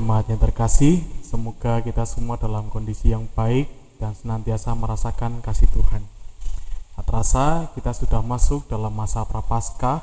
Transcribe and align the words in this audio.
Jemaat 0.00 0.32
yang 0.32 0.40
terkasih, 0.40 1.04
semoga 1.20 1.84
kita 1.84 2.08
semua 2.08 2.40
dalam 2.40 2.72
kondisi 2.72 3.12
yang 3.12 3.28
baik 3.36 3.68
dan 4.00 4.16
senantiasa 4.16 4.72
merasakan 4.72 5.44
kasih 5.44 5.68
Tuhan. 5.68 6.00
Tak 6.96 7.04
terasa 7.04 7.68
kita 7.76 7.92
sudah 7.92 8.24
masuk 8.24 8.64
dalam 8.64 8.96
masa 8.96 9.28
prapaskah 9.28 10.00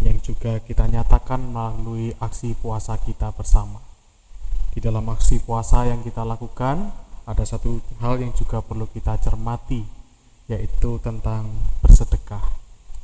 yang 0.00 0.16
juga 0.24 0.64
kita 0.64 0.88
nyatakan 0.88 1.44
melalui 1.44 2.16
aksi 2.24 2.56
puasa 2.56 2.96
kita 2.96 3.28
bersama. 3.36 3.84
Di 4.72 4.80
dalam 4.80 5.04
aksi 5.12 5.44
puasa 5.44 5.84
yang 5.84 6.00
kita 6.00 6.24
lakukan, 6.24 6.88
ada 7.28 7.44
satu 7.44 7.84
hal 8.00 8.24
yang 8.24 8.32
juga 8.32 8.64
perlu 8.64 8.88
kita 8.88 9.20
cermati, 9.20 9.84
yaitu 10.48 10.96
tentang 11.04 11.52
bersedekah. 11.84 12.48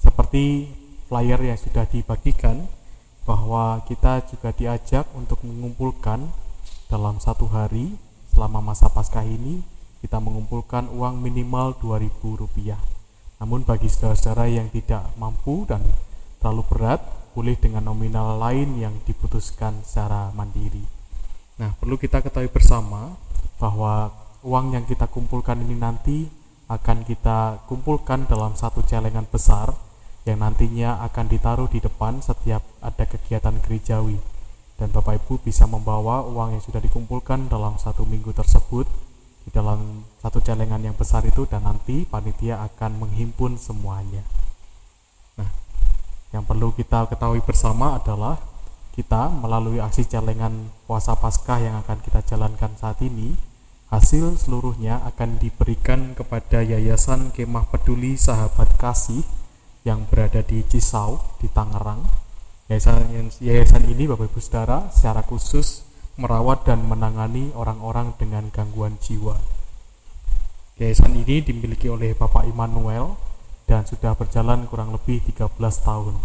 Seperti 0.00 0.72
flyer 1.04 1.52
yang 1.52 1.60
sudah 1.60 1.84
dibagikan, 1.84 2.64
bahwa 3.34 3.82
kita 3.90 4.22
juga 4.30 4.54
diajak 4.54 5.10
untuk 5.10 5.42
mengumpulkan 5.42 6.30
dalam 6.86 7.18
satu 7.18 7.50
hari 7.50 7.98
selama 8.30 8.62
masa 8.62 8.86
Paskah 8.86 9.26
ini 9.26 9.58
kita 9.98 10.22
mengumpulkan 10.22 10.86
uang 10.86 11.18
minimal 11.18 11.74
2000 11.82 12.14
rupiah. 12.38 12.78
Namun 13.42 13.66
bagi 13.66 13.90
saudara-saudara 13.90 14.46
yang 14.46 14.70
tidak 14.70 15.02
mampu 15.18 15.66
dan 15.66 15.82
terlalu 16.38 16.62
berat, 16.70 17.02
boleh 17.34 17.58
dengan 17.58 17.90
nominal 17.90 18.38
lain 18.38 18.78
yang 18.78 18.94
diputuskan 19.02 19.82
secara 19.82 20.30
mandiri. 20.38 20.86
Nah, 21.58 21.74
perlu 21.82 21.98
kita 21.98 22.22
ketahui 22.22 22.54
bersama 22.54 23.18
bahwa 23.58 24.14
uang 24.46 24.78
yang 24.78 24.86
kita 24.86 25.10
kumpulkan 25.10 25.58
ini 25.58 25.74
nanti 25.74 26.30
akan 26.70 27.02
kita 27.02 27.66
kumpulkan 27.66 28.30
dalam 28.30 28.54
satu 28.54 28.86
celengan 28.86 29.26
besar 29.26 29.74
yang 30.24 30.40
nantinya 30.40 31.04
akan 31.04 31.28
ditaruh 31.28 31.68
di 31.68 31.84
depan 31.84 32.24
setiap 32.24 32.64
ada 32.80 33.04
kegiatan 33.04 33.60
gerejawi 33.60 34.16
dan 34.74 34.90
Bapak 34.90 35.22
Ibu 35.22 35.38
bisa 35.44 35.70
membawa 35.70 36.26
uang 36.26 36.58
yang 36.58 36.62
sudah 36.64 36.82
dikumpulkan 36.82 37.46
dalam 37.46 37.78
satu 37.78 38.02
minggu 38.02 38.34
tersebut 38.34 38.88
di 39.44 39.50
dalam 39.52 40.02
satu 40.18 40.40
celengan 40.40 40.82
yang 40.82 40.96
besar 40.96 41.22
itu 41.28 41.46
dan 41.46 41.62
nanti 41.62 42.08
panitia 42.08 42.64
akan 42.64 43.06
menghimpun 43.06 43.60
semuanya. 43.60 44.24
Nah, 45.38 45.46
yang 46.32 46.42
perlu 46.48 46.72
kita 46.74 47.06
ketahui 47.06 47.44
bersama 47.44 48.00
adalah 48.00 48.40
kita 48.96 49.30
melalui 49.30 49.78
aksi 49.78 50.08
celengan 50.08 50.72
puasa 50.88 51.14
Paskah 51.14 51.60
yang 51.60 51.76
akan 51.84 51.98
kita 52.02 52.24
jalankan 52.24 52.72
saat 52.74 52.98
ini, 53.04 53.36
hasil 53.92 54.40
seluruhnya 54.40 55.04
akan 55.06 55.38
diberikan 55.38 56.16
kepada 56.18 56.64
Yayasan 56.64 57.30
Kemah 57.30 57.68
Peduli 57.70 58.18
Sahabat 58.18 58.74
Kasih 58.80 59.22
yang 59.84 60.08
berada 60.08 60.40
di 60.40 60.64
Cisau 60.64 61.20
di 61.38 61.46
Tangerang. 61.52 62.00
Yayasan, 62.72 63.04
yayasan 63.44 63.84
ini 63.84 64.08
Bapak 64.08 64.32
Ibu 64.32 64.40
Saudara 64.40 64.88
secara 64.88 65.20
khusus 65.20 65.84
merawat 66.16 66.64
dan 66.64 66.88
menangani 66.88 67.52
orang-orang 67.52 68.16
dengan 68.16 68.48
gangguan 68.48 68.96
jiwa. 68.96 69.36
Yayasan 70.80 71.12
ini 71.12 71.44
dimiliki 71.44 71.92
oleh 71.92 72.16
Bapak 72.16 72.48
Immanuel 72.48 73.20
dan 73.68 73.84
sudah 73.84 74.16
berjalan 74.16 74.64
kurang 74.72 74.96
lebih 74.96 75.20
13 75.20 75.52
tahun. 75.60 76.16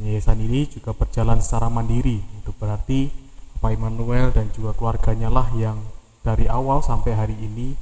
Yayasan 0.00 0.40
ini 0.40 0.64
juga 0.72 0.96
berjalan 0.96 1.44
secara 1.44 1.68
mandiri, 1.68 2.24
itu 2.24 2.50
berarti 2.56 3.12
Bapak 3.60 3.76
Immanuel 3.76 4.32
dan 4.32 4.48
juga 4.56 4.72
keluarganya 4.72 5.28
lah 5.28 5.52
yang 5.52 5.76
dari 6.24 6.48
awal 6.48 6.80
sampai 6.80 7.12
hari 7.12 7.36
ini 7.36 7.76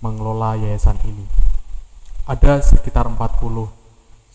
mengelola 0.00 0.56
yayasan 0.56 0.96
ini. 1.04 1.28
Ada 2.24 2.64
sekitar 2.64 3.04
40 3.04 3.75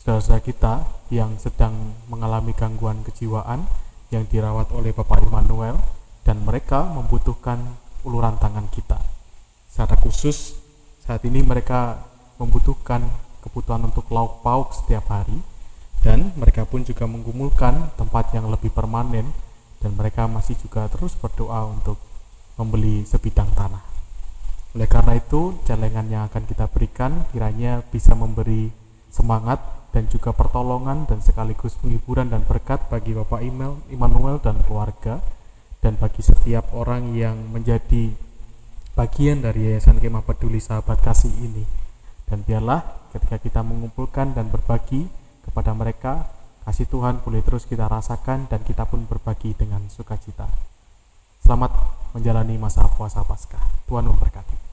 saudara-saudara 0.02 0.42
kita 0.42 0.74
yang 1.14 1.38
sedang 1.38 1.94
mengalami 2.10 2.58
gangguan 2.58 3.06
kejiwaan 3.06 3.70
yang 4.10 4.26
dirawat 4.26 4.74
oleh 4.74 4.90
Bapak 4.98 5.22
Immanuel 5.22 5.78
dan 6.26 6.42
mereka 6.42 6.90
membutuhkan 6.90 7.62
uluran 8.02 8.34
tangan 8.42 8.66
kita. 8.74 8.98
Secara 9.70 9.94
khusus 10.02 10.58
saat 11.06 11.22
ini 11.22 11.46
mereka 11.46 12.02
membutuhkan 12.42 13.06
kebutuhan 13.46 13.86
untuk 13.86 14.10
lauk 14.10 14.42
pauk 14.42 14.74
setiap 14.74 15.06
hari 15.06 15.38
dan 16.02 16.34
mereka 16.34 16.66
pun 16.66 16.82
juga 16.82 17.06
menggumulkan 17.06 17.94
tempat 17.94 18.34
yang 18.34 18.50
lebih 18.50 18.74
permanen 18.74 19.30
dan 19.86 19.94
mereka 19.94 20.26
masih 20.26 20.58
juga 20.58 20.90
terus 20.90 21.14
berdoa 21.14 21.70
untuk 21.70 22.02
membeli 22.58 23.06
sebidang 23.06 23.54
tanah. 23.54 23.86
Oleh 24.74 24.90
karena 24.90 25.14
itu, 25.14 25.62
celengan 25.62 26.10
yang 26.10 26.26
akan 26.26 26.50
kita 26.50 26.66
berikan 26.74 27.22
kiranya 27.30 27.86
bisa 27.86 28.18
memberi 28.18 28.74
semangat 29.14 29.81
dan 29.92 30.08
juga 30.08 30.32
pertolongan 30.32 31.04
dan 31.08 31.20
sekaligus 31.20 31.76
penghiburan 31.80 32.32
dan 32.32 32.48
berkat 32.48 32.88
bagi 32.88 33.12
Bapak 33.12 33.44
Immanuel 33.92 34.40
dan 34.40 34.60
keluarga 34.64 35.20
dan 35.84 36.00
bagi 36.00 36.24
setiap 36.24 36.72
orang 36.72 37.12
yang 37.12 37.36
menjadi 37.52 38.16
bagian 38.96 39.44
dari 39.44 39.68
Yayasan 39.68 40.00
Kemah 40.00 40.24
Peduli 40.24 40.64
Sahabat 40.64 41.04
Kasih 41.04 41.32
ini. 41.44 41.68
Dan 42.24 42.48
biarlah 42.48 43.12
ketika 43.12 43.36
kita 43.36 43.60
mengumpulkan 43.60 44.32
dan 44.32 44.48
berbagi 44.48 45.12
kepada 45.44 45.76
mereka, 45.76 46.32
kasih 46.64 46.88
Tuhan 46.88 47.20
boleh 47.20 47.44
terus 47.44 47.68
kita 47.68 47.92
rasakan 47.92 48.48
dan 48.48 48.64
kita 48.64 48.88
pun 48.88 49.04
berbagi 49.04 49.52
dengan 49.58 49.84
sukacita. 49.92 50.48
Selamat 51.44 51.76
menjalani 52.16 52.56
masa 52.56 52.88
puasa 52.88 53.26
Paskah. 53.28 53.60
Tuhan 53.90 54.08
memberkati. 54.08 54.71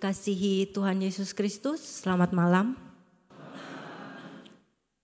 Dikasihi 0.00 0.72
Tuhan 0.72 1.04
Yesus 1.04 1.36
Kristus, 1.36 2.00
selamat 2.00 2.32
malam. 2.32 2.72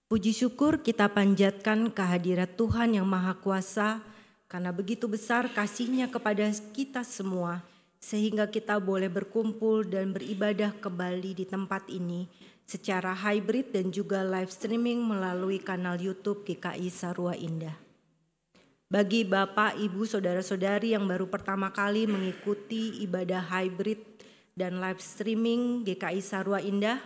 Puji 0.09 0.33
syukur 0.33 0.81
kita 0.81 1.05
panjatkan 1.05 1.93
kehadirat 1.93 2.57
Tuhan 2.57 2.97
yang 2.97 3.05
Maha 3.05 3.37
Kuasa, 3.37 4.01
karena 4.49 4.73
begitu 4.73 5.05
besar 5.05 5.53
kasihnya 5.53 6.09
kepada 6.09 6.49
kita 6.73 7.05
semua, 7.05 7.61
sehingga 8.01 8.49
kita 8.49 8.81
boleh 8.81 9.05
berkumpul 9.05 9.85
dan 9.85 10.17
beribadah 10.17 10.73
kembali 10.73 11.37
di 11.37 11.45
tempat 11.45 11.85
ini 11.93 12.25
secara 12.65 13.13
hybrid 13.13 13.77
dan 13.77 13.93
juga 13.93 14.25
live 14.25 14.49
streaming 14.49 15.05
melalui 15.05 15.61
kanal 15.61 16.01
YouTube 16.01 16.41
GKI 16.41 16.89
Sarua 16.89 17.37
Indah. 17.37 17.77
Bagi 18.89 19.29
Bapak, 19.29 19.77
Ibu, 19.77 20.09
Saudara-saudari 20.09 20.97
yang 20.97 21.05
baru 21.05 21.29
pertama 21.29 21.69
kali 21.69 22.09
mengikuti 22.09 23.05
ibadah 23.05 23.45
hybrid 23.45 24.16
dan 24.57 24.81
live 24.81 24.97
streaming 24.97 25.85
GKI 25.85 26.17
Sarwa 26.17 26.57
Indah, 26.57 26.97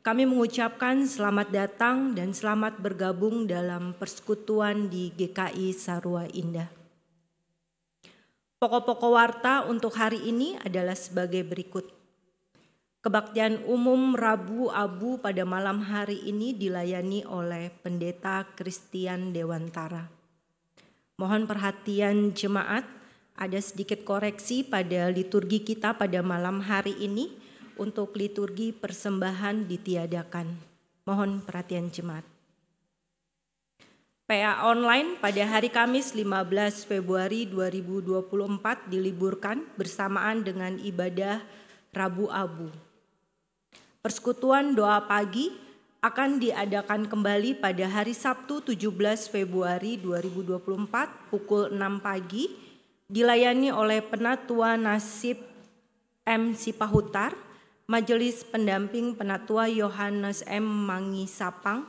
kami 0.00 0.24
mengucapkan 0.24 1.04
selamat 1.04 1.52
datang 1.52 2.16
dan 2.16 2.32
selamat 2.32 2.80
bergabung 2.80 3.44
dalam 3.44 3.92
persekutuan 4.00 4.88
di 4.88 5.12
GKI 5.12 5.76
Sarwa 5.76 6.24
Indah. 6.32 6.72
Pokok-pokok 8.56 9.12
warta 9.12 9.68
untuk 9.68 9.92
hari 10.00 10.24
ini 10.24 10.56
adalah 10.64 10.96
sebagai 10.96 11.44
berikut. 11.44 11.84
Kebaktian 13.04 13.60
umum 13.68 14.16
Rabu 14.16 14.72
Abu 14.72 15.20
pada 15.20 15.44
malam 15.44 15.84
hari 15.84 16.24
ini 16.24 16.56
dilayani 16.56 17.28
oleh 17.28 17.68
Pendeta 17.68 18.48
Christian 18.56 19.36
Dewantara. 19.36 20.08
Mohon 21.20 21.44
perhatian 21.44 22.32
jemaat, 22.32 22.88
ada 23.34 23.58
sedikit 23.58 24.06
koreksi 24.06 24.62
pada 24.62 25.10
liturgi 25.10 25.62
kita 25.66 25.98
pada 25.98 26.22
malam 26.22 26.62
hari 26.62 26.94
ini 27.02 27.34
untuk 27.74 28.14
liturgi 28.14 28.70
persembahan 28.70 29.66
ditiadakan. 29.66 30.54
Mohon 31.04 31.42
perhatian 31.42 31.90
jemaat. 31.90 32.24
PA 34.24 34.64
online 34.64 35.20
pada 35.20 35.44
hari 35.44 35.68
Kamis 35.68 36.16
15 36.16 36.88
Februari 36.88 37.44
2024 37.44 38.88
diliburkan 38.88 39.68
bersamaan 39.76 40.40
dengan 40.40 40.80
ibadah 40.80 41.44
Rabu 41.92 42.32
Abu. 42.32 42.72
Persekutuan 44.00 44.72
doa 44.72 45.04
pagi 45.04 45.52
akan 46.00 46.40
diadakan 46.40 47.04
kembali 47.04 47.60
pada 47.60 47.84
hari 47.84 48.16
Sabtu 48.16 48.64
17 48.64 49.28
Februari 49.28 50.00
2024 50.00 51.28
pukul 51.28 51.72
6 51.76 51.80
pagi 52.00 52.73
dilayani 53.08 53.68
oleh 53.68 54.00
Penatua 54.00 54.80
Nasib 54.80 55.40
M. 56.24 56.56
Sipahutar, 56.56 57.36
Majelis 57.84 58.44
Pendamping 58.48 59.12
Penatua 59.12 59.68
Yohanes 59.68 60.40
M. 60.48 60.64
Mangi 60.64 61.28
Sapang, 61.28 61.84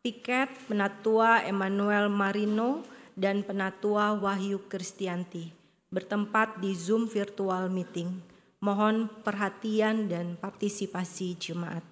Piket 0.00 0.48
Penatua 0.64 1.44
Emmanuel 1.44 2.08
Marino, 2.08 2.80
dan 3.16 3.40
Penatua 3.40 4.12
Wahyu 4.12 4.68
Kristianti 4.68 5.48
bertempat 5.88 6.60
di 6.60 6.76
Zoom 6.76 7.08
virtual 7.08 7.72
meeting. 7.72 8.20
Mohon 8.60 9.08
perhatian 9.24 10.08
dan 10.12 10.36
partisipasi 10.36 11.36
jemaat. 11.40 11.84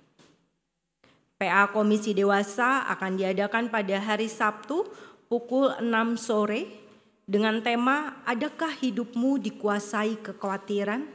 PA 1.40 1.68
Komisi 1.72 2.12
Dewasa 2.12 2.88
akan 2.92 3.16
diadakan 3.20 3.72
pada 3.72 3.96
hari 4.00 4.28
Sabtu 4.28 4.84
pukul 5.28 5.72
6 5.80 6.20
sore 6.20 6.83
dengan 7.24 7.64
tema 7.64 8.20
Adakah 8.28 8.72
hidupmu 8.72 9.40
dikuasai 9.40 10.20
kekhawatiran? 10.20 11.08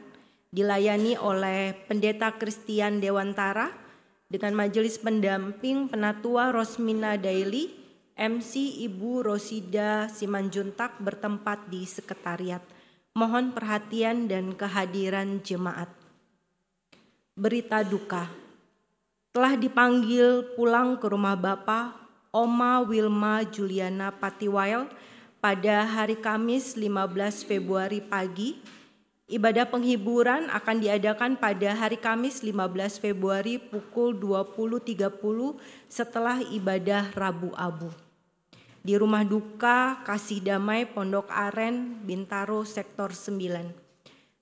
Dilayani 0.50 1.14
oleh 1.14 1.78
Pendeta 1.86 2.34
Christian 2.34 2.98
Dewantara 2.98 3.70
dengan 4.26 4.58
majelis 4.58 4.98
pendamping 4.98 5.86
Penatua 5.86 6.50
Rosmina 6.50 7.14
Daily, 7.14 7.70
MC 8.18 8.82
Ibu 8.82 9.30
Rosida 9.30 10.10
Simanjuntak 10.10 10.98
bertempat 10.98 11.70
di 11.70 11.86
sekretariat. 11.86 12.62
Mohon 13.14 13.54
perhatian 13.54 14.26
dan 14.26 14.54
kehadiran 14.58 15.38
jemaat. 15.46 15.90
Berita 17.38 17.86
duka 17.86 18.26
telah 19.30 19.54
dipanggil 19.54 20.58
pulang 20.58 20.98
ke 20.98 21.06
rumah 21.06 21.38
Bapak 21.38 21.94
Oma 22.34 22.82
Wilma 22.82 23.46
Juliana 23.46 24.10
Patiwail 24.10 24.90
pada 25.40 25.88
hari 25.88 26.20
Kamis 26.20 26.76
15 26.76 27.48
Februari 27.48 28.04
pagi. 28.04 28.60
Ibadah 29.30 29.72
penghiburan 29.72 30.52
akan 30.52 30.76
diadakan 30.84 31.40
pada 31.40 31.72
hari 31.72 31.96
Kamis 31.96 32.44
15 32.44 33.00
Februari 33.00 33.56
pukul 33.56 34.12
20.30 34.20 35.00
setelah 35.88 36.44
ibadah 36.44 37.08
Rabu 37.16 37.56
Abu. 37.56 37.88
Di 38.84 38.98
rumah 39.00 39.24
duka 39.24 40.02
Kasih 40.04 40.44
Damai 40.44 40.84
Pondok 40.84 41.30
Aren, 41.30 42.02
Bintaro, 42.04 42.66
Sektor 42.66 43.14
9. 43.14 43.70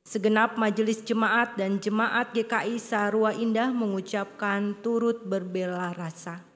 Segenap 0.09 0.57
majelis 0.57 1.05
jemaat 1.05 1.52
dan 1.61 1.76
jemaat 1.76 2.33
GKI 2.33 2.81
Sarua 2.81 3.37
Indah 3.37 3.69
mengucapkan 3.69 4.73
turut 4.81 5.21
berbela 5.21 5.93
rasa. 5.93 6.48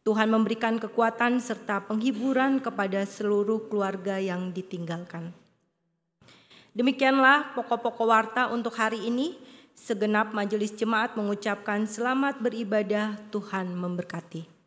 Tuhan 0.00 0.32
memberikan 0.32 0.80
kekuatan 0.80 1.44
serta 1.44 1.84
penghiburan 1.84 2.56
kepada 2.64 3.04
seluruh 3.04 3.68
keluarga 3.68 4.16
yang 4.16 4.48
ditinggalkan. 4.48 5.36
Demikianlah 6.72 7.52
pokok-pokok 7.52 8.06
warta 8.08 8.42
untuk 8.48 8.72
hari 8.78 9.04
ini. 9.04 9.36
Segenap 9.76 10.36
majelis 10.36 10.76
jemaat 10.76 11.16
mengucapkan 11.16 11.88
selamat 11.88 12.40
beribadah, 12.40 13.16
Tuhan 13.32 13.72
memberkati. 13.72 14.59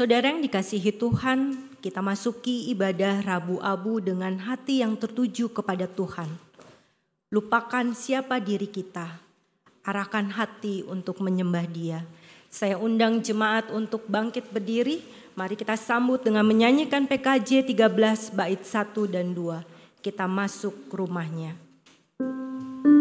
Saudara 0.00 0.32
yang 0.32 0.40
dikasihi 0.40 0.96
Tuhan, 0.96 1.60
kita 1.84 2.00
masuki 2.00 2.72
ibadah 2.72 3.20
Rabu 3.20 3.60
Abu 3.60 4.00
dengan 4.00 4.32
hati 4.32 4.80
yang 4.80 4.96
tertuju 4.96 5.52
kepada 5.52 5.84
Tuhan. 5.84 6.24
Lupakan 7.28 7.92
siapa 7.92 8.40
diri 8.40 8.64
kita, 8.64 9.20
arahkan 9.84 10.32
hati 10.32 10.88
untuk 10.88 11.20
menyembah 11.20 11.68
Dia. 11.68 12.00
Saya 12.48 12.80
undang 12.80 13.20
jemaat 13.20 13.68
untuk 13.76 14.08
bangkit 14.08 14.48
berdiri. 14.48 15.04
Mari 15.36 15.52
kita 15.52 15.76
sambut 15.76 16.24
dengan 16.24 16.48
menyanyikan 16.48 17.04
PKJ 17.04 17.68
13 17.68 18.32
bait 18.32 18.64
1 18.64 19.04
dan 19.04 19.36
2. 19.36 20.00
Kita 20.00 20.24
masuk 20.24 20.88
rumahnya. 20.96 21.52
rumahnya 21.60 22.99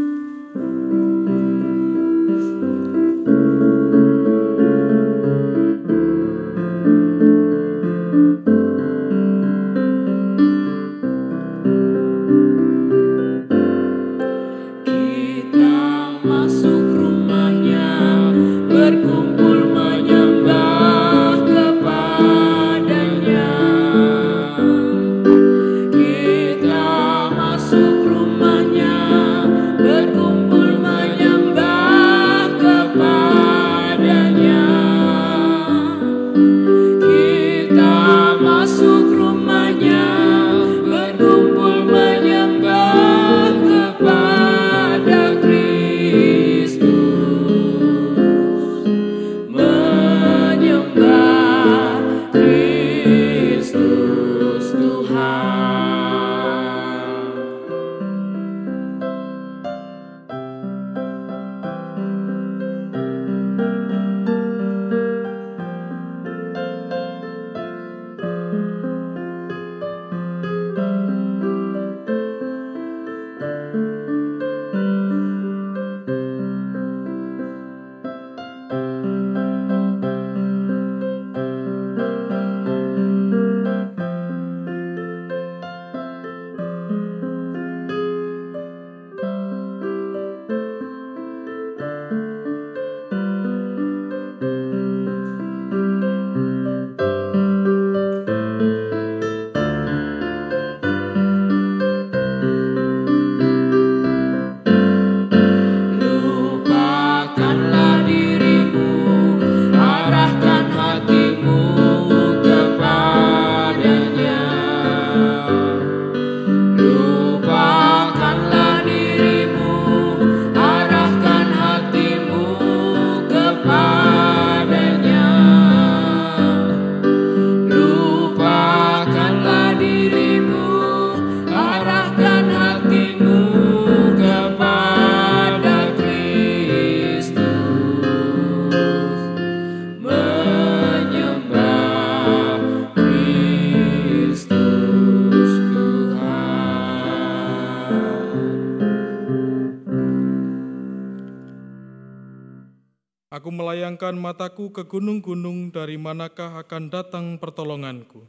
mataku 154.60 154.76
ke 154.76 154.84
gunung-gunung, 154.92 155.72
dari 155.72 155.96
manakah 155.96 156.60
akan 156.60 156.92
datang 156.92 157.26
pertolonganku? 157.40 158.28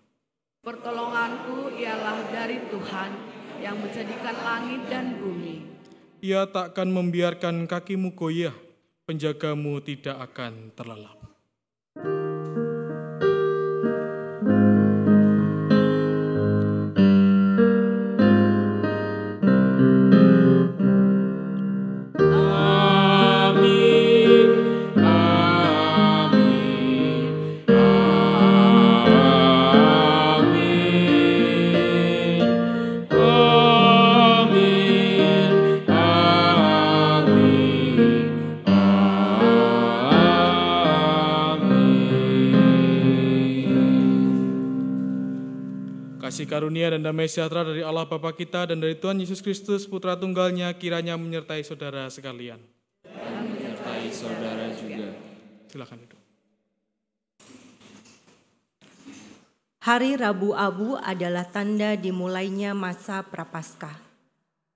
Pertolonganku 0.63 1.75
ialah 1.75 2.23
dari 2.31 2.63
Tuhan 2.71 3.11
yang 3.59 3.75
menjadikan 3.83 4.39
langit 4.39 4.87
dan 4.87 5.19
bumi. 5.19 5.59
Ia 6.23 6.47
takkan 6.47 6.87
membiarkan 6.87 7.67
kakimu 7.67 8.15
goyah, 8.15 8.55
penjagamu 9.11 9.83
tidak 9.83 10.31
akan 10.31 10.71
terlelap. 10.79 11.20
Kasih 46.31 46.47
karunia 46.47 46.95
dan 46.95 47.03
damai 47.03 47.27
sejahtera 47.27 47.67
dari 47.67 47.83
Allah 47.83 48.07
Bapa 48.07 48.31
kita 48.31 48.71
dan 48.71 48.79
dari 48.79 48.95
Tuhan 48.95 49.19
Yesus 49.19 49.43
Kristus 49.43 49.83
Putra 49.83 50.15
Tunggalnya 50.15 50.71
kiranya 50.79 51.19
menyertai 51.19 51.67
saudara 51.67 52.07
sekalian. 52.07 52.63
menyertai 53.03 54.07
saudara 54.15 54.71
juga. 54.79 55.11
Silakan 55.67 56.07
duduk. 56.07 56.21
Hari 59.83 60.23
Rabu 60.23 60.55
Abu 60.55 60.95
adalah 61.03 61.51
tanda 61.51 61.99
dimulainya 61.99 62.79
masa 62.79 63.27
Prapaskah. 63.27 63.99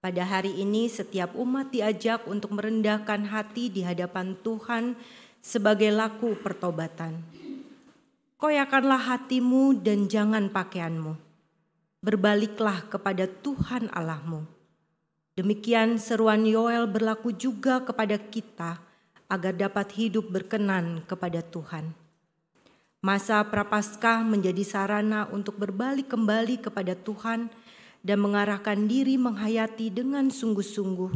Pada 0.02 0.26
hari 0.26 0.58
ini 0.58 0.90
setiap 0.90 1.38
umat 1.38 1.70
diajak 1.70 2.26
untuk 2.26 2.50
merendahkan 2.50 3.30
hati 3.30 3.70
di 3.70 3.86
hadapan 3.86 4.34
Tuhan 4.42 4.98
sebagai 5.38 5.94
laku 5.94 6.34
pertobatan. 6.34 7.22
Koyakanlah 8.42 9.06
hatimu 9.06 9.78
dan 9.78 10.10
jangan 10.10 10.50
pakaianmu. 10.50 11.33
Berbaliklah 12.04 12.84
kepada 12.92 13.24
Tuhan 13.24 13.88
Allahmu. 13.88 14.44
Demikian 15.40 15.96
seruan 15.96 16.44
Yoel 16.44 16.84
berlaku 16.84 17.32
juga 17.32 17.80
kepada 17.80 18.20
kita 18.20 18.76
agar 19.24 19.56
dapat 19.56 19.88
hidup 19.96 20.28
berkenan 20.28 21.00
kepada 21.08 21.40
Tuhan. 21.40 21.96
Masa 23.00 23.40
Prapaskah 23.48 24.20
menjadi 24.20 24.60
sarana 24.68 25.32
untuk 25.32 25.56
berbalik 25.56 26.12
kembali 26.12 26.60
kepada 26.60 26.92
Tuhan 26.92 27.48
dan 28.04 28.20
mengarahkan 28.20 28.84
diri 28.84 29.16
menghayati 29.16 29.88
dengan 29.88 30.28
sungguh-sungguh 30.28 31.12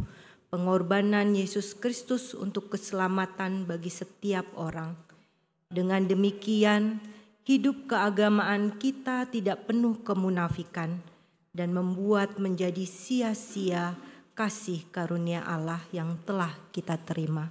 pengorbanan 0.49 1.37
Yesus 1.37 1.77
Kristus 1.77 2.33
untuk 2.33 2.73
keselamatan 2.73 3.69
bagi 3.69 3.93
setiap 3.93 4.49
orang. 4.57 4.97
Dengan 5.69 6.01
demikian, 6.09 6.97
hidup 7.49 7.89
keagamaan 7.89 8.77
kita 8.77 9.25
tidak 9.25 9.65
penuh 9.65 9.97
kemunafikan 10.05 11.01
dan 11.49 11.73
membuat 11.73 12.37
menjadi 12.37 12.85
sia-sia 12.85 13.97
kasih 14.37 14.85
karunia 14.93 15.41
Allah 15.41 15.81
yang 15.89 16.13
telah 16.29 16.53
kita 16.69 17.01
terima. 17.01 17.49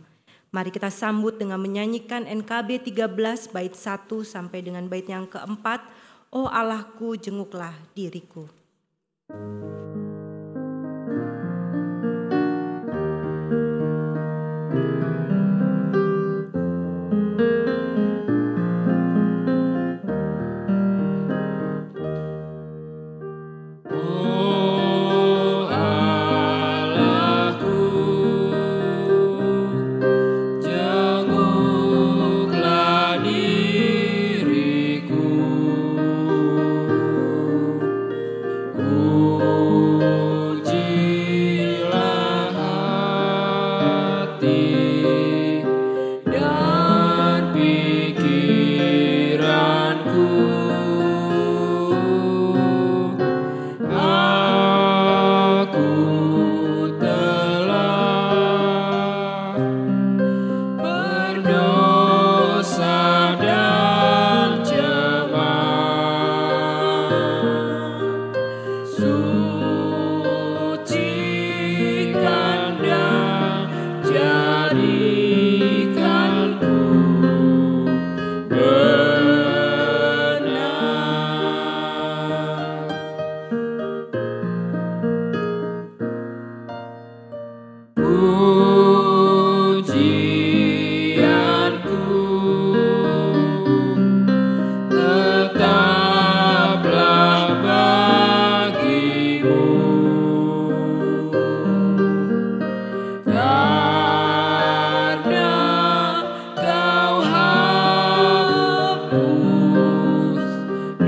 Mari 0.55 0.71
kita 0.71 0.87
sambut 0.95 1.35
dengan 1.35 1.59
menyanyikan 1.59 2.31
NKB 2.31 2.95
13 2.95 3.50
bait 3.50 3.75
1 3.75 4.07
sampai 4.23 4.62
dengan 4.62 4.87
bait 4.87 5.05
yang 5.11 5.26
keempat. 5.26 5.83
Oh 6.31 6.47
Allahku 6.47 7.19
jenguklah 7.19 7.75
diriku. 7.99 8.47
Oh 9.35 10.08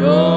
No. 0.00 0.29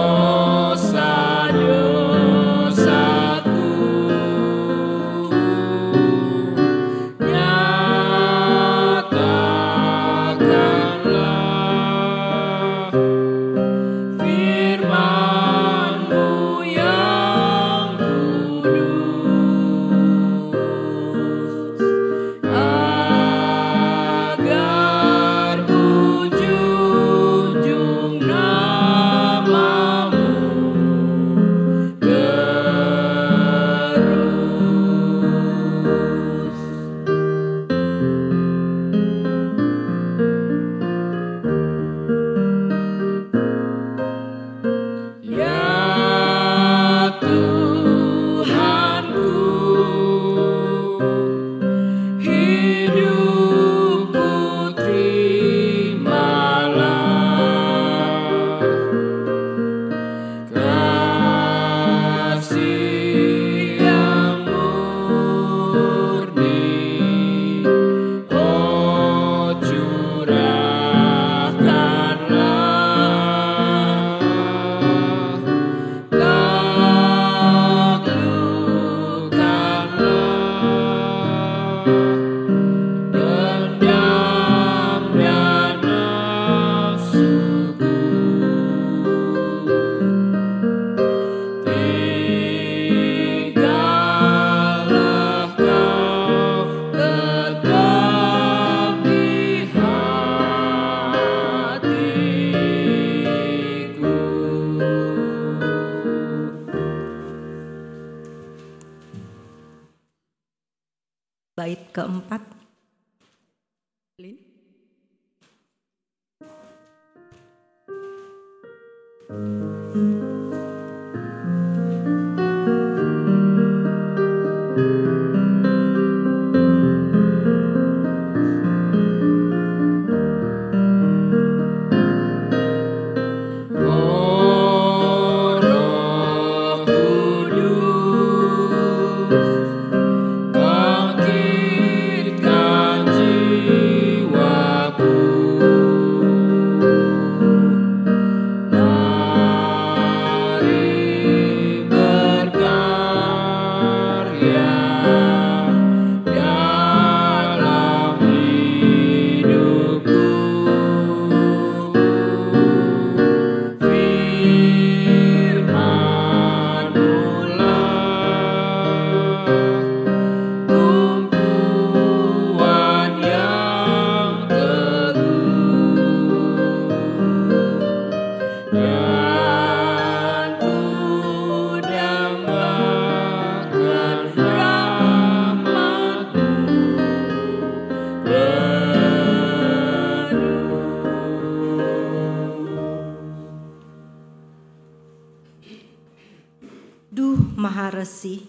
Resi, 198.23 198.39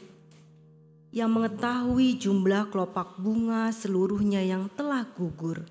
yang 1.10 1.34
mengetahui 1.34 2.14
jumlah 2.22 2.70
kelopak 2.70 3.18
bunga 3.18 3.74
seluruhnya 3.74 4.38
yang 4.38 4.70
telah 4.70 5.02
gugur, 5.18 5.66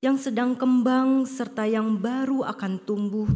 yang 0.00 0.16
sedang 0.16 0.56
kembang 0.56 1.28
serta 1.28 1.68
yang 1.68 2.00
baru 2.00 2.48
akan 2.48 2.80
tumbuh 2.80 3.28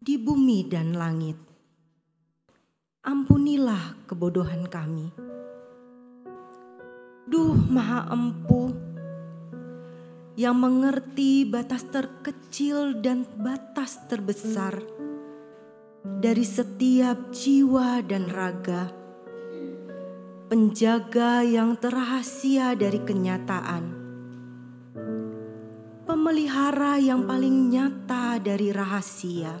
di 0.00 0.16
bumi 0.16 0.64
dan 0.72 0.96
langit. 0.96 1.36
Ampunilah 3.04 4.08
kebodohan 4.08 4.64
kami. 4.72 5.12
Duh 7.28 7.60
Maha 7.68 8.08
Empuh, 8.08 8.72
yang 10.40 10.56
mengerti 10.56 11.44
batas 11.44 11.84
terkecil 11.92 13.04
dan 13.04 13.28
batas 13.36 14.00
terbesar 14.08 14.99
dari 16.00 16.48
setiap 16.48 17.28
jiwa 17.28 18.00
dan 18.00 18.24
raga, 18.32 18.88
penjaga 20.48 21.44
yang 21.44 21.76
terrahasia 21.76 22.72
dari 22.72 23.04
kenyataan, 23.04 23.84
pemelihara 26.08 26.96
yang 26.96 27.28
paling 27.28 27.68
nyata 27.68 28.40
dari 28.40 28.72
rahasia. 28.72 29.52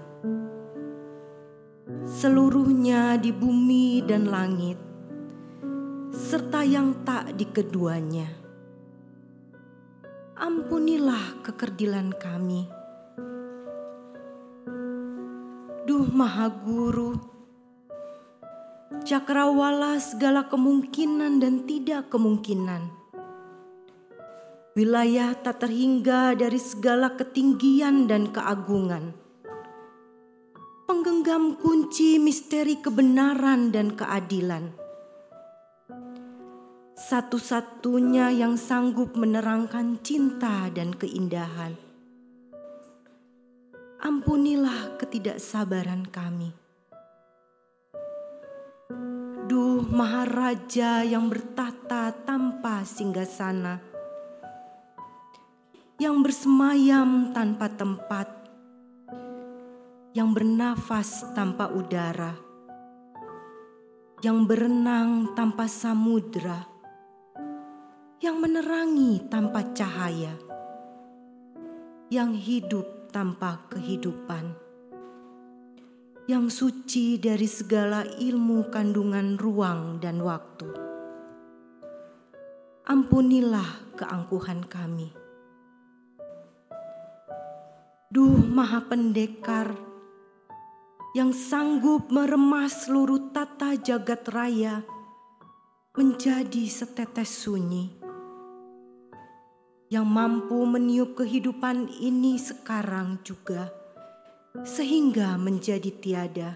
Seluruhnya 2.08 3.20
di 3.20 3.36
bumi 3.36 4.00
dan 4.00 4.24
langit, 4.32 4.80
serta 6.08 6.64
yang 6.64 7.04
tak 7.04 7.36
di 7.36 7.44
keduanya. 7.52 8.28
Ampunilah 10.40 11.44
kekerdilan 11.44 12.16
kami. 12.16 12.79
Duh 15.90 16.06
Maha 16.06 16.46
Guru, 16.46 17.18
cakrawala 19.02 19.98
segala 19.98 20.46
kemungkinan 20.46 21.42
dan 21.42 21.66
tidak 21.66 22.14
kemungkinan. 22.14 22.94
Wilayah 24.78 25.34
tak 25.34 25.66
terhingga 25.66 26.38
dari 26.38 26.62
segala 26.62 27.18
ketinggian 27.18 28.06
dan 28.06 28.30
keagungan. 28.30 29.18
Penggenggam 30.86 31.58
kunci 31.58 32.22
misteri 32.22 32.78
kebenaran 32.78 33.74
dan 33.74 33.90
keadilan. 33.90 34.70
Satu-satunya 36.94 38.30
yang 38.30 38.54
sanggup 38.54 39.18
menerangkan 39.18 39.98
cinta 40.06 40.70
dan 40.70 40.94
keindahan 40.94 41.89
ampunilah 44.00 44.96
ketidaksabaran 44.96 46.08
kami. 46.08 46.56
Duh 49.44 49.84
Maharaja 49.84 51.04
yang 51.04 51.28
bertata 51.28 52.08
tanpa 52.24 52.80
singgasana, 52.88 53.76
yang 56.00 56.24
bersemayam 56.24 57.36
tanpa 57.36 57.68
tempat, 57.76 58.28
yang 60.16 60.32
bernafas 60.32 61.28
tanpa 61.36 61.68
udara, 61.68 62.32
yang 64.24 64.48
berenang 64.48 65.36
tanpa 65.36 65.68
samudra, 65.68 66.64
yang 68.24 68.40
menerangi 68.40 69.28
tanpa 69.28 69.76
cahaya, 69.76 70.32
yang 72.08 72.32
hidup 72.32 72.99
tanpa 73.10 73.66
kehidupan, 73.68 74.54
yang 76.30 76.48
suci 76.48 77.18
dari 77.18 77.44
segala 77.44 78.06
ilmu 78.06 78.70
kandungan 78.70 79.34
ruang 79.36 79.98
dan 79.98 80.22
waktu. 80.22 80.70
Ampunilah 82.88 83.98
keangkuhan 83.98 84.64
kami. 84.64 85.10
Duh 88.10 88.42
Maha 88.42 88.82
Pendekar 88.90 89.70
yang 91.14 91.30
sanggup 91.30 92.10
meremas 92.10 92.86
seluruh 92.86 93.30
tata 93.30 93.78
jagat 93.78 94.26
raya 94.30 94.82
menjadi 95.94 96.66
setetes 96.70 97.46
sunyi 97.46 97.99
yang 99.90 100.06
mampu 100.06 100.62
meniup 100.70 101.18
kehidupan 101.18 101.90
ini 101.98 102.38
sekarang 102.38 103.18
juga, 103.26 103.74
sehingga 104.62 105.34
menjadi 105.34 105.90
tiada. 105.98 106.50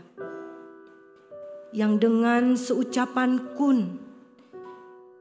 Yang 1.75 1.93
dengan 1.99 2.55
seucapan 2.55 3.59
kun 3.59 3.99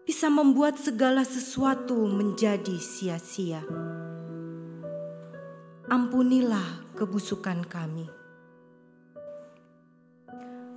bisa 0.05 0.29
membuat 0.29 0.77
segala 0.77 1.25
sesuatu 1.25 2.05
menjadi 2.05 2.77
sia-sia. 2.77 3.65
Ampunilah 5.89 6.93
kebusukan 6.93 7.65
kami. 7.65 8.05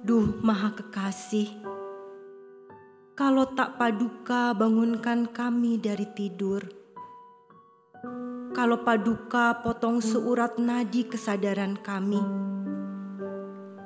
Duh 0.01 0.41
Maha 0.41 0.73
Kekasih, 0.73 1.53
kalau 3.13 3.45
tak 3.53 3.77
paduka 3.77 4.57
bangunkan 4.57 5.29
kami 5.29 5.77
dari 5.77 6.09
tidur 6.17 6.86
kalau 8.57 8.81
paduka 8.81 9.61
potong 9.61 10.01
seurat 10.01 10.57
nadi 10.57 11.05
kesadaran 11.05 11.77
kami. 11.77 12.25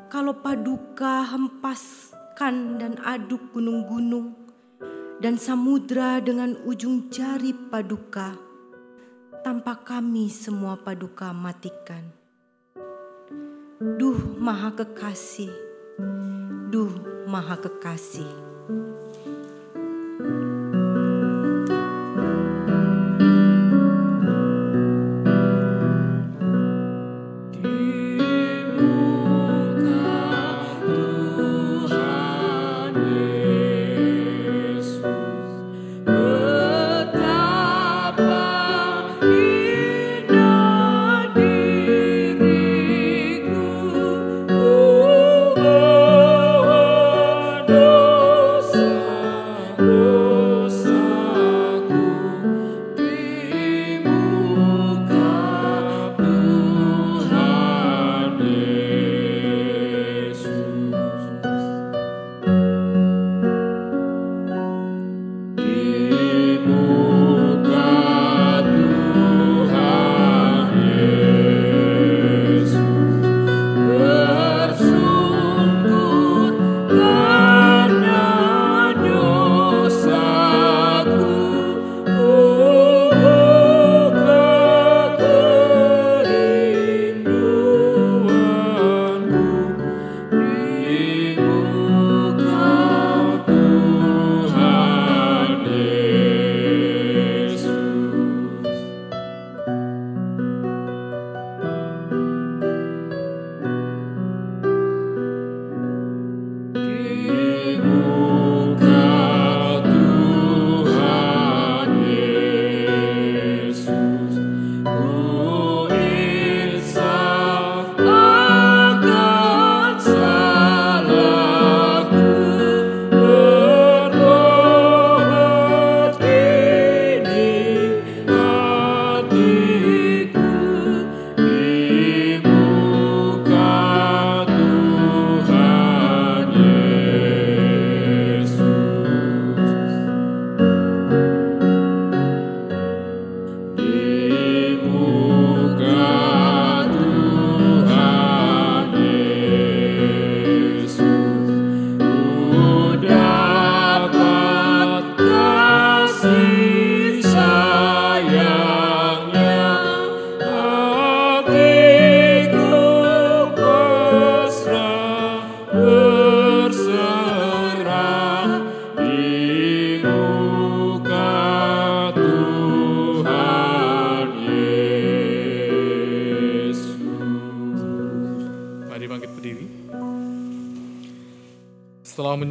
Kalau 0.07 0.39
paduka 0.39 1.27
hempaskan 1.27 2.79
dan 2.79 2.95
aduk 3.03 3.51
gunung-gunung 3.51 4.39
dan 5.19 5.35
samudra 5.43 6.23
dengan 6.23 6.55
ujung 6.63 7.11
jari 7.11 7.51
paduka, 7.51 8.39
tanpa 9.43 9.75
kami 9.83 10.31
semua 10.31 10.79
paduka 10.79 11.35
matikan. 11.35 12.07
Duh 13.99 14.39
Maha 14.39 14.71
Kekasih, 14.71 15.51
Duh 16.71 16.95
Maha 17.27 17.59
Kekasih. 17.59 18.31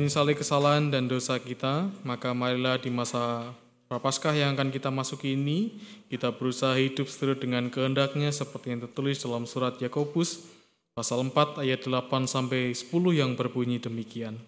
Menyesali 0.10 0.34
kesalahan 0.34 0.89
dan 0.89 1.06
dosa 1.06 1.38
kita, 1.38 1.86
maka 2.02 2.34
marilah 2.34 2.82
di 2.82 2.89
masa 2.89 3.54
Prapaskah 3.86 4.34
yang 4.34 4.58
akan 4.58 4.74
kita 4.74 4.89
masuki 4.89 5.38
ini, 5.38 5.78
kita 6.10 6.34
berusaha 6.34 6.74
hidup 6.74 7.06
seturut 7.06 7.38
dengan 7.38 7.69
kehendaknya 7.69 8.34
seperti 8.34 8.74
yang 8.74 8.82
tertulis 8.89 9.22
dalam 9.22 9.45
surat 9.45 9.78
Yakobus 9.78 10.50
pasal 10.98 11.22
4 11.30 11.62
ayat 11.62 11.86
8 11.86 12.26
sampai 12.26 12.74
10 12.74 12.89
yang 13.13 13.38
berbunyi 13.38 13.78
demikian. 13.78 14.41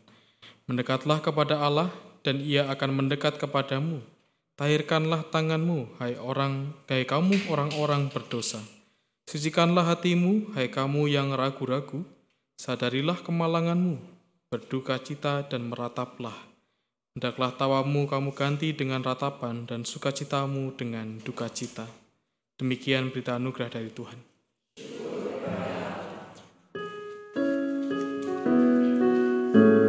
Mendekatlah 0.65 1.21
kepada 1.21 1.61
Allah 1.61 1.93
dan 2.25 2.41
ia 2.41 2.65
akan 2.65 2.97
mendekat 3.05 3.37
kepadamu. 3.37 4.01
Tahirkanlah 4.57 5.29
tanganmu, 5.29 5.93
hai 6.01 6.17
orang, 6.17 6.73
hai 6.89 7.05
kamu 7.05 7.53
orang-orang 7.53 8.09
berdosa. 8.09 8.65
Sucikanlah 9.29 9.93
hatimu, 9.93 10.57
hai 10.57 10.73
kamu 10.73 11.05
yang 11.05 11.29
ragu-ragu. 11.37 12.01
Sadarilah 12.57 13.21
kemalanganmu, 13.21 14.10
berduka 14.51 14.99
cita 14.99 15.47
dan 15.47 15.71
merataplah. 15.71 16.35
Hendaklah 17.15 17.55
tawamu 17.55 18.03
kamu 18.03 18.35
ganti 18.35 18.75
dengan 18.75 18.99
ratapan 18.99 19.63
dan 19.63 19.87
sukacitamu 19.87 20.75
dengan 20.75 21.23
duka 21.23 21.47
cita. 21.47 21.87
Demikian 22.59 23.15
berita 23.15 23.39
anugerah 23.39 23.71
dari 23.71 23.95
Tuhan. 23.95 24.19
Salam 29.51 29.80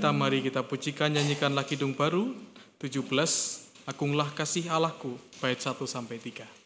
kita, 0.00 0.16
mari 0.16 0.40
kita 0.40 0.64
pujikan 0.64 1.12
nyanyikan 1.12 1.52
lagi 1.52 1.76
Kidung 1.76 1.92
Baru 1.92 2.32
17, 2.80 3.04
Agunglah 3.84 4.32
Kasih 4.32 4.72
Allahku, 4.72 5.20
bait 5.44 5.60
1 5.60 5.76
sampai 5.84 6.16
3. 6.16 6.59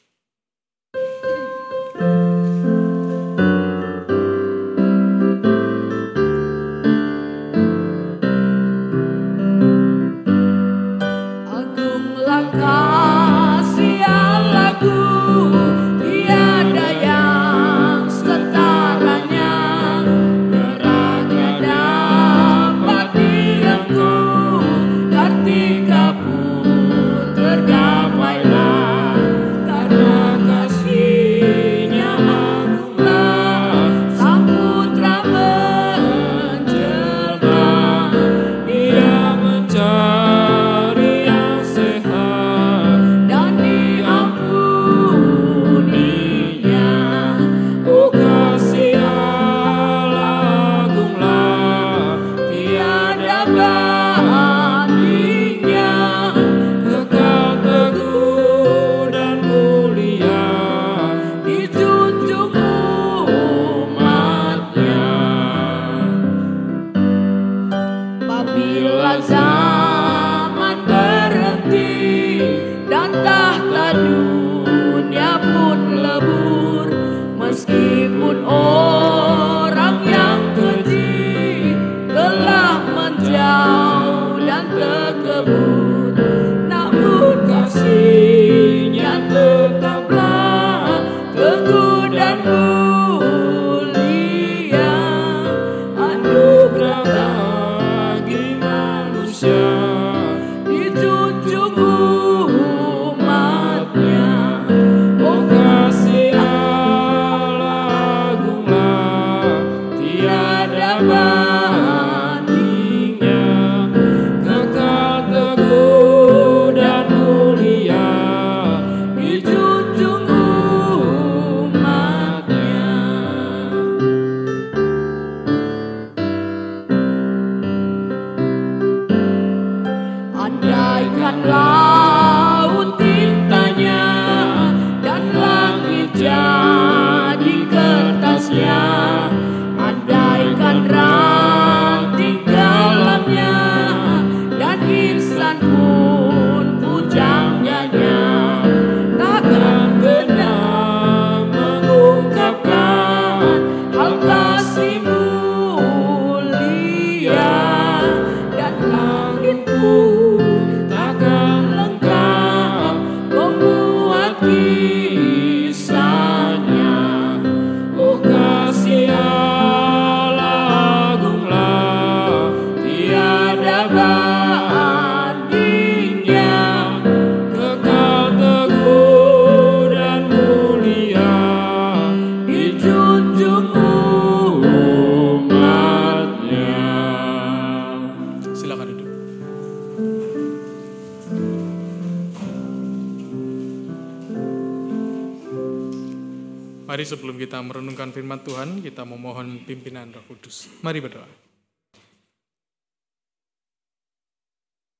Firman 198.15 198.39
Tuhan, 198.47 198.79
kita 198.79 199.03
memohon 199.03 199.67
pimpinan 199.67 200.15
Roh 200.15 200.23
Kudus. 200.31 200.71
Mari 200.87 201.03
berdoa. 201.03 201.27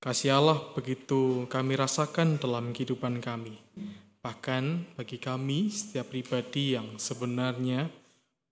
Kasih 0.03 0.37
Allah 0.37 0.59
begitu 0.75 1.47
kami 1.49 1.79
rasakan 1.79 2.37
dalam 2.37 2.75
kehidupan 2.75 3.23
kami. 3.23 3.57
Bahkan 4.21 4.99
bagi 4.99 5.17
kami, 5.17 5.71
setiap 5.71 6.11
pribadi 6.11 6.75
yang 6.75 6.99
sebenarnya 6.99 7.89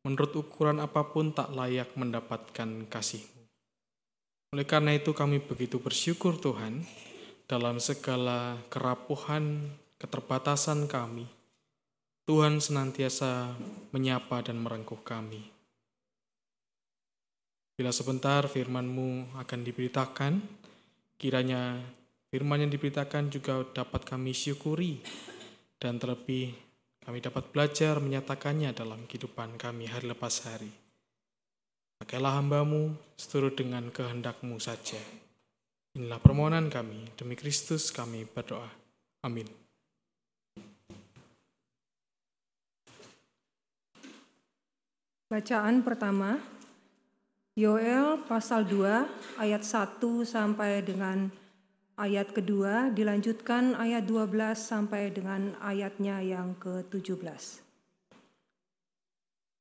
menurut 0.06 0.32
ukuran 0.38 0.78
apa 0.80 1.10
pun 1.10 1.34
tak 1.34 1.52
layak 1.52 1.92
mendapatkan 1.98 2.86
kasih-Mu. 2.88 3.42
Oleh 4.56 4.64
karena 4.64 4.96
itu 4.96 5.12
kami 5.12 5.44
begitu 5.44 5.76
bersyukur 5.76 6.40
Tuhan 6.40 6.84
dalam 7.44 7.76
segala 7.80 8.56
kerapuhan, 8.72 9.60
keterbatasan 10.00 10.88
kami. 10.88 11.41
Tuhan 12.22 12.62
senantiasa 12.62 13.50
menyapa 13.90 14.46
dan 14.46 14.62
merengkuh 14.62 15.02
kami. 15.02 15.42
Bila 17.74 17.90
sebentar 17.90 18.46
firman-Mu 18.46 19.34
akan 19.42 19.60
diberitakan, 19.66 20.38
kiranya 21.18 21.82
firman 22.30 22.62
yang 22.62 22.70
diberitakan 22.70 23.26
juga 23.26 23.66
dapat 23.74 24.06
kami 24.06 24.30
syukuri 24.30 25.02
dan 25.82 25.98
terlebih 25.98 26.54
kami 27.02 27.18
dapat 27.18 27.50
belajar 27.50 27.98
menyatakannya 27.98 28.70
dalam 28.70 29.02
kehidupan 29.10 29.58
kami 29.58 29.90
hari 29.90 30.06
lepas 30.06 30.46
hari. 30.46 30.70
Pakailah 31.98 32.38
hambamu 32.38 32.94
seturut 33.18 33.58
dengan 33.58 33.90
kehendakmu 33.90 34.62
saja. 34.62 34.98
Inilah 35.98 36.22
permohonan 36.22 36.70
kami, 36.70 37.10
demi 37.18 37.34
Kristus 37.34 37.90
kami 37.90 38.30
berdoa. 38.30 38.70
Amin. 39.26 39.61
Bacaan 45.32 45.80
pertama, 45.80 46.36
Yoel 47.56 48.20
pasal 48.28 48.68
2 48.68 49.40
ayat 49.40 49.64
1 49.64 49.96
sampai 50.28 50.84
dengan 50.84 51.32
ayat 51.96 52.36
kedua 52.36 52.92
dilanjutkan 52.92 53.72
ayat 53.72 54.04
12 54.04 54.28
sampai 54.60 55.08
dengan 55.08 55.56
ayatnya 55.64 56.20
yang 56.20 56.52
ke-17. 56.60 57.64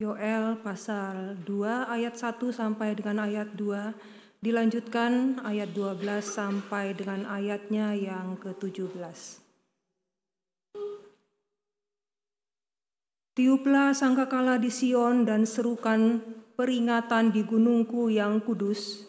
Yoel 0.04 0.60
pasal 0.60 1.40
2 1.48 1.88
ayat 1.88 2.20
1 2.20 2.52
sampai 2.52 2.92
dengan 2.92 3.24
ayat 3.24 3.56
2 3.56 4.44
dilanjutkan 4.44 5.40
ayat 5.40 5.72
12 5.72 6.04
sampai 6.20 6.92
dengan 7.00 7.24
ayatnya 7.32 7.96
yang 7.96 8.36
ke-17. 8.44 9.41
Tiuplah 13.32 13.96
sangkakala 13.96 14.60
di 14.60 14.68
Sion 14.68 15.24
dan 15.24 15.48
serukan 15.48 16.20
peringatan 16.60 17.32
di 17.32 17.48
gunungku 17.48 18.12
yang 18.12 18.44
kudus. 18.44 19.08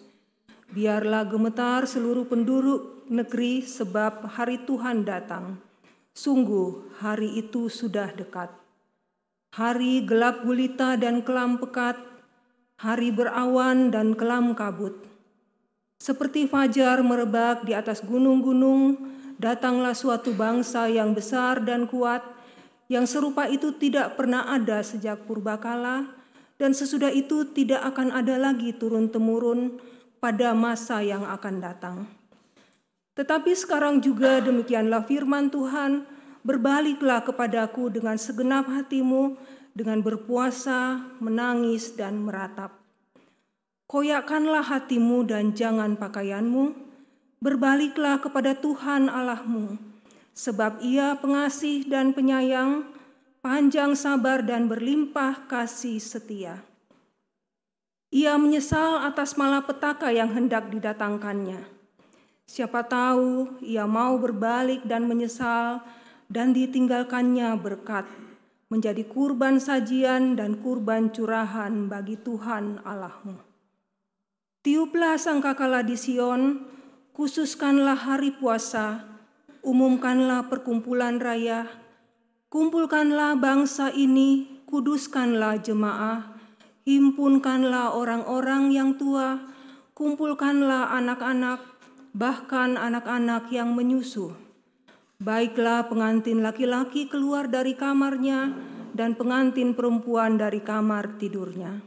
Biarlah 0.70 1.26
gemetar 1.26 1.90
seluruh 1.90 2.30
penduduk 2.30 3.10
negeri 3.10 3.66
sebab 3.66 4.30
hari 4.30 4.62
Tuhan 4.62 5.02
datang. 5.02 5.58
Sungguh 6.14 6.94
hari 7.02 7.34
itu 7.34 7.66
sudah 7.66 8.14
dekat. 8.14 8.54
Hari 9.58 10.06
gelap 10.06 10.46
gulita 10.46 10.94
dan 10.94 11.26
kelam 11.26 11.58
pekat, 11.58 11.98
hari 12.78 13.10
berawan 13.10 13.90
dan 13.90 14.14
kelam 14.14 14.54
kabut. 14.54 15.02
Seperti 15.98 16.46
fajar 16.46 17.02
merebak 17.02 17.66
di 17.66 17.74
atas 17.74 17.98
gunung-gunung, 18.06 19.02
datanglah 19.34 19.98
suatu 19.98 20.30
bangsa 20.30 20.86
yang 20.86 21.10
besar 21.10 21.58
dan 21.58 21.90
kuat, 21.90 22.31
yang 22.92 23.08
serupa 23.08 23.48
itu 23.48 23.72
tidak 23.80 24.20
pernah 24.20 24.52
ada 24.52 24.84
sejak 24.84 25.24
purbakala, 25.24 26.12
dan 26.60 26.76
sesudah 26.76 27.08
itu 27.08 27.48
tidak 27.56 27.80
akan 27.88 28.12
ada 28.12 28.36
lagi 28.36 28.76
turun-temurun 28.76 29.80
pada 30.20 30.52
masa 30.52 31.00
yang 31.00 31.24
akan 31.24 31.54
datang. 31.56 31.96
Tetapi 33.16 33.56
sekarang 33.56 34.04
juga 34.04 34.44
demikianlah 34.44 35.08
firman 35.08 35.48
Tuhan, 35.48 36.04
berbaliklah 36.44 37.24
kepadaku 37.24 37.88
dengan 37.88 38.20
segenap 38.20 38.68
hatimu, 38.68 39.40
dengan 39.72 40.04
berpuasa, 40.04 41.00
menangis, 41.16 41.96
dan 41.96 42.20
meratap. 42.20 42.76
Koyakkanlah 43.88 44.68
hatimu 44.68 45.24
dan 45.24 45.56
jangan 45.56 45.96
pakaianmu, 45.96 46.76
berbaliklah 47.40 48.20
kepada 48.20 48.52
Tuhan 48.52 49.08
Allahmu, 49.08 49.91
sebab 50.32 50.80
ia 50.80 51.16
pengasih 51.20 51.88
dan 51.88 52.16
penyayang, 52.16 52.88
panjang 53.44 53.92
sabar 53.96 54.40
dan 54.40 54.68
berlimpah 54.68 55.48
kasih 55.48 56.00
setia. 56.00 56.64
Ia 58.12 58.36
menyesal 58.36 59.08
atas 59.08 59.40
malapetaka 59.40 60.12
yang 60.12 60.28
hendak 60.36 60.68
didatangkannya. 60.68 61.64
Siapa 62.44 62.84
tahu 62.84 63.56
ia 63.64 63.88
mau 63.88 64.20
berbalik 64.20 64.84
dan 64.84 65.08
menyesal 65.08 65.80
dan 66.28 66.52
ditinggalkannya 66.52 67.56
berkat 67.56 68.04
menjadi 68.72 69.04
kurban 69.04 69.60
sajian 69.60 70.32
dan 70.32 70.60
kurban 70.60 71.12
curahan 71.12 71.92
bagi 71.92 72.16
Tuhan 72.16 72.80
Allahmu. 72.84 73.36
Tiuplah 74.64 75.20
sangkakala 75.20 75.84
di 75.84 75.92
Sion, 75.92 76.64
khususkanlah 77.12 77.96
hari 77.96 78.32
puasa, 78.32 79.11
umumkanlah 79.62 80.50
perkumpulan 80.50 81.22
raya, 81.22 81.70
kumpulkanlah 82.50 83.38
bangsa 83.38 83.94
ini, 83.94 84.60
kuduskanlah 84.66 85.62
jemaah, 85.62 86.34
himpunkanlah 86.82 87.94
orang-orang 87.94 88.74
yang 88.74 88.98
tua, 88.98 89.38
kumpulkanlah 89.94 90.90
anak-anak, 90.98 91.62
bahkan 92.10 92.74
anak-anak 92.74 93.48
yang 93.54 93.70
menyusu. 93.72 94.34
Baiklah 95.22 95.86
pengantin 95.86 96.42
laki-laki 96.42 97.06
keluar 97.06 97.46
dari 97.46 97.78
kamarnya 97.78 98.50
dan 98.90 99.14
pengantin 99.14 99.78
perempuan 99.78 100.34
dari 100.34 100.58
kamar 100.58 101.14
tidurnya. 101.22 101.78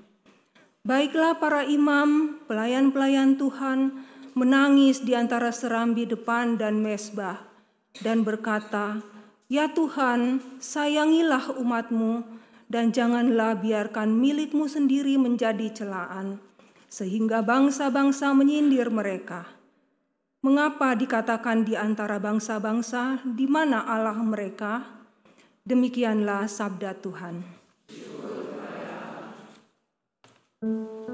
Baiklah 0.88 1.36
para 1.44 1.68
imam, 1.68 2.40
pelayan-pelayan 2.48 3.36
Tuhan, 3.36 4.08
menangis 4.40 5.04
di 5.04 5.12
antara 5.12 5.52
serambi 5.52 6.08
depan 6.08 6.56
dan 6.56 6.80
mesbah 6.80 7.55
dan 8.02 8.26
berkata, 8.26 9.00
Ya 9.46 9.70
Tuhan, 9.70 10.42
sayangilah 10.58 11.54
umatmu 11.62 12.26
dan 12.66 12.90
janganlah 12.90 13.54
biarkan 13.62 14.10
milikmu 14.10 14.66
sendiri 14.66 15.22
menjadi 15.22 15.70
celaan, 15.70 16.42
sehingga 16.90 17.46
bangsa-bangsa 17.46 18.34
menyindir 18.34 18.90
mereka. 18.90 19.46
Mengapa 20.42 20.98
dikatakan 20.98 21.66
di 21.66 21.78
antara 21.78 22.18
bangsa-bangsa, 22.18 23.22
di 23.26 23.46
mana 23.46 23.86
Allah 23.86 24.18
mereka? 24.18 24.82
Demikianlah 25.66 26.46
sabda 26.46 26.94
Tuhan. 27.02 27.42
Kasihani 30.62 31.05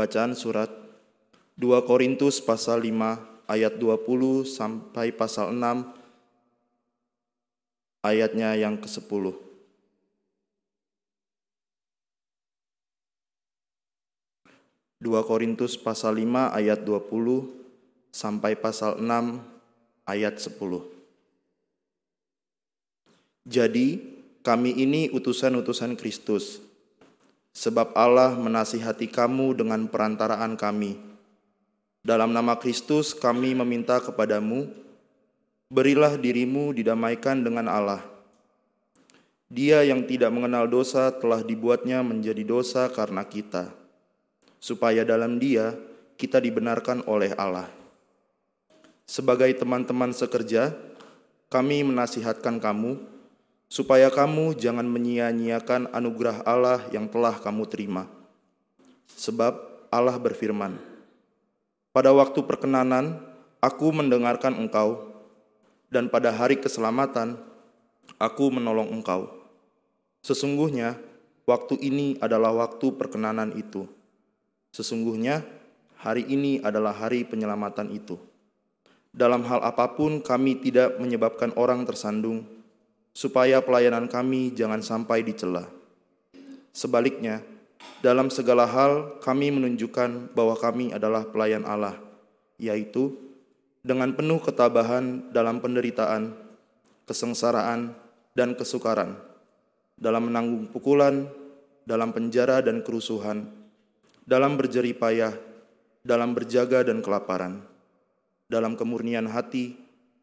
pembacaan 0.00 0.32
surat 0.32 0.72
2 1.60 1.84
Korintus 1.84 2.40
pasal 2.40 2.88
5 2.88 3.20
ayat 3.52 3.76
20 3.76 4.48
sampai 4.48 5.12
pasal 5.12 5.52
6 5.52 5.60
ayatnya 8.00 8.56
yang 8.56 8.80
ke-10. 8.80 9.36
Dua 15.04 15.20
Korintus 15.20 15.76
pasal 15.76 16.16
5 16.16 16.48
ayat 16.48 16.80
20 16.80 18.08
sampai 18.08 18.56
pasal 18.56 19.04
6 19.04 19.04
ayat 20.08 20.40
10. 20.40 20.80
Jadi, 23.44 24.00
kami 24.40 24.80
ini 24.80 25.12
utusan-utusan 25.12 25.92
Kristus, 26.00 26.69
sebab 27.50 27.92
Allah 27.98 28.34
menasihati 28.38 29.10
kamu 29.10 29.58
dengan 29.58 29.86
perantaraan 29.90 30.54
kami. 30.54 30.98
Dalam 32.00 32.32
nama 32.32 32.56
Kristus 32.56 33.12
kami 33.12 33.52
meminta 33.52 34.00
kepadamu, 34.00 34.70
berilah 35.68 36.16
dirimu 36.16 36.72
didamaikan 36.72 37.44
dengan 37.44 37.68
Allah. 37.68 38.00
Dia 39.50 39.82
yang 39.82 40.06
tidak 40.06 40.30
mengenal 40.30 40.70
dosa 40.70 41.10
telah 41.10 41.42
dibuatnya 41.42 42.00
menjadi 42.06 42.46
dosa 42.46 42.86
karena 42.88 43.26
kita, 43.26 43.68
supaya 44.62 45.02
dalam 45.02 45.42
dia 45.42 45.74
kita 46.14 46.38
dibenarkan 46.38 47.02
oleh 47.10 47.34
Allah. 47.34 47.66
Sebagai 49.10 49.50
teman-teman 49.58 50.14
sekerja, 50.14 50.70
kami 51.50 51.82
menasihatkan 51.82 52.62
kamu, 52.62 53.02
supaya 53.70 54.10
kamu 54.10 54.58
jangan 54.58 54.82
menyia-nyiakan 54.82 55.94
anugerah 55.94 56.42
Allah 56.42 56.82
yang 56.90 57.06
telah 57.06 57.38
kamu 57.38 57.70
terima. 57.70 58.10
Sebab 59.14 59.86
Allah 59.94 60.18
berfirman, 60.18 60.74
"Pada 61.94 62.10
waktu 62.10 62.42
perkenanan 62.42 63.22
aku 63.62 63.94
mendengarkan 63.94 64.58
engkau, 64.58 65.14
dan 65.86 66.10
pada 66.10 66.34
hari 66.34 66.58
keselamatan 66.58 67.38
aku 68.18 68.50
menolong 68.50 68.90
engkau." 68.90 69.30
Sesungguhnya 70.26 70.98
waktu 71.46 71.78
ini 71.78 72.18
adalah 72.18 72.50
waktu 72.50 72.90
perkenanan 72.98 73.54
itu. 73.54 73.86
Sesungguhnya 74.74 75.46
hari 75.94 76.26
ini 76.26 76.58
adalah 76.58 76.90
hari 76.90 77.22
penyelamatan 77.22 77.94
itu. 77.94 78.18
Dalam 79.10 79.42
hal 79.46 79.62
apa 79.62 79.90
pun 79.94 80.22
kami 80.22 80.58
tidak 80.62 80.98
menyebabkan 81.02 81.50
orang 81.58 81.82
tersandung, 81.82 82.59
supaya 83.10 83.60
pelayanan 83.60 84.06
kami 84.06 84.54
jangan 84.54 84.80
sampai 84.80 85.22
dicela. 85.26 85.66
Sebaliknya, 86.70 87.42
dalam 88.00 88.30
segala 88.32 88.64
hal 88.64 89.20
kami 89.20 89.52
menunjukkan 89.52 90.32
bahwa 90.32 90.54
kami 90.56 90.94
adalah 90.94 91.26
pelayan 91.28 91.66
Allah, 91.66 91.98
yaitu 92.56 93.12
dengan 93.80 94.12
penuh 94.12 94.40
ketabahan 94.40 95.32
dalam 95.32 95.58
penderitaan, 95.60 96.36
kesengsaraan, 97.08 97.96
dan 98.36 98.54
kesukaran, 98.54 99.18
dalam 99.98 100.30
menanggung 100.30 100.70
pukulan, 100.70 101.26
dalam 101.84 102.14
penjara 102.14 102.62
dan 102.62 102.86
kerusuhan, 102.86 103.50
dalam 104.22 104.54
berjerih 104.54 104.94
payah, 104.94 105.34
dalam 106.00 106.32
berjaga 106.32 106.86
dan 106.86 107.02
kelaparan, 107.02 107.66
dalam 108.46 108.78
kemurnian 108.78 109.26
hati, 109.28 109.76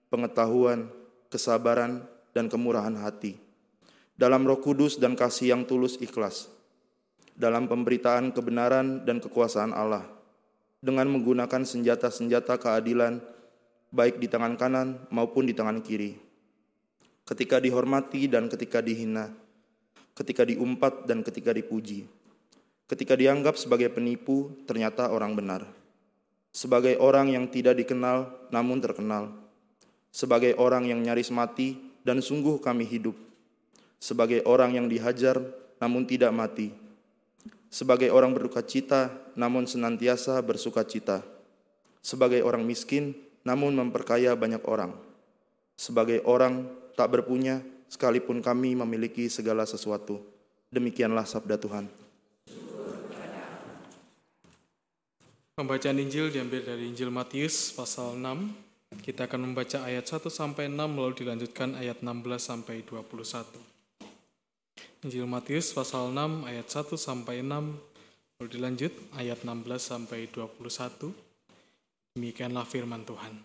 pengetahuan, 0.08 0.90
kesabaran, 1.28 2.08
dan 2.38 2.46
kemurahan 2.54 2.94
hati, 3.02 3.42
dalam 4.14 4.46
roh 4.46 4.62
kudus 4.62 5.02
dan 5.02 5.18
kasih 5.18 5.58
yang 5.58 5.66
tulus 5.66 5.98
ikhlas, 5.98 6.54
dalam 7.34 7.66
pemberitaan 7.66 8.30
kebenaran 8.30 9.02
dan 9.02 9.18
kekuasaan 9.18 9.74
Allah, 9.74 10.06
dengan 10.78 11.10
menggunakan 11.10 11.66
senjata-senjata 11.66 12.62
keadilan, 12.62 13.18
baik 13.90 14.22
di 14.22 14.30
tangan 14.30 14.54
kanan 14.54 15.02
maupun 15.10 15.50
di 15.50 15.58
tangan 15.58 15.82
kiri, 15.82 16.14
ketika 17.26 17.58
dihormati 17.58 18.30
dan 18.30 18.46
ketika 18.46 18.86
dihina, 18.86 19.34
ketika 20.14 20.46
diumpat 20.46 21.10
dan 21.10 21.26
ketika 21.26 21.50
dipuji, 21.58 22.06
ketika 22.86 23.18
dianggap 23.18 23.58
sebagai 23.58 23.90
penipu, 23.90 24.54
ternyata 24.70 25.10
orang 25.10 25.34
benar, 25.34 25.66
sebagai 26.54 27.02
orang 27.02 27.34
yang 27.34 27.50
tidak 27.50 27.82
dikenal 27.82 28.30
namun 28.54 28.78
terkenal, 28.78 29.34
sebagai 30.14 30.54
orang 30.58 30.86
yang 30.86 31.02
nyaris 31.02 31.34
mati 31.34 31.87
dan 32.08 32.24
sungguh 32.24 32.64
kami 32.64 32.88
hidup, 32.88 33.20
sebagai 34.00 34.40
orang 34.48 34.80
yang 34.80 34.88
dihajar 34.88 35.44
namun 35.84 36.08
tidak 36.08 36.32
mati, 36.32 36.72
sebagai 37.68 38.08
orang 38.16 38.32
berduka 38.32 38.64
cita 38.64 39.12
namun 39.36 39.68
senantiasa 39.68 40.40
bersuka 40.40 40.88
cita, 40.88 41.20
sebagai 42.00 42.40
orang 42.48 42.64
miskin 42.64 43.12
namun 43.44 43.76
memperkaya 43.76 44.32
banyak 44.40 44.64
orang, 44.64 44.96
sebagai 45.76 46.24
orang 46.24 46.72
tak 46.96 47.12
berpunya 47.12 47.60
sekalipun 47.92 48.40
kami 48.40 48.72
memiliki 48.72 49.28
segala 49.28 49.68
sesuatu. 49.68 50.24
Demikianlah 50.72 51.28
sabda 51.28 51.60
Tuhan. 51.60 51.92
Pembacaan 55.60 55.98
Injil 56.00 56.32
diambil 56.32 56.64
dari 56.64 56.88
Injil 56.88 57.12
Matius 57.12 57.76
pasal 57.76 58.16
6. 58.16 58.67
Kita 58.88 59.28
akan 59.28 59.52
membaca 59.52 59.84
ayat 59.84 60.08
1 60.08 60.32
sampai 60.32 60.72
6 60.72 60.80
lalu 60.80 61.14
dilanjutkan 61.16 61.76
ayat 61.76 62.00
16 62.00 62.24
sampai 62.40 62.88
21. 62.88 63.60
Injil 65.04 65.28
Matius 65.28 65.76
pasal 65.76 66.16
6 66.16 66.48
ayat 66.48 66.68
1 66.72 66.96
sampai 66.96 67.44
6 67.44 67.52
lalu 68.40 68.48
dilanjut 68.48 68.94
ayat 69.20 69.44
16 69.44 69.68
sampai 69.80 70.32
21. 70.32 71.12
Demikianlah 72.16 72.64
firman 72.64 73.04
Tuhan. 73.04 73.44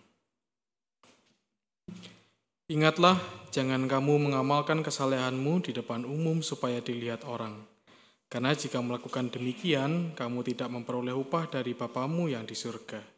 Ingatlah, 2.71 3.19
jangan 3.51 3.85
kamu 3.85 4.31
mengamalkan 4.31 4.81
kesalehanmu 4.81 5.61
di 5.67 5.75
depan 5.75 6.07
umum 6.07 6.39
supaya 6.39 6.79
dilihat 6.79 7.27
orang. 7.27 7.59
Karena 8.31 8.55
jika 8.55 8.81
melakukan 8.81 9.29
demikian, 9.29 10.17
kamu 10.17 10.41
tidak 10.41 10.73
memperoleh 10.73 11.13
upah 11.13 11.51
dari 11.51 11.77
Bapamu 11.77 12.33
yang 12.33 12.49
di 12.49 12.57
surga. 12.57 13.12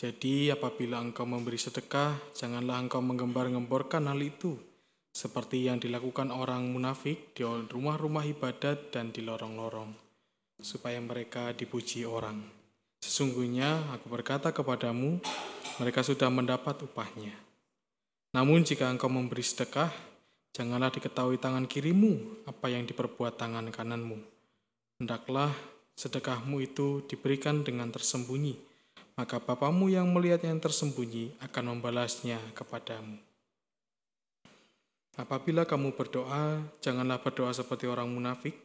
Jadi 0.00 0.48
apabila 0.48 0.96
engkau 0.96 1.28
memberi 1.28 1.60
sedekah, 1.60 2.32
janganlah 2.32 2.80
engkau 2.80 3.04
menggembar-gemborkan 3.04 4.08
hal 4.08 4.16
itu, 4.24 4.56
seperti 5.12 5.68
yang 5.68 5.76
dilakukan 5.76 6.32
orang 6.32 6.72
munafik 6.72 7.36
di 7.36 7.44
rumah-rumah 7.44 8.24
ibadat 8.24 8.88
dan 8.96 9.12
di 9.12 9.20
lorong-lorong, 9.20 9.92
supaya 10.56 10.96
mereka 11.04 11.52
dipuji 11.52 12.08
orang. 12.08 12.40
Sesungguhnya 13.04 13.92
aku 13.92 14.08
berkata 14.08 14.56
kepadamu, 14.56 15.20
mereka 15.76 16.00
sudah 16.00 16.32
mendapat 16.32 16.80
upahnya. 16.80 17.36
Namun 18.32 18.64
jika 18.64 18.88
engkau 18.88 19.12
memberi 19.12 19.44
sedekah, 19.44 19.92
janganlah 20.56 20.88
diketahui 20.96 21.36
tangan 21.36 21.68
kirimu 21.68 22.48
apa 22.48 22.72
yang 22.72 22.88
diperbuat 22.88 23.36
tangan 23.36 23.68
kananmu. 23.68 24.16
Hendaklah 24.96 25.52
sedekahmu 25.92 26.56
itu 26.64 27.04
diberikan 27.04 27.60
dengan 27.60 27.92
tersembunyi, 27.92 28.69
maka 29.20 29.36
Bapamu 29.36 29.92
yang 29.92 30.08
melihat 30.16 30.40
yang 30.48 30.56
tersembunyi 30.56 31.36
akan 31.44 31.76
membalasnya 31.76 32.40
kepadamu. 32.56 33.20
Apabila 35.20 35.68
kamu 35.68 35.92
berdoa, 35.92 36.64
janganlah 36.80 37.20
berdoa 37.20 37.52
seperti 37.52 37.84
orang 37.84 38.08
munafik. 38.08 38.56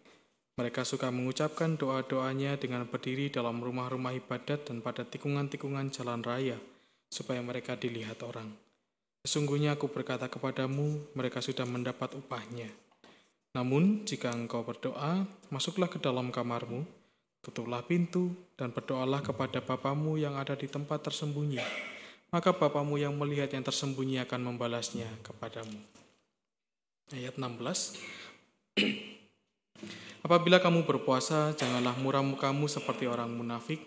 Mereka 0.56 0.88
suka 0.88 1.12
mengucapkan 1.12 1.76
doa-doanya 1.76 2.56
dengan 2.56 2.88
berdiri 2.88 3.28
dalam 3.28 3.60
rumah-rumah 3.60 4.16
ibadat 4.16 4.72
dan 4.72 4.80
pada 4.80 5.04
tikungan-tikungan 5.04 5.92
jalan 5.92 6.24
raya, 6.24 6.56
supaya 7.12 7.44
mereka 7.44 7.76
dilihat 7.76 8.24
orang. 8.24 8.56
Sesungguhnya 9.28 9.76
aku 9.76 9.92
berkata 9.92 10.32
kepadamu, 10.32 11.04
mereka 11.20 11.44
sudah 11.44 11.68
mendapat 11.68 12.16
upahnya. 12.16 12.72
Namun, 13.52 14.08
jika 14.08 14.32
engkau 14.32 14.64
berdoa, 14.64 15.28
masuklah 15.52 15.92
ke 15.92 16.00
dalam 16.00 16.32
kamarmu, 16.32 16.88
tutuplah 17.46 17.86
pintu, 17.86 18.34
dan 18.58 18.74
berdoalah 18.74 19.22
kepada 19.22 19.62
Bapamu 19.62 20.18
yang 20.18 20.34
ada 20.34 20.58
di 20.58 20.66
tempat 20.66 21.06
tersembunyi. 21.06 21.62
Maka 22.34 22.58
Bapamu 22.58 22.98
yang 22.98 23.14
melihat 23.14 23.54
yang 23.54 23.62
tersembunyi 23.62 24.26
akan 24.26 24.42
membalasnya 24.50 25.06
kepadamu. 25.22 25.78
Ayat 27.14 27.38
16 27.38 28.02
Apabila 30.26 30.58
kamu 30.58 30.90
berpuasa, 30.90 31.54
janganlah 31.54 31.94
muram 32.02 32.26
mukamu 32.34 32.66
seperti 32.66 33.06
orang 33.06 33.30
munafik. 33.30 33.78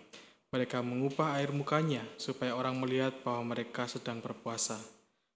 Mereka 0.55 0.79
mengubah 0.79 1.35
air 1.35 1.51
mukanya 1.51 1.99
supaya 2.15 2.55
orang 2.55 2.79
melihat 2.79 3.11
bahwa 3.27 3.51
mereka 3.51 3.91
sedang 3.91 4.23
berpuasa. 4.23 4.79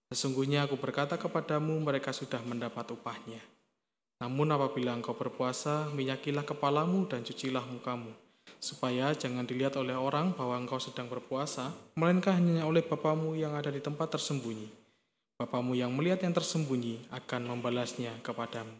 Sesungguhnya 0.09 0.63
aku 0.63 0.79
berkata 0.79 1.19
kepadamu, 1.19 1.75
mereka 1.83 2.15
sudah 2.15 2.39
mendapat 2.47 2.87
upahnya. 2.95 3.52
Namun 4.23 4.55
apabila 4.55 4.95
engkau 4.95 5.19
berpuasa, 5.19 5.91
minyakilah 5.91 6.47
kepalamu 6.47 7.03
dan 7.11 7.27
cucilah 7.27 7.67
mukamu, 7.67 8.07
supaya 8.55 9.11
jangan 9.11 9.43
dilihat 9.43 9.75
oleh 9.75 9.99
orang 9.99 10.31
bahwa 10.31 10.55
engkau 10.55 10.79
sedang 10.79 11.11
berpuasa, 11.11 11.75
melainkan 11.99 12.39
hanya 12.39 12.63
oleh 12.63 12.79
Bapamu 12.87 13.35
yang 13.35 13.51
ada 13.51 13.67
di 13.67 13.83
tempat 13.83 14.15
tersembunyi. 14.15 14.71
Bapamu 15.35 15.75
yang 15.75 15.91
melihat 15.91 16.23
yang 16.23 16.31
tersembunyi 16.31 17.11
akan 17.11 17.51
membalasnya 17.51 18.15
kepadamu. 18.23 18.71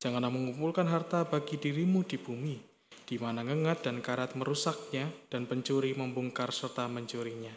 Janganlah 0.00 0.32
mengumpulkan 0.32 0.88
harta 0.88 1.28
bagi 1.28 1.60
dirimu 1.60 2.08
di 2.08 2.16
bumi, 2.16 2.56
di 3.04 3.20
mana 3.20 3.44
ngengat 3.44 3.84
dan 3.84 4.00
karat 4.00 4.32
merusaknya, 4.40 5.12
dan 5.28 5.44
pencuri 5.44 5.92
membongkar 5.92 6.48
serta 6.48 6.88
mencurinya. 6.88 7.52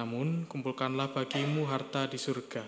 Namun 0.00 0.48
kumpulkanlah 0.48 1.12
bagimu 1.12 1.68
harta 1.68 2.08
di 2.08 2.16
surga, 2.16 2.64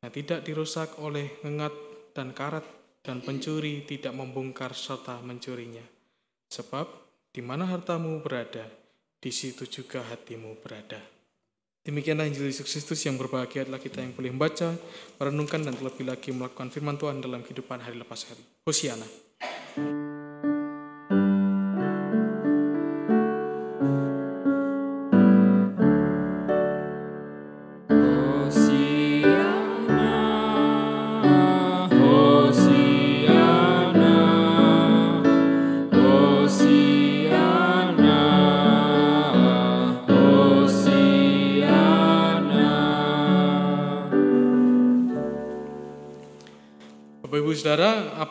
yang 0.00 0.12
tidak 0.16 0.48
dirusak 0.48 0.96
oleh 0.96 1.36
ngengat 1.44 1.76
dan 2.16 2.32
karat, 2.32 2.77
dan 3.08 3.24
pencuri 3.24 3.88
tidak 3.88 4.12
membongkar 4.12 4.76
serta 4.76 5.24
mencurinya. 5.24 5.80
Sebab 6.52 6.84
di 7.32 7.40
mana 7.40 7.64
hartamu 7.64 8.20
berada, 8.20 8.68
di 9.16 9.32
situ 9.32 9.64
juga 9.64 10.04
hatimu 10.04 10.60
berada. 10.60 11.00
Demikianlah 11.88 12.28
Injil 12.28 12.52
Yesus 12.52 12.68
Kristus 12.68 13.00
yang 13.08 13.16
berbahagia 13.16 13.64
adalah 13.64 13.80
kita 13.80 14.04
yang 14.04 14.12
boleh 14.12 14.28
membaca, 14.28 14.76
merenungkan, 15.16 15.64
dan 15.64 15.72
terlebih 15.72 16.04
lagi 16.04 16.36
melakukan 16.36 16.68
firman 16.68 17.00
Tuhan 17.00 17.24
dalam 17.24 17.40
kehidupan 17.40 17.80
hari 17.80 17.96
lepas 17.96 18.28
hari. 18.28 18.44
Hosiana. 18.68 19.08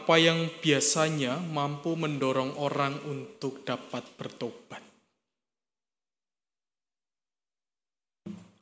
Apa 0.07 0.23
yang 0.23 0.47
biasanya 0.63 1.35
mampu 1.35 1.99
mendorong 1.99 2.55
orang 2.63 2.95
untuk 3.11 3.67
dapat 3.67 4.07
bertobat? 4.15 4.79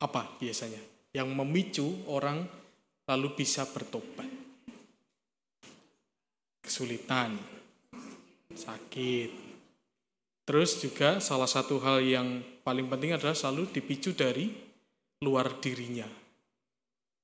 Apa 0.02 0.42
biasanya 0.42 0.82
yang 1.14 1.30
memicu 1.30 2.02
orang 2.10 2.42
lalu 3.06 3.38
bisa 3.38 3.62
bertobat? 3.62 4.26
Kesulitan, 6.66 7.38
sakit. 8.50 9.30
Terus 10.50 10.82
juga 10.82 11.22
salah 11.22 11.46
satu 11.46 11.78
hal 11.78 12.02
yang 12.02 12.42
paling 12.66 12.90
penting 12.90 13.14
adalah 13.14 13.38
selalu 13.38 13.70
dipicu 13.70 14.18
dari 14.18 14.50
luar 15.22 15.62
dirinya. 15.62 16.10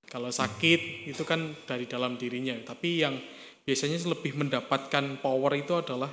Kalau 0.07 0.31
sakit 0.31 1.11
itu 1.11 1.27
kan 1.27 1.59
dari 1.67 1.91
dalam 1.91 2.15
dirinya, 2.15 2.55
tapi 2.63 3.03
yang 3.03 3.19
biasanya 3.63 3.99
lebih 4.11 4.35
mendapatkan 4.39 5.23
power 5.23 5.53
itu 5.55 5.79
adalah 5.79 6.11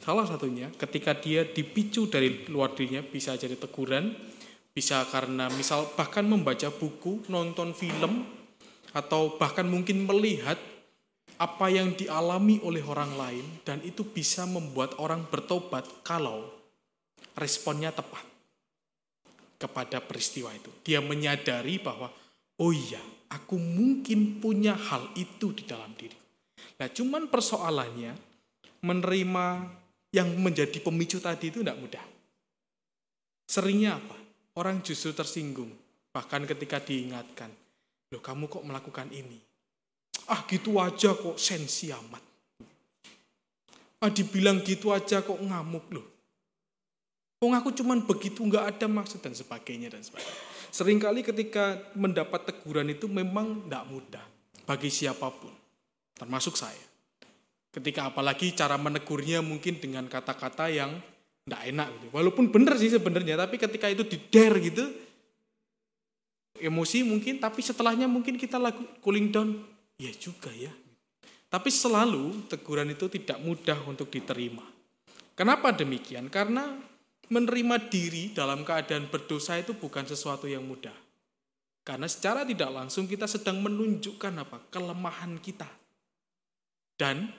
salah 0.00 0.24
satunya 0.24 0.72
ketika 0.76 1.16
dia 1.16 1.44
dipicu 1.44 2.08
dari 2.08 2.48
luar 2.48 2.72
dirinya 2.72 3.04
bisa 3.04 3.36
jadi 3.36 3.56
teguran, 3.56 4.16
bisa 4.72 5.04
karena 5.08 5.48
misal 5.52 5.92
bahkan 5.96 6.24
membaca 6.24 6.68
buku, 6.72 7.28
nonton 7.28 7.76
film 7.76 8.24
atau 8.96 9.36
bahkan 9.36 9.68
mungkin 9.68 10.08
melihat 10.08 10.56
apa 11.40 11.72
yang 11.72 11.96
dialami 11.96 12.60
oleh 12.60 12.84
orang 12.84 13.16
lain 13.16 13.46
dan 13.64 13.80
itu 13.80 14.04
bisa 14.04 14.44
membuat 14.44 15.00
orang 15.00 15.24
bertobat 15.24 15.88
kalau 16.04 16.44
responnya 17.32 17.88
tepat 17.96 18.24
kepada 19.56 20.04
peristiwa 20.04 20.52
itu. 20.52 20.68
Dia 20.84 21.00
menyadari 21.00 21.80
bahwa 21.80 22.12
oh 22.60 22.72
iya, 22.72 23.00
aku 23.32 23.56
mungkin 23.56 24.40
punya 24.40 24.76
hal 24.76 25.16
itu 25.16 25.56
di 25.56 25.64
dalam 25.64 25.96
diri. 25.96 26.19
Nah, 26.80 26.88
cuman 26.88 27.28
persoalannya 27.28 28.16
menerima 28.80 29.46
yang 30.16 30.28
menjadi 30.40 30.80
pemicu 30.80 31.20
tadi 31.20 31.52
itu 31.52 31.60
tidak 31.60 31.76
mudah. 31.76 32.04
Seringnya 33.44 34.00
apa? 34.00 34.16
Orang 34.56 34.80
justru 34.80 35.12
tersinggung. 35.12 35.70
Bahkan 36.10 36.48
ketika 36.48 36.82
diingatkan, 36.82 37.52
loh 38.10 38.22
kamu 38.24 38.50
kok 38.50 38.66
melakukan 38.66 39.12
ini? 39.12 39.38
Ah 40.26 40.42
gitu 40.48 40.80
aja 40.82 41.14
kok 41.14 41.38
sensi 41.38 41.92
amat. 41.94 42.24
Ah 44.00 44.10
dibilang 44.10 44.64
gitu 44.64 44.90
aja 44.90 45.22
kok 45.22 45.38
ngamuk 45.38 45.86
loh. 45.94 46.06
Wong 47.40 47.56
aku 47.56 47.72
cuman 47.72 48.04
begitu 48.04 48.44
nggak 48.44 48.76
ada 48.76 48.86
maksud 48.88 49.24
dan 49.24 49.32
sebagainya 49.32 49.92
dan 49.92 50.02
sebagainya. 50.04 50.36
Seringkali 50.70 51.20
ketika 51.24 51.78
mendapat 51.96 52.52
teguran 52.52 52.92
itu 52.92 53.08
memang 53.08 53.64
tidak 53.64 53.84
mudah 53.88 54.24
bagi 54.68 54.92
siapa 54.92 55.26
pun, 55.32 55.50
termasuk 56.20 56.60
saya. 56.60 56.84
Ketika 57.72 58.12
apalagi 58.12 58.52
cara 58.52 58.76
menegurnya 58.76 59.40
mungkin 59.40 59.80
dengan 59.80 60.04
kata-kata 60.04 60.68
yang 60.68 61.00
tidak 61.48 61.62
enak 61.72 61.88
gitu. 61.96 62.06
Walaupun 62.12 62.52
benar 62.52 62.76
sih 62.76 62.92
sebenarnya, 62.92 63.40
tapi 63.40 63.56
ketika 63.56 63.88
itu 63.88 64.04
dider 64.04 64.52
gitu, 64.60 64.84
emosi 66.60 67.02
mungkin, 67.02 67.40
tapi 67.40 67.64
setelahnya 67.64 68.04
mungkin 68.04 68.36
kita 68.36 68.60
lagu 68.60 68.84
cooling 69.00 69.32
down, 69.32 69.56
ya 69.96 70.12
juga 70.14 70.52
ya. 70.52 70.70
Tapi 71.50 71.66
selalu 71.72 72.46
teguran 72.46 72.92
itu 72.94 73.10
tidak 73.10 73.42
mudah 73.42 73.78
untuk 73.88 74.12
diterima. 74.12 74.62
Kenapa 75.34 75.74
demikian? 75.74 76.30
Karena 76.30 76.78
menerima 77.30 77.90
diri 77.90 78.30
dalam 78.30 78.62
keadaan 78.62 79.10
berdosa 79.10 79.58
itu 79.58 79.74
bukan 79.74 80.06
sesuatu 80.06 80.46
yang 80.46 80.62
mudah. 80.62 80.94
Karena 81.82 82.06
secara 82.06 82.46
tidak 82.46 82.70
langsung 82.70 83.10
kita 83.10 83.26
sedang 83.26 83.58
menunjukkan 83.64 84.34
apa? 84.36 84.62
kelemahan 84.70 85.40
kita. 85.42 85.79
Dan 87.00 87.32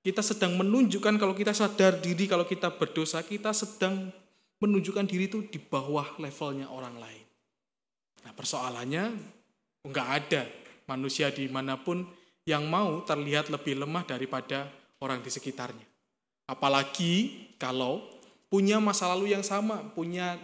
kita 0.00 0.24
sedang 0.24 0.56
menunjukkan 0.56 1.20
kalau 1.20 1.36
kita 1.36 1.52
sadar 1.52 2.00
diri 2.00 2.24
kalau 2.24 2.48
kita 2.48 2.72
berdosa, 2.72 3.20
kita 3.20 3.52
sedang 3.52 4.08
menunjukkan 4.64 5.04
diri 5.04 5.28
itu 5.28 5.44
di 5.44 5.60
bawah 5.60 6.16
levelnya 6.16 6.72
orang 6.72 6.96
lain. 6.96 7.24
Nah 8.24 8.32
persoalannya 8.32 9.12
nggak 9.84 10.08
ada 10.08 10.48
manusia 10.88 11.28
di 11.28 11.44
mana 11.52 11.76
pun 11.76 12.00
yang 12.48 12.64
mau 12.64 13.04
terlihat 13.04 13.52
lebih 13.52 13.84
lemah 13.84 14.08
daripada 14.08 14.72
orang 15.04 15.20
di 15.20 15.28
sekitarnya. 15.28 15.84
Apalagi 16.48 17.44
kalau 17.60 18.00
punya 18.48 18.80
masa 18.80 19.08
lalu 19.12 19.32
yang 19.32 19.44
sama, 19.44 19.80
punya 19.92 20.36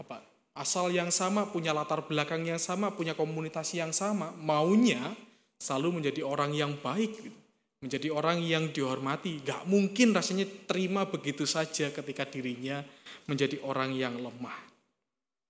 apa, 0.00 0.24
asal 0.56 0.88
yang 0.92 1.12
sama, 1.12 1.48
punya 1.48 1.72
latar 1.76 2.04
belakang 2.04 2.44
yang 2.44 2.60
sama, 2.60 2.92
punya 2.92 3.12
komunitas 3.12 3.72
yang 3.76 3.92
sama, 3.92 4.32
maunya 4.40 5.12
selalu 5.60 6.00
menjadi 6.00 6.24
orang 6.24 6.56
yang 6.56 6.72
baik, 6.80 7.12
gitu. 7.20 7.41
Menjadi 7.82 8.08
orang 8.14 8.40
yang 8.40 8.70
dihormati. 8.70 9.42
Gak 9.42 9.66
mungkin 9.66 10.14
rasanya 10.14 10.46
terima 10.70 11.04
begitu 11.10 11.44
saja 11.44 11.90
ketika 11.90 12.24
dirinya 12.24 12.80
menjadi 13.26 13.58
orang 13.66 13.92
yang 13.92 14.14
lemah. 14.16 14.58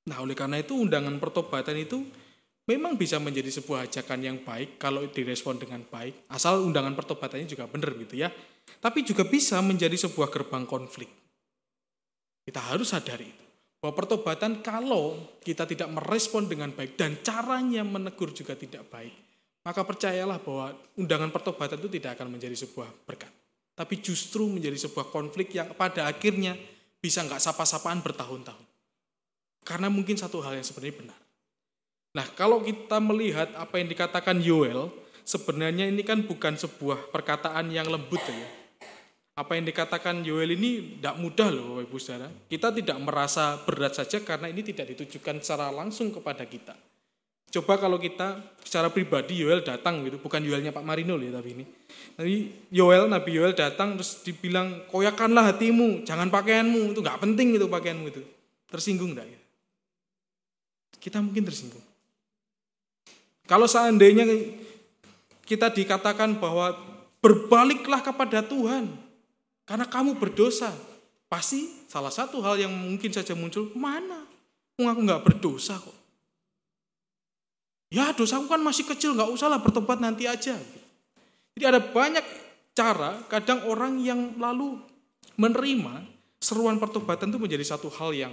Nah 0.09 0.19
oleh 0.19 0.35
karena 0.35 0.59
itu 0.59 0.75
undangan 0.75 1.15
pertobatan 1.23 1.79
itu 1.79 2.03
memang 2.67 2.99
bisa 2.99 3.23
menjadi 3.23 3.53
sebuah 3.63 3.87
ajakan 3.87 4.21
yang 4.25 4.39
baik 4.43 4.81
kalau 4.81 5.07
direspon 5.07 5.61
dengan 5.61 5.85
baik, 5.87 6.27
asal 6.33 6.65
undangan 6.67 6.97
pertobatannya 6.97 7.47
juga 7.47 7.71
benar 7.71 7.95
gitu 7.95 8.19
ya. 8.19 8.33
Tapi 8.83 9.07
juga 9.07 9.23
bisa 9.29 9.63
menjadi 9.63 9.95
sebuah 9.95 10.33
gerbang 10.33 10.67
konflik. 10.67 11.11
Kita 12.43 12.59
harus 12.75 12.91
sadari 12.91 13.31
itu. 13.31 13.47
Bahwa 13.83 13.99
pertobatan 13.99 14.63
kalau 14.63 15.19
kita 15.43 15.67
tidak 15.67 15.91
merespon 15.91 16.47
dengan 16.47 16.71
baik 16.71 16.95
dan 16.95 17.19
caranya 17.19 17.83
menegur 17.83 18.31
juga 18.31 18.55
tidak 18.55 18.87
baik, 18.87 19.32
maka 19.63 19.87
percayalah 19.87 20.43
bahwa 20.43 20.75
undangan 20.99 21.31
pertobatan 21.31 21.79
itu 21.79 21.91
tidak 21.99 22.19
akan 22.19 22.35
menjadi 22.35 22.59
sebuah 22.67 22.91
berkat. 23.07 23.31
Tapi 23.73 23.95
justru 24.03 24.51
menjadi 24.51 24.77
sebuah 24.77 25.09
konflik 25.09 25.55
yang 25.55 25.71
pada 25.73 26.11
akhirnya 26.11 26.59
bisa 26.99 27.23
nggak 27.23 27.41
sapa-sapaan 27.41 28.03
bertahun-tahun. 28.03 28.67
Karena 29.63 29.87
mungkin 29.87 30.19
satu 30.19 30.43
hal 30.43 30.59
yang 30.59 30.67
sebenarnya 30.67 30.97
benar. 30.99 31.19
Nah, 32.13 32.27
kalau 32.37 32.61
kita 32.61 33.01
melihat 33.01 33.49
apa 33.57 33.81
yang 33.81 33.89
dikatakan 33.89 34.37
Yoel, 34.43 34.93
sebenarnya 35.25 35.89
ini 35.89 36.03
kan 36.05 36.21
bukan 36.27 36.59
sebuah 36.59 37.09
perkataan 37.15 37.73
yang 37.73 37.89
lembut 37.89 38.21
ya. 38.21 38.51
Apa 39.33 39.57
yang 39.57 39.65
dikatakan 39.65 40.21
Yoel 40.21 40.53
ini 40.61 41.01
tidak 41.01 41.17
mudah 41.17 41.49
loh 41.49 41.65
Bapak 41.73 41.89
Ibu 41.89 41.97
Saudara. 41.97 42.29
Kita 42.29 42.69
tidak 42.69 42.99
merasa 43.01 43.57
berat 43.65 43.97
saja 43.97 44.21
karena 44.21 44.53
ini 44.53 44.61
tidak 44.61 44.93
ditujukan 44.93 45.41
secara 45.41 45.73
langsung 45.73 46.13
kepada 46.13 46.45
kita. 46.45 46.77
Coba 47.53 47.77
kalau 47.77 48.01
kita 48.01 48.41
secara 48.65 48.89
pribadi 48.89 49.45
Yoel 49.45 49.61
datang 49.61 50.01
gitu, 50.09 50.17
bukan 50.17 50.41
Yoelnya 50.41 50.73
Pak 50.73 50.81
Marino 50.81 51.21
ya 51.21 51.37
tapi 51.37 51.53
ini. 51.53 51.65
Nanti 52.17 52.49
Yoel, 52.73 53.13
Nabi 53.13 53.31
Yoel 53.37 53.53
datang 53.53 54.01
terus 54.01 54.25
dibilang 54.25 54.89
koyakanlah 54.89 55.53
hatimu, 55.53 56.09
jangan 56.09 56.33
pakaianmu, 56.33 56.97
itu 56.97 57.01
nggak 57.05 57.21
penting 57.21 57.61
itu 57.61 57.69
pakaianmu 57.69 58.09
itu. 58.09 58.25
Tersinggung 58.73 59.13
enggak 59.13 59.29
ya? 59.29 59.41
Kita 60.97 61.21
mungkin 61.21 61.45
tersinggung. 61.45 61.85
Kalau 63.45 63.69
seandainya 63.69 64.25
kita 65.45 65.69
dikatakan 65.69 66.41
bahwa 66.41 66.73
berbaliklah 67.21 68.01
kepada 68.01 68.41
Tuhan 68.41 68.89
karena 69.69 69.85
kamu 69.85 70.17
berdosa, 70.17 70.73
pasti 71.29 71.69
salah 71.85 72.09
satu 72.09 72.41
hal 72.41 72.57
yang 72.57 72.73
mungkin 72.73 73.13
saja 73.13 73.37
muncul, 73.37 73.69
mana? 73.77 74.25
Aku 74.81 75.05
nggak 75.05 75.21
berdosa 75.21 75.77
kok. 75.77 76.02
Ya 77.93 78.09
dosaku 78.17 78.49
kan 78.49 78.65
masih 78.65 78.89
kecil, 78.89 79.13
nggak 79.13 79.29
usahlah 79.29 79.61
bertobat 79.61 80.01
nanti 80.01 80.25
aja. 80.25 80.57
Jadi 81.53 81.65
ada 81.69 81.77
banyak 81.77 82.25
cara, 82.73 83.21
kadang 83.29 83.69
orang 83.69 84.01
yang 84.01 84.41
lalu 84.41 84.81
menerima 85.37 86.09
seruan 86.41 86.81
pertobatan 86.81 87.29
itu 87.29 87.37
menjadi 87.37 87.77
satu 87.77 87.93
hal 87.93 88.17
yang 88.17 88.33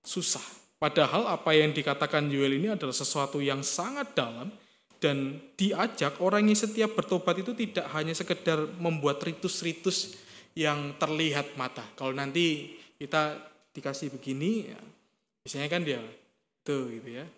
susah. 0.00 0.40
Padahal 0.80 1.28
apa 1.28 1.52
yang 1.52 1.76
dikatakan 1.76 2.32
Yuel 2.32 2.56
ini 2.56 2.72
adalah 2.72 2.96
sesuatu 2.96 3.36
yang 3.44 3.60
sangat 3.60 4.16
dalam 4.16 4.48
dan 4.96 5.44
diajak 5.60 6.16
orang 6.24 6.48
yang 6.48 6.56
setiap 6.56 6.96
bertobat 6.96 7.36
itu 7.44 7.52
tidak 7.52 7.92
hanya 7.92 8.16
sekedar 8.16 8.64
membuat 8.80 9.20
ritus-ritus 9.20 10.16
yang 10.56 10.96
terlihat 10.96 11.52
mata. 11.60 11.84
Kalau 12.00 12.16
nanti 12.16 12.72
kita 12.96 13.36
dikasih 13.76 14.08
begini, 14.08 14.72
ya, 14.72 14.80
biasanya 15.44 15.68
kan 15.68 15.84
dia 15.84 16.00
tuh 16.64 16.88
gitu 16.96 17.20
ya 17.20 17.28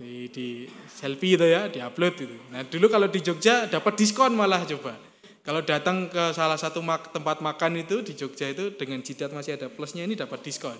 di, 0.00 0.32
di 0.32 0.64
selfie 0.88 1.36
itu 1.36 1.44
ya, 1.44 1.68
diupload 1.68 2.14
itu. 2.24 2.36
Nah 2.48 2.64
dulu 2.64 2.88
kalau 2.88 3.12
di 3.12 3.20
Jogja 3.20 3.68
dapat 3.68 4.00
diskon 4.00 4.32
malah 4.32 4.64
coba. 4.64 4.96
Kalau 5.44 5.60
datang 5.60 6.08
ke 6.08 6.32
salah 6.32 6.56
satu 6.56 6.80
mak 6.80 7.12
tempat 7.12 7.44
makan 7.44 7.84
itu 7.84 8.00
di 8.00 8.16
Jogja 8.16 8.48
itu 8.48 8.72
dengan 8.80 9.04
jidat 9.04 9.28
masih 9.36 9.60
ada 9.60 9.68
plusnya 9.68 10.08
ini 10.08 10.16
dapat 10.16 10.40
diskon. 10.40 10.76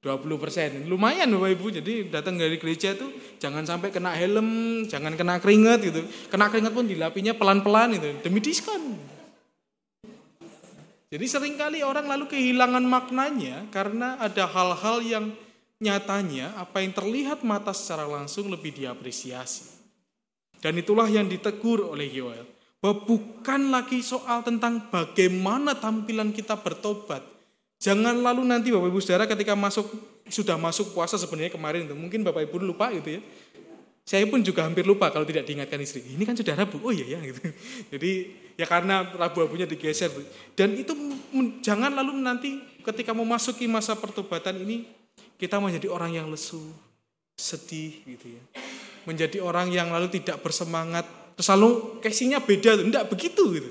20 0.00 0.40
persen. 0.40 0.88
Lumayan 0.88 1.28
Bapak 1.28 1.60
Ibu, 1.60 1.66
jadi 1.76 2.08
datang 2.08 2.40
dari 2.40 2.56
gereja 2.56 2.96
itu 2.96 3.12
jangan 3.36 3.68
sampai 3.68 3.92
kena 3.92 4.16
helm, 4.16 4.80
jangan 4.88 5.12
kena 5.12 5.36
keringat 5.36 5.84
gitu. 5.84 6.00
Kena 6.32 6.48
keringat 6.48 6.72
pun 6.72 6.88
dilapinya 6.88 7.36
pelan-pelan 7.36 8.00
itu, 8.00 8.08
demi 8.24 8.40
diskon. 8.40 8.96
Jadi 11.12 11.26
sering 11.28 11.60
kali 11.60 11.84
orang 11.84 12.08
lalu 12.08 12.32
kehilangan 12.32 12.80
maknanya 12.80 13.68
karena 13.68 14.16
ada 14.16 14.48
hal-hal 14.48 15.04
yang 15.04 15.24
nyatanya 15.80 16.54
apa 16.60 16.84
yang 16.84 16.92
terlihat 16.92 17.40
mata 17.42 17.72
secara 17.72 18.04
langsung 18.04 18.52
lebih 18.52 18.76
diapresiasi. 18.76 19.80
Dan 20.60 20.76
itulah 20.76 21.08
yang 21.08 21.24
ditegur 21.24 21.88
oleh 21.88 22.06
Yoel. 22.06 22.44
Bahwa 22.80 23.04
bukan 23.04 23.72
lagi 23.72 24.00
soal 24.00 24.40
tentang 24.44 24.88
bagaimana 24.92 25.76
tampilan 25.76 26.32
kita 26.32 26.56
bertobat, 26.60 27.20
Jangan 27.80 28.12
lalu 28.20 28.44
nanti 28.44 28.68
Bapak 28.68 28.92
Ibu 28.92 29.00
Saudara 29.00 29.24
ketika 29.24 29.56
masuk 29.56 29.88
sudah 30.28 30.60
masuk 30.60 30.92
puasa 30.92 31.16
sebenarnya 31.16 31.48
kemarin 31.48 31.88
itu 31.88 31.96
mungkin 31.96 32.20
Bapak 32.20 32.44
Ibu 32.44 32.60
lupa 32.60 32.92
gitu 32.92 33.16
ya. 33.18 33.20
Saya 34.04 34.28
pun 34.28 34.44
juga 34.44 34.68
hampir 34.68 34.84
lupa 34.84 35.08
kalau 35.08 35.24
tidak 35.24 35.48
diingatkan 35.48 35.80
istri. 35.80 36.04
Ini 36.04 36.20
kan 36.28 36.36
sudah 36.36 36.60
Rabu. 36.60 36.76
Oh 36.84 36.92
iya 36.92 37.16
ya 37.16 37.18
gitu. 37.24 37.40
Jadi 37.96 38.12
ya 38.60 38.68
karena 38.68 39.08
Rabu-Rabunya 39.08 39.64
digeser. 39.64 40.12
Dan 40.52 40.76
itu 40.76 40.92
jangan 41.64 41.88
lalu 41.96 42.20
nanti 42.20 42.60
ketika 42.84 43.16
memasuki 43.16 43.64
masa 43.64 43.96
pertobatan 43.96 44.60
ini 44.60 44.84
kita 45.40 45.56
menjadi 45.56 45.88
orang 45.88 46.12
yang 46.12 46.28
lesu, 46.28 46.60
sedih 47.40 48.04
gitu 48.04 48.36
ya. 48.36 48.42
Menjadi 49.08 49.40
orang 49.40 49.72
yang 49.72 49.88
lalu 49.88 50.12
tidak 50.12 50.44
bersemangat, 50.44 51.08
terus 51.32 51.48
lalu 51.48 51.96
casingnya 52.04 52.44
beda, 52.44 52.76
tidak 52.76 53.08
begitu 53.08 53.42
gitu. 53.56 53.70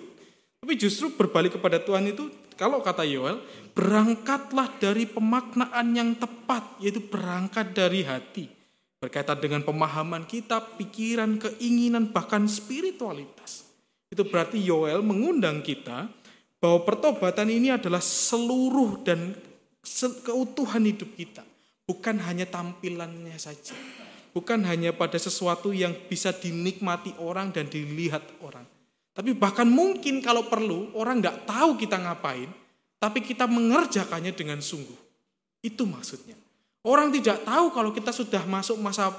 Tapi 0.59 0.73
justru 0.75 1.13
berbalik 1.13 1.61
kepada 1.61 1.77
Tuhan 1.77 2.09
itu 2.09 2.27
kalau 2.59 2.83
kata 2.83 3.07
Yoel, 3.07 3.39
berangkatlah 3.71 4.75
dari 4.81 5.07
pemaknaan 5.07 5.95
yang 5.95 6.11
tepat, 6.19 6.75
yaitu 6.83 6.99
berangkat 6.99 7.71
dari 7.71 8.03
hati. 8.03 8.51
Berkaitan 8.99 9.39
dengan 9.39 9.63
pemahaman 9.63 10.27
kita, 10.27 10.59
pikiran, 10.75 11.39
keinginan, 11.39 12.11
bahkan 12.11 12.43
spiritualitas. 12.51 13.63
Itu 14.11 14.27
berarti 14.27 14.59
Yoel 14.59 14.99
mengundang 14.99 15.63
kita 15.63 16.11
bahwa 16.59 16.83
pertobatan 16.83 17.47
ini 17.47 17.71
adalah 17.71 18.03
seluruh 18.03 18.99
dan 19.07 19.31
keutuhan 20.27 20.83
hidup 20.83 21.15
kita. 21.15 21.47
Bukan 21.89 22.21
hanya 22.21 22.45
tampilannya 22.45 23.33
saja. 23.41 23.73
Bukan 24.29 24.61
hanya 24.69 24.93
pada 24.93 25.17
sesuatu 25.17 25.73
yang 25.73 25.97
bisa 26.05 26.29
dinikmati 26.29 27.17
orang 27.17 27.49
dan 27.49 27.65
dilihat 27.65 28.21
orang 28.45 28.61
tapi 29.19 29.35
bahkan 29.35 29.67
mungkin 29.67 30.23
kalau 30.23 30.47
perlu 30.47 30.95
orang 30.95 31.19
nggak 31.19 31.43
tahu 31.43 31.75
kita 31.75 31.99
ngapain, 31.99 32.47
tapi 33.03 33.19
kita 33.19 33.51
mengerjakannya 33.51 34.31
dengan 34.31 34.63
sungguh. 34.63 34.95
Itu 35.59 35.83
maksudnya. 35.83 36.39
Orang 36.87 37.11
tidak 37.11 37.43
tahu 37.43 37.75
kalau 37.75 37.91
kita 37.91 38.15
sudah 38.15 38.47
masuk 38.47 38.79
masa 38.79 39.11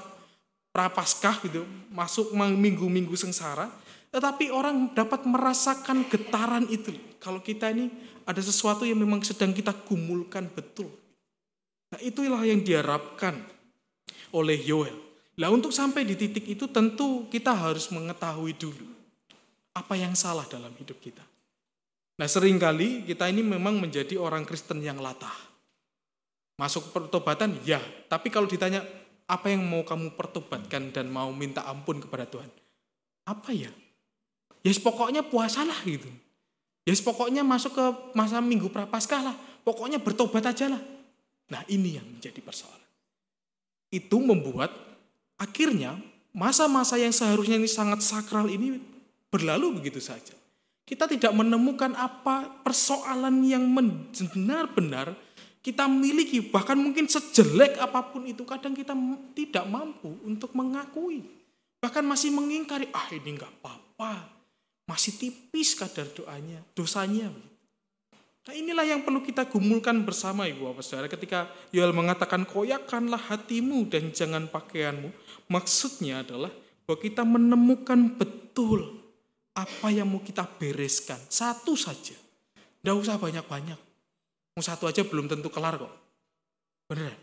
prapaskah 0.73 1.37
gitu, 1.45 1.61
masuk 1.93 2.33
minggu-minggu 2.33 3.13
sengsara, 3.13 3.69
tetapi 4.09 4.49
orang 4.49 4.89
dapat 4.97 5.21
merasakan 5.29 6.09
getaran 6.09 6.65
itu. 6.73 6.97
Kalau 7.21 7.37
kita 7.37 7.69
ini 7.69 7.93
ada 8.25 8.41
sesuatu 8.41 8.89
yang 8.89 8.97
memang 8.97 9.21
sedang 9.21 9.53
kita 9.53 9.69
gumulkan 9.85 10.49
betul. 10.49 10.89
Nah 11.91 11.99
itulah 11.99 12.41
yang 12.47 12.63
diharapkan 12.63 13.35
oleh 14.31 14.57
Yoel. 14.63 14.95
Nah 15.39 15.51
untuk 15.51 15.75
sampai 15.75 16.07
di 16.07 16.15
titik 16.15 16.47
itu 16.47 16.71
tentu 16.71 17.27
kita 17.27 17.51
harus 17.51 17.91
mengetahui 17.91 18.55
dulu 18.55 18.87
apa 19.75 19.95
yang 19.95 20.15
salah 20.15 20.47
dalam 20.47 20.71
hidup 20.75 20.99
kita. 20.99 21.23
Nah 22.19 22.27
sering 22.27 22.59
kali 22.59 23.07
kita 23.07 23.27
ini 23.31 23.41
memang 23.41 23.79
menjadi 23.79 24.19
orang 24.19 24.43
Kristen 24.45 24.83
yang 24.83 24.99
latah. 24.99 25.33
Masuk 26.59 26.93
pertobatan, 26.93 27.57
ya. 27.65 27.81
Tapi 28.05 28.29
kalau 28.29 28.45
ditanya, 28.45 28.85
apa 29.25 29.49
yang 29.49 29.65
mau 29.65 29.81
kamu 29.81 30.13
pertobatkan 30.13 30.93
dan 30.93 31.09
mau 31.09 31.33
minta 31.33 31.65
ampun 31.65 31.97
kepada 31.97 32.29
Tuhan? 32.29 32.45
Apa 33.25 33.49
ya? 33.49 33.73
Ya 34.61 34.69
yes, 34.69 34.77
pokoknya 34.77 35.25
puasalah 35.25 35.81
gitu. 35.89 36.05
Ya 36.85 36.93
yes, 36.93 37.01
pokoknya 37.01 37.41
masuk 37.41 37.73
ke 37.73 37.85
masa 38.13 38.37
minggu 38.37 38.69
prapaskah 38.69 39.33
lah. 39.33 39.35
Pokoknya 39.65 39.97
bertobat 39.97 40.45
aja 40.45 40.69
lah. 40.69 40.81
Nah 41.51 41.61
ini 41.67 41.99
yang 41.99 42.07
menjadi 42.07 42.39
persoalan. 42.39 42.79
Itu 43.91 44.23
membuat 44.23 44.71
akhirnya 45.35 45.99
masa-masa 46.31 46.95
yang 46.95 47.11
seharusnya 47.11 47.59
ini 47.59 47.67
sangat 47.67 47.99
sakral 47.99 48.47
ini 48.47 48.79
berlalu 49.27 49.83
begitu 49.83 49.99
saja. 49.99 50.31
Kita 50.87 51.07
tidak 51.07 51.31
menemukan 51.35 51.91
apa 51.95 52.63
persoalan 52.63 53.43
yang 53.43 53.67
benar-benar 53.71 55.15
kita 55.61 55.85
miliki, 55.85 56.41
bahkan 56.41 56.73
mungkin 56.73 57.05
sejelek 57.05 57.77
apa 57.77 58.01
pun 58.09 58.25
itu, 58.25 58.41
kadang 58.49 58.73
kita 58.73 58.97
tidak 59.37 59.61
mampu 59.69 60.09
untuk 60.25 60.57
mengakui. 60.57 61.21
Bahkan 61.77 62.01
masih 62.01 62.33
mengingkari, 62.33 62.89
ah 62.89 63.05
ini 63.13 63.37
enggak 63.37 63.53
apa-apa. 63.61 64.25
Masih 64.89 65.13
tipis 65.21 65.77
kadar 65.77 66.09
doanya, 66.17 66.65
dosanya. 66.73 67.29
Nah 68.41 68.57
inilah 68.57 68.81
yang 68.81 69.05
perlu 69.05 69.21
kita 69.21 69.45
gumulkan 69.45 70.01
bersama 70.01 70.49
Ibu 70.49 70.73
Bapak 70.73 70.81
Saudara 70.81 71.05
ketika 71.05 71.45
Yoel 71.69 71.93
mengatakan 71.93 72.41
koyakanlah 72.49 73.29
hatimu 73.29 73.85
dan 73.85 74.09
jangan 74.09 74.49
pakaianmu. 74.49 75.13
Maksudnya 75.45 76.25
adalah 76.25 76.49
bahwa 76.89 76.97
kita 76.97 77.21
menemukan 77.21 78.17
betul 78.17 78.97
apa 79.53 79.93
yang 79.93 80.09
mau 80.09 80.25
kita 80.25 80.41
bereskan. 80.57 81.21
Satu 81.29 81.77
saja. 81.77 82.17
Tidak 82.81 82.95
usah 82.97 83.21
banyak-banyak. 83.21 83.77
Satu 84.57 84.89
aja 84.89 85.05
belum 85.05 85.29
tentu 85.29 85.53
kelar 85.53 85.77
kok. 85.77 85.93
Benar. 86.89 87.13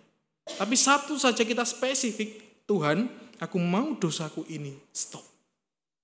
Tapi 0.47 0.75
satu 0.79 1.19
saja 1.19 1.43
kita 1.43 1.67
spesifik. 1.67 2.63
Tuhan, 2.63 3.11
aku 3.43 3.59
mau 3.59 3.99
dosaku 3.99 4.47
ini 4.47 4.77
stop. 4.95 5.38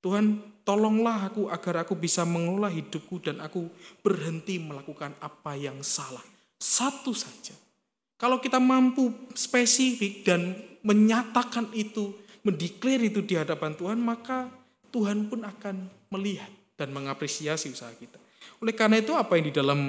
Tuhan, 0.05 0.37
tolonglah 0.69 1.33
aku 1.33 1.49
agar 1.49 1.89
aku 1.89 1.97
bisa 1.97 2.29
mengelola 2.29 2.69
hidupku 2.69 3.25
dan 3.25 3.41
aku 3.41 3.73
berhenti 4.05 4.61
melakukan 4.61 5.17
apa 5.17 5.57
yang 5.57 5.81
salah. 5.81 6.21
Satu 6.61 7.17
saja. 7.17 7.57
Kalau 8.21 8.37
kita 8.37 8.61
mampu 8.61 9.09
spesifik 9.33 10.29
dan 10.29 10.61
menyatakan 10.85 11.73
itu, 11.73 12.13
mendeklar 12.45 13.01
itu 13.01 13.25
di 13.25 13.33
hadapan 13.33 13.73
Tuhan, 13.73 13.97
maka 13.97 14.53
Tuhan 14.93 15.33
pun 15.33 15.41
akan 15.41 15.89
melihat 16.13 16.53
dan 16.77 16.93
mengapresiasi 16.93 17.73
usaha 17.73 17.91
kita. 17.97 18.21
Oleh 18.61 18.77
karena 18.77 19.01
itu 19.01 19.17
apa 19.17 19.41
yang 19.41 19.49
di 19.49 19.55
dalam 19.57 19.81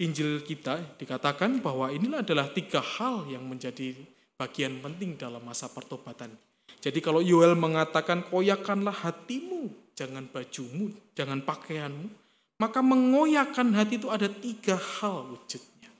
Injil 0.00 0.46
kita 0.46 0.96
dikatakan 0.96 1.60
bahwa 1.60 1.90
inilah 1.92 2.22
adalah 2.22 2.48
tiga 2.54 2.80
hal 2.80 3.28
yang 3.28 3.44
menjadi 3.44 3.92
bagian 4.38 4.80
penting 4.80 5.18
dalam 5.20 5.44
masa 5.44 5.68
pertobatan. 5.68 6.32
Jadi 6.80 6.98
kalau 7.04 7.20
Yoel 7.20 7.52
mengatakan 7.56 8.24
koyakanlah 8.24 9.04
hatimu, 9.04 9.68
jangan 9.92 10.24
bajumu, 10.32 10.88
jangan 11.12 11.44
pakaianmu, 11.44 12.08
maka 12.56 12.80
mengoyakkan 12.80 13.72
hati 13.76 14.00
itu 14.00 14.08
ada 14.08 14.28
tiga 14.28 14.80
hal 14.80 15.28
wujudnya. 15.28 15.92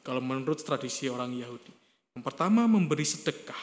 Kalau 0.00 0.24
menurut 0.24 0.60
tradisi 0.64 1.08
orang 1.12 1.36
Yahudi. 1.36 1.72
Yang 2.12 2.24
pertama 2.24 2.68
memberi 2.68 3.04
sedekah, 3.04 3.62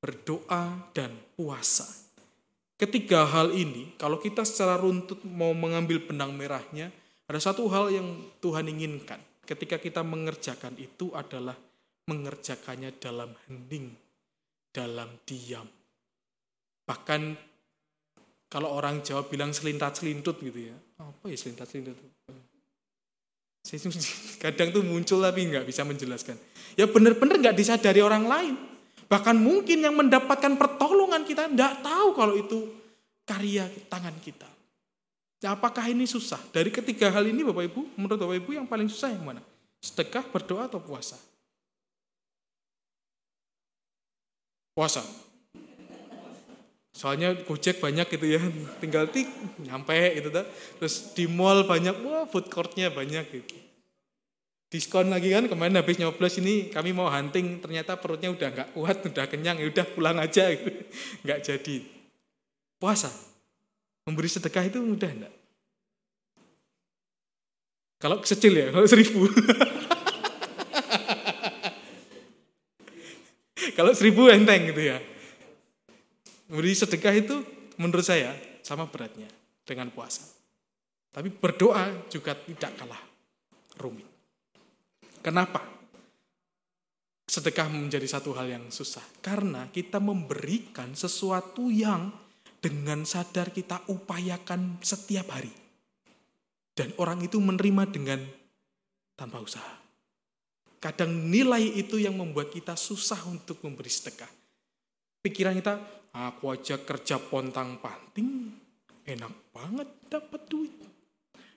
berdoa, 0.00 0.92
dan 0.92 1.12
puasa. 1.36 1.88
Ketiga 2.76 3.24
hal 3.24 3.54
ini, 3.56 3.96
kalau 3.96 4.20
kita 4.20 4.44
secara 4.44 4.76
runtut 4.76 5.24
mau 5.24 5.56
mengambil 5.56 6.04
benang 6.04 6.36
merahnya, 6.36 6.92
ada 7.24 7.40
satu 7.40 7.64
hal 7.72 7.88
yang 7.88 8.08
Tuhan 8.44 8.68
inginkan 8.68 9.16
ketika 9.48 9.80
kita 9.80 10.04
mengerjakan 10.04 10.76
itu 10.76 11.12
adalah 11.16 11.56
mengerjakannya 12.04 12.92
dalam 13.00 13.32
hening, 13.48 13.96
dalam 14.74 15.06
diam. 15.22 15.64
Bahkan 16.84 17.20
kalau 18.50 18.74
orang 18.74 19.06
Jawa 19.06 19.24
bilang 19.30 19.54
selintat-selintut 19.54 20.42
gitu 20.42 20.74
ya. 20.74 20.76
Apa 20.98 21.30
ya 21.30 21.38
selintat-selintut? 21.38 21.94
Kadang 24.42 24.74
tuh 24.74 24.82
muncul 24.82 25.22
tapi 25.22 25.46
nggak 25.46 25.64
bisa 25.64 25.86
menjelaskan. 25.86 26.36
Ya 26.74 26.90
benar-benar 26.90 27.38
nggak 27.38 27.56
disadari 27.56 28.02
orang 28.02 28.26
lain. 28.26 28.54
Bahkan 29.06 29.36
mungkin 29.38 29.86
yang 29.86 29.94
mendapatkan 29.94 30.58
pertolongan 30.58 31.22
kita 31.22 31.48
nggak 31.48 31.86
tahu 31.86 32.08
kalau 32.12 32.34
itu 32.34 32.68
karya 33.24 33.70
tangan 33.88 34.16
kita. 34.20 34.48
Nah, 35.44 35.60
apakah 35.60 35.84
ini 35.92 36.08
susah? 36.08 36.40
Dari 36.48 36.72
ketiga 36.72 37.12
hal 37.12 37.28
ini 37.28 37.44
Bapak 37.44 37.68
Ibu, 37.68 38.00
menurut 38.00 38.16
Bapak 38.16 38.36
Ibu 38.40 38.50
yang 38.56 38.64
paling 38.64 38.88
susah 38.88 39.12
yang 39.12 39.28
mana? 39.28 39.44
Sedekah, 39.76 40.24
berdoa, 40.32 40.72
atau 40.72 40.80
puasa? 40.80 41.20
Puasa. 44.74 45.06
Soalnya 46.94 47.34
Gojek 47.34 47.82
banyak 47.82 48.06
gitu 48.06 48.26
ya, 48.38 48.42
tinggal 48.78 49.10
tik 49.10 49.26
nyampe 49.62 49.94
gitu 50.14 50.30
dah. 50.30 50.46
Terus 50.78 51.14
di 51.14 51.26
mall 51.26 51.66
banyak, 51.66 51.94
wah 52.06 52.26
food 52.26 52.46
courtnya 52.50 52.90
banyak 52.90 53.26
gitu. 53.34 53.54
Diskon 54.70 55.06
lagi 55.06 55.30
kan 55.30 55.46
kemarin 55.46 55.78
habis 55.78 56.02
nyoblos 56.02 56.42
ini 56.42 56.70
kami 56.70 56.90
mau 56.90 57.06
hunting 57.06 57.62
ternyata 57.62 57.94
perutnya 57.94 58.34
udah 58.34 58.48
nggak 58.50 58.68
kuat, 58.74 59.06
udah 59.06 59.26
kenyang, 59.30 59.62
ya 59.62 59.70
udah 59.70 59.86
pulang 59.94 60.18
aja 60.18 60.50
gitu. 60.50 60.70
Nggak 61.22 61.40
jadi. 61.46 61.76
Puasa. 62.82 63.10
Memberi 64.02 64.26
sedekah 64.26 64.66
itu 64.66 64.82
mudah 64.82 65.10
enggak? 65.14 65.34
Kalau 68.02 68.18
kecil 68.18 68.50
ya, 68.50 68.74
kalau 68.74 68.86
seribu. 68.90 69.30
kalau 73.72 73.96
seribu 73.96 74.28
enteng 74.28 74.68
gitu 74.68 74.92
ya. 74.92 75.00
Memberi 76.52 76.76
sedekah 76.76 77.14
itu 77.16 77.40
menurut 77.80 78.04
saya 78.04 78.36
sama 78.60 78.84
beratnya 78.84 79.26
dengan 79.64 79.88
puasa. 79.88 80.22
Tapi 81.14 81.32
berdoa 81.32 82.10
juga 82.12 82.36
tidak 82.36 82.74
kalah 82.76 83.00
rumit. 83.80 84.06
Kenapa? 85.24 85.62
Sedekah 87.24 87.72
menjadi 87.72 88.04
satu 88.04 88.36
hal 88.36 88.50
yang 88.50 88.64
susah. 88.68 89.02
Karena 89.24 89.72
kita 89.72 89.96
memberikan 90.02 90.92
sesuatu 90.92 91.72
yang 91.72 92.12
dengan 92.60 93.08
sadar 93.08 93.52
kita 93.52 93.88
upayakan 93.88 94.80
setiap 94.84 95.32
hari. 95.32 95.52
Dan 96.74 96.92
orang 96.98 97.22
itu 97.22 97.38
menerima 97.38 97.88
dengan 97.88 98.20
tanpa 99.14 99.38
usaha. 99.40 99.83
Kadang 100.84 101.32
nilai 101.32 101.80
itu 101.80 101.96
yang 101.96 102.20
membuat 102.20 102.52
kita 102.52 102.76
susah 102.76 103.24
untuk 103.32 103.64
memberi 103.64 103.88
sedekah. 103.88 104.28
Pikiran 105.24 105.56
kita, 105.56 105.80
aku 106.12 106.52
aja 106.52 106.76
kerja 106.76 107.16
pontang 107.16 107.80
panting, 107.80 108.52
enak 109.08 109.48
banget 109.48 109.88
dapat 110.12 110.44
duit. 110.44 110.76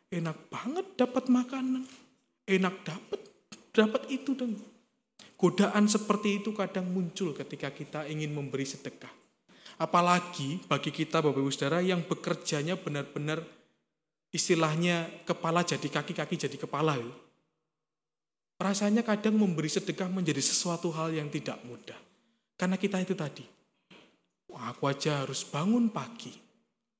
Enak 0.08 0.48
banget 0.48 0.96
dapat 0.96 1.28
makanan. 1.28 1.84
Enak 2.48 2.76
dapat 2.88 3.20
dapat 3.76 4.08
itu 4.08 4.32
dan 4.32 4.56
godaan 5.36 5.92
seperti 5.92 6.40
itu 6.40 6.56
kadang 6.56 6.88
muncul 6.88 7.36
ketika 7.36 7.68
kita 7.76 8.08
ingin 8.08 8.32
memberi 8.32 8.64
sedekah. 8.64 9.12
Apalagi 9.76 10.64
bagi 10.72 10.96
kita 10.96 11.20
Bapak 11.20 11.44
Ibu 11.44 11.52
Saudara 11.52 11.84
yang 11.84 12.00
bekerjanya 12.08 12.80
benar-benar 12.80 13.44
istilahnya 14.32 15.12
kepala 15.28 15.68
jadi 15.68 15.86
kaki, 15.92 16.16
kaki 16.16 16.36
jadi 16.48 16.56
kepala. 16.56 16.96
Ya. 16.96 17.27
Rasanya 18.58 19.06
kadang 19.06 19.38
memberi 19.38 19.70
sedekah 19.70 20.10
menjadi 20.10 20.42
sesuatu 20.42 20.90
hal 20.90 21.14
yang 21.14 21.30
tidak 21.30 21.62
mudah. 21.62 21.98
Karena 22.58 22.74
kita 22.74 22.98
itu 22.98 23.14
tadi, 23.14 23.46
aku 24.50 24.90
aja 24.90 25.22
harus 25.22 25.46
bangun 25.46 25.94
pagi. 25.94 26.34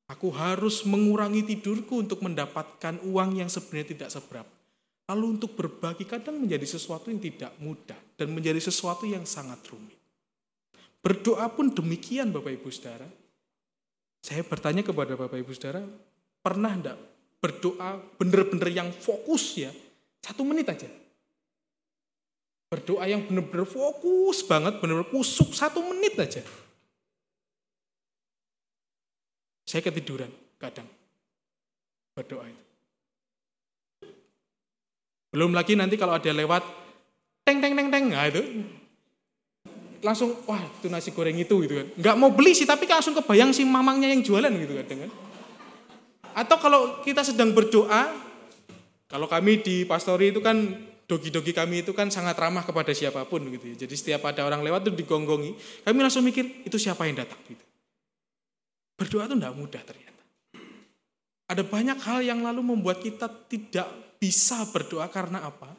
Aku 0.08 0.32
harus 0.32 0.88
mengurangi 0.88 1.44
tidurku 1.44 2.00
untuk 2.00 2.24
mendapatkan 2.24 3.02
uang 3.04 3.44
yang 3.44 3.50
sebenarnya 3.52 3.88
tidak 3.92 4.10
seberapa. 4.14 4.54
Lalu 5.12 5.40
untuk 5.40 5.58
berbagi 5.58 6.08
kadang 6.08 6.40
menjadi 6.40 6.64
sesuatu 6.64 7.12
yang 7.12 7.20
tidak 7.20 7.52
mudah 7.60 7.98
dan 8.16 8.32
menjadi 8.32 8.60
sesuatu 8.62 9.04
yang 9.04 9.28
sangat 9.28 9.60
rumit. 9.68 9.98
Berdoa 11.04 11.48
pun 11.52 11.72
demikian 11.72 12.32
Bapak 12.32 12.54
Ibu 12.56 12.70
Saudara. 12.72 13.08
Saya 14.24 14.44
bertanya 14.44 14.84
kepada 14.84 15.16
Bapak 15.16 15.40
Ibu 15.40 15.52
Saudara, 15.56 15.84
pernah 16.40 16.72
enggak 16.72 17.00
berdoa 17.40 18.00
benar-benar 18.20 18.70
yang 18.72 18.90
fokus 18.92 19.60
ya? 19.60 19.72
Satu 20.20 20.44
menit 20.44 20.68
aja. 20.68 20.88
Berdoa 22.68 23.08
yang 23.08 23.24
benar-benar 23.24 23.64
fokus 23.64 24.44
banget, 24.44 24.84
benar-benar 24.84 25.08
kusuk 25.08 25.56
satu 25.56 25.80
menit 25.88 26.20
aja. 26.20 26.44
Saya 29.64 29.84
ketiduran 29.84 30.32
kadang 30.60 30.88
berdoa 32.12 32.44
itu. 32.48 32.64
Belum 35.32 35.52
lagi 35.56 35.76
nanti 35.80 35.96
kalau 36.00 36.16
ada 36.16 36.32
lewat 36.32 36.64
teng 37.48 37.64
teng 37.64 37.76
teng 37.76 37.88
teng, 37.92 38.06
nah 38.12 38.28
itu 38.28 38.44
langsung 40.04 40.36
wah 40.48 40.60
itu 40.60 40.88
nasi 40.92 41.12
goreng 41.16 41.36
itu 41.40 41.56
gitu 41.68 41.84
kan. 41.84 41.88
Nggak 42.00 42.16
mau 42.20 42.32
beli 42.32 42.52
sih 42.52 42.68
tapi 42.68 42.84
langsung 42.88 43.16
kebayang 43.16 43.56
si 43.56 43.64
mamangnya 43.64 44.12
yang 44.12 44.24
jualan 44.24 44.52
gitu 44.52 44.76
kan. 44.76 45.12
Atau 46.36 46.58
kalau 46.60 47.00
kita 47.04 47.24
sedang 47.24 47.56
berdoa, 47.56 48.12
kalau 49.08 49.28
kami 49.28 49.64
di 49.64 49.88
pastori 49.88 50.36
itu 50.36 50.44
kan 50.44 50.58
dogi-dogi 51.08 51.56
kami 51.56 51.88
itu 51.88 51.96
kan 51.96 52.12
sangat 52.12 52.36
ramah 52.36 52.68
kepada 52.68 52.92
siapa 52.92 53.24
pun 53.26 53.42
gitu 53.48 53.74
ya. 53.74 53.76
Jadi 53.88 53.96
setiap 53.96 54.28
ada 54.28 54.44
orang 54.44 54.62
lewat 54.62 54.88
itu 54.88 55.02
digonggongi, 55.04 55.56
kami 55.88 56.00
langsung 56.04 56.28
mikir 56.28 56.68
itu 56.68 56.76
siapa 56.76 57.08
yang 57.08 57.24
datang 57.24 57.40
gitu. 57.48 57.64
Berdoa 59.00 59.32
itu 59.32 59.36
tidak 59.40 59.56
mudah 59.56 59.82
ternyata. 59.88 60.24
Ada 61.48 61.64
banyak 61.64 61.98
hal 62.04 62.20
yang 62.28 62.44
lalu 62.44 62.60
membuat 62.60 63.00
kita 63.00 63.32
tidak 63.48 63.88
bisa 64.20 64.68
berdoa 64.70 65.08
karena 65.08 65.48
apa? 65.48 65.72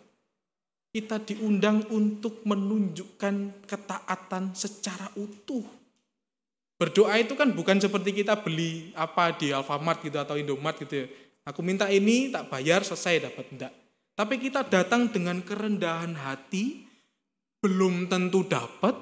kita 0.88 1.20
diundang 1.20 1.84
untuk 1.92 2.40
menunjukkan 2.48 3.64
ketaatan 3.68 4.56
secara 4.56 5.12
utuh. 5.20 5.64
Berdoa 6.78 7.18
itu 7.18 7.34
kan 7.34 7.50
bukan 7.52 7.76
seperti 7.82 8.22
kita 8.22 8.38
beli 8.38 8.94
apa 8.94 9.34
di 9.34 9.50
Alfamart 9.50 10.02
gitu 10.02 10.16
atau 10.16 10.38
Indomart 10.38 10.78
gitu 10.80 11.04
ya. 11.04 11.06
Aku 11.46 11.60
minta 11.64 11.90
ini 11.90 12.30
tak 12.34 12.48
bayar 12.50 12.82
selesai 12.82 13.30
dapat 13.30 13.46
enggak. 13.50 13.72
Tapi 14.18 14.34
kita 14.42 14.66
datang 14.66 15.14
dengan 15.14 15.38
kerendahan 15.46 16.18
hati, 16.18 16.82
belum 17.62 18.10
tentu 18.10 18.42
dapat, 18.50 18.98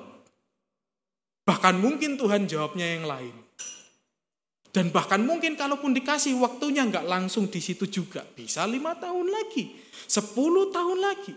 bahkan 1.48 1.80
mungkin 1.80 2.20
Tuhan 2.20 2.44
jawabnya 2.44 2.84
yang 2.84 3.08
lain. 3.08 3.32
Dan 4.76 4.92
bahkan 4.92 5.24
mungkin 5.24 5.56
kalaupun 5.56 5.96
dikasih 5.96 6.36
waktunya 6.36 6.84
nggak 6.84 7.08
langsung 7.08 7.48
di 7.48 7.64
situ 7.64 7.88
juga. 7.88 8.20
Bisa 8.36 8.68
lima 8.68 8.92
tahun 8.92 9.32
lagi, 9.32 9.72
sepuluh 10.04 10.68
tahun 10.68 11.00
lagi. 11.00 11.32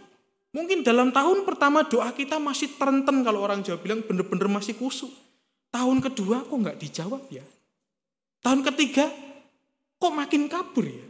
Mungkin 0.51 0.83
dalam 0.83 1.15
tahun 1.15 1.47
pertama 1.47 1.87
doa 1.87 2.11
kita 2.11 2.35
masih 2.35 2.75
terenten 2.75 3.23
kalau 3.23 3.47
orang 3.47 3.63
Jawa 3.63 3.79
bilang 3.79 4.03
bener-bener 4.03 4.51
masih 4.51 4.75
kusuk. 4.75 5.07
Tahun 5.71 5.97
kedua 6.03 6.43
kok 6.43 6.59
nggak 6.59 6.83
dijawab 6.83 7.31
ya? 7.31 7.47
Tahun 8.43 8.59
ketiga 8.59 9.07
kok 9.95 10.11
makin 10.11 10.51
kabur 10.51 10.83
ya? 10.83 11.07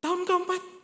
Tahun 0.00 0.24
keempat, 0.24 0.79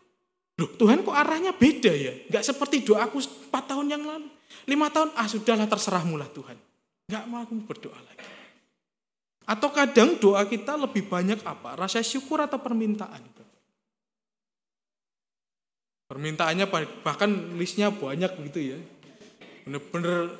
loh 0.57 0.71
Tuhan 0.81 1.05
kok 1.05 1.13
arahnya 1.13 1.53
beda 1.53 1.93
ya? 1.93 2.13
Nggak 2.33 2.45
seperti 2.45 2.85
doaku 2.85 3.21
4 3.21 3.53
tahun 3.53 3.87
yang 3.93 4.03
lalu. 4.05 4.29
Lima 4.67 4.91
tahun, 4.91 5.15
ah 5.15 5.29
sudahlah 5.29 5.69
terserah 5.69 6.03
mula 6.03 6.27
Tuhan. 6.33 6.57
Nggak 7.07 7.25
mau 7.29 7.45
aku 7.45 7.55
berdoa 7.63 7.95
lagi. 7.95 8.27
Atau 9.47 9.71
kadang 9.71 10.19
doa 10.19 10.43
kita 10.43 10.75
lebih 10.75 11.07
banyak 11.07 11.39
apa? 11.47 11.79
Rasa 11.79 12.03
syukur 12.03 12.43
atau 12.43 12.59
permintaan? 12.59 13.37
Permintaannya 16.07 16.67
bahkan 17.03 17.59
listnya 17.59 17.91
banyak 17.91 18.31
gitu 18.51 18.75
ya. 18.75 18.79
Bener-bener 19.67 20.31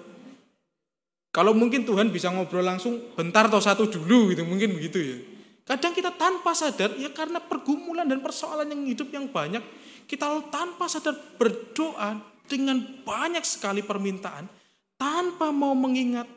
kalau 1.35 1.53
mungkin 1.53 1.83
Tuhan 1.83 2.15
bisa 2.15 2.31
ngobrol 2.31 2.63
langsung 2.63 3.13
bentar 3.19 3.51
atau 3.51 3.59
satu 3.59 3.91
dulu 3.91 4.31
gitu 4.31 4.47
mungkin 4.47 4.79
begitu 4.79 4.99
ya. 5.03 5.19
Kadang 5.67 5.91
kita 5.91 6.15
tanpa 6.15 6.55
sadar 6.55 6.95
ya 6.95 7.11
karena 7.11 7.43
pergumulan 7.43 8.07
dan 8.07 8.23
persoalan 8.23 8.71
yang 8.71 8.87
hidup 8.87 9.11
yang 9.11 9.27
banyak 9.27 9.59
kita 10.07 10.49
tanpa 10.49 10.87
sadar 10.87 11.19
berdoa 11.37 12.23
dengan 12.47 12.79
banyak 13.03 13.43
sekali 13.43 13.83
permintaan 13.83 14.47
tanpa 14.95 15.51
mau 15.51 15.75
mengingat 15.75 16.31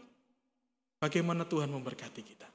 bagaimana 0.97 1.45
Tuhan 1.45 1.69
memberkati 1.69 2.21
kita. 2.25 2.49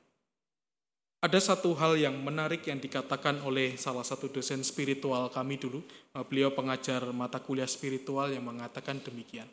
Ada 1.24 1.40
satu 1.40 1.72
hal 1.80 1.96
yang 1.96 2.20
menarik 2.20 2.68
yang 2.68 2.76
dikatakan 2.76 3.40
oleh 3.48 3.80
salah 3.80 4.04
satu 4.04 4.28
dosen 4.28 4.60
spiritual 4.60 5.32
kami 5.32 5.56
dulu. 5.56 5.80
Eh, 6.12 6.20
beliau 6.20 6.52
pengajar 6.52 7.00
mata 7.16 7.40
kuliah 7.40 7.64
spiritual 7.64 8.28
yang 8.28 8.44
mengatakan 8.44 9.00
demikian. 9.00 9.48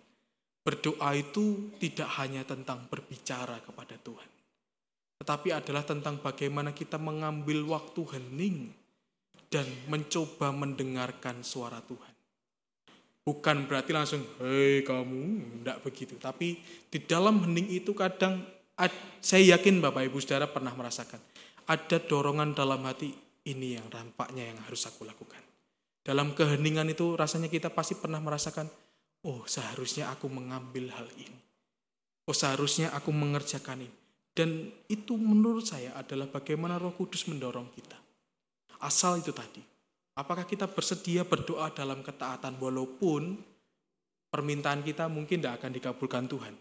Berdoa 0.67 1.15
itu 1.15 1.71
tidak 1.79 2.11
hanya 2.19 2.43
tentang 2.43 2.91
berbicara 2.91 3.63
kepada 3.63 3.95
Tuhan. 4.03 4.29
Tetapi 5.23 5.49
adalah 5.55 5.87
tentang 5.87 6.19
bagaimana 6.19 6.75
kita 6.75 6.99
mengambil 6.99 7.63
waktu 7.63 8.01
hening 8.19 8.75
dan 9.51 9.67
mencoba 9.91 10.55
mendengarkan 10.55 11.43
suara 11.43 11.83
Tuhan. 11.83 12.15
Bukan 13.21 13.69
berarti 13.69 13.91
langsung, 13.93 14.23
hei 14.41 14.81
kamu, 14.81 15.21
tidak 15.61 15.77
begitu. 15.85 16.15
Tapi 16.17 16.57
di 16.89 16.99
dalam 17.03 17.43
hening 17.45 17.69
itu 17.69 17.93
kadang 17.93 18.41
Ad- 18.81 19.21
saya 19.21 19.53
yakin 19.53 19.77
Bapak 19.77 20.09
Ibu 20.09 20.17
Saudara 20.17 20.49
pernah 20.49 20.73
merasakan 20.73 21.21
ada 21.69 21.97
dorongan 22.01 22.57
dalam 22.57 22.81
hati 22.89 23.13
ini 23.45 23.77
yang 23.77 23.85
rampaknya 23.93 24.49
yang 24.49 24.57
harus 24.65 24.89
aku 24.89 25.05
lakukan. 25.05 25.37
Dalam 26.01 26.33
keheningan 26.33 26.89
itu 26.89 27.13
rasanya 27.13 27.45
kita 27.45 27.69
pasti 27.69 27.93
pernah 27.93 28.17
merasakan, 28.17 28.65
oh 29.29 29.45
seharusnya 29.45 30.09
aku 30.09 30.25
mengambil 30.33 30.89
hal 30.97 31.05
ini. 31.13 31.37
Oh 32.25 32.33
seharusnya 32.33 32.89
aku 32.97 33.13
mengerjakan 33.13 33.85
ini. 33.85 33.93
Dan 34.33 34.73
itu 34.89 35.13
menurut 35.13 35.69
saya 35.69 35.93
adalah 35.93 36.25
bagaimana 36.25 36.81
roh 36.81 36.97
kudus 36.97 37.29
mendorong 37.29 37.69
kita. 37.77 38.00
Asal 38.81 39.21
itu 39.21 39.29
tadi. 39.29 39.61
Apakah 40.17 40.43
kita 40.43 40.67
bersedia 40.67 41.23
berdoa 41.23 41.71
dalam 41.71 42.03
ketaatan 42.03 42.59
walaupun 42.59 43.39
permintaan 44.27 44.81
kita 44.81 45.07
mungkin 45.07 45.39
tidak 45.39 45.61
akan 45.61 45.71
dikabulkan 45.71 46.25
Tuhan. 46.27 46.53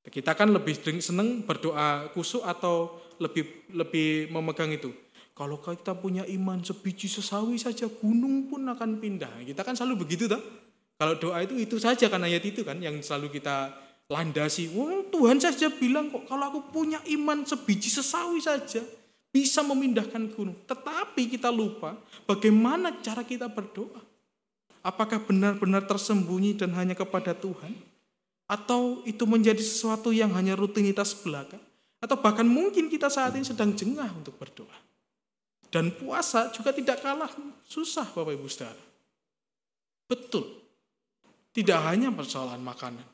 Kita 0.00 0.32
kan 0.32 0.48
lebih 0.50 0.80
seneng 0.98 1.44
berdoa 1.44 2.08
kusuk 2.16 2.40
atau 2.40 2.98
lebih 3.20 3.68
lebih 3.76 4.32
memegang 4.32 4.72
itu. 4.72 4.90
Kalau 5.36 5.60
kita 5.60 5.92
punya 5.94 6.24
iman 6.24 6.64
sebiji 6.64 7.06
sesawi 7.06 7.60
saja 7.60 7.86
gunung 7.86 8.48
pun 8.48 8.64
akan 8.64 8.96
pindah. 8.96 9.44
Kita 9.44 9.60
kan 9.60 9.76
selalu 9.76 10.08
begitu 10.08 10.24
toh. 10.24 10.40
Kalau 10.96 11.16
doa 11.20 11.44
itu 11.44 11.56
itu 11.56 11.76
saja 11.76 12.08
kan 12.08 12.24
ayat 12.24 12.44
itu 12.44 12.64
kan 12.64 12.80
yang 12.80 12.96
selalu 13.00 13.40
kita 13.40 13.72
landasi. 14.08 14.72
Tuhan 15.12 15.38
saja 15.38 15.68
bilang 15.72 16.08
kok 16.08 16.24
kalau 16.28 16.48
aku 16.48 16.60
punya 16.72 17.00
iman 17.12 17.44
sebiji 17.44 17.88
sesawi 17.92 18.40
saja 18.40 18.80
bisa 19.30 19.62
memindahkan 19.62 20.30
gunung. 20.34 20.58
Tetapi 20.66 21.30
kita 21.30 21.50
lupa 21.50 21.94
bagaimana 22.26 22.98
cara 23.02 23.22
kita 23.22 23.46
berdoa. 23.46 24.02
Apakah 24.80 25.20
benar-benar 25.22 25.84
tersembunyi 25.84 26.56
dan 26.56 26.72
hanya 26.74 26.96
kepada 26.96 27.36
Tuhan? 27.36 27.76
Atau 28.50 29.06
itu 29.06 29.22
menjadi 29.28 29.60
sesuatu 29.62 30.10
yang 30.10 30.34
hanya 30.34 30.58
rutinitas 30.58 31.14
belaka? 31.14 31.60
Atau 32.00 32.18
bahkan 32.18 32.48
mungkin 32.48 32.88
kita 32.88 33.12
saat 33.12 33.36
ini 33.36 33.46
sedang 33.46 33.76
jengah 33.76 34.08
untuk 34.10 34.34
berdoa. 34.40 34.74
Dan 35.70 35.94
puasa 35.94 36.50
juga 36.50 36.74
tidak 36.74 36.98
kalah 36.98 37.30
susah 37.62 38.08
Bapak 38.10 38.34
Ibu 38.34 38.48
Saudara. 38.50 38.84
Betul. 40.10 40.58
Tidak 41.54 41.78
hanya 41.86 42.10
persoalan 42.10 42.58
makanan. 42.58 43.06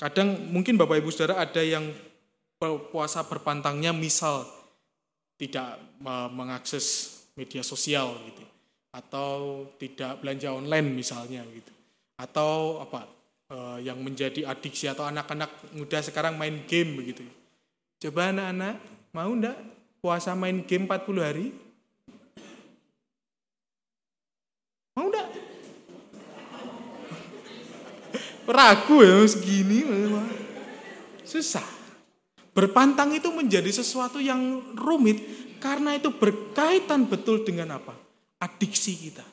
Kadang 0.00 0.50
mungkin 0.50 0.74
Bapak 0.74 0.98
Ibu 0.98 1.14
Saudara 1.14 1.38
ada 1.46 1.62
yang 1.62 1.94
puasa 2.90 3.22
berpantangnya 3.22 3.94
misal 3.94 4.48
tidak 5.42 5.82
mengakses 6.30 7.18
media 7.34 7.66
sosial 7.66 8.14
gitu 8.30 8.46
atau 8.94 9.66
tidak 9.82 10.22
belanja 10.22 10.54
online 10.54 10.94
misalnya 10.94 11.42
gitu 11.50 11.72
atau 12.14 12.78
apa 12.78 13.10
uh, 13.50 13.78
yang 13.82 13.98
menjadi 13.98 14.46
adiksi 14.46 14.86
atau 14.86 15.02
anak-anak 15.02 15.50
muda 15.74 15.98
sekarang 15.98 16.38
main 16.38 16.62
game 16.70 16.94
begitu. 16.94 17.26
Coba 17.98 18.30
anak-anak 18.30 18.78
mau 19.10 19.32
ndak 19.34 19.58
puasa 19.98 20.38
main 20.38 20.62
game 20.62 20.86
40 20.86 21.18
hari? 21.26 21.46
Mau 24.94 25.10
ndak? 25.10 25.28
Ragu 28.46 28.96
ya 29.00 29.24
segini 29.24 29.80
susah. 31.24 31.71
Berpantang 32.52 33.16
itu 33.16 33.32
menjadi 33.32 33.72
sesuatu 33.72 34.20
yang 34.20 34.76
rumit 34.76 35.24
karena 35.56 35.96
itu 35.96 36.12
berkaitan 36.12 37.08
betul 37.08 37.40
dengan 37.48 37.80
apa? 37.80 37.96
Adiksi 38.44 38.92
kita. 39.08 39.24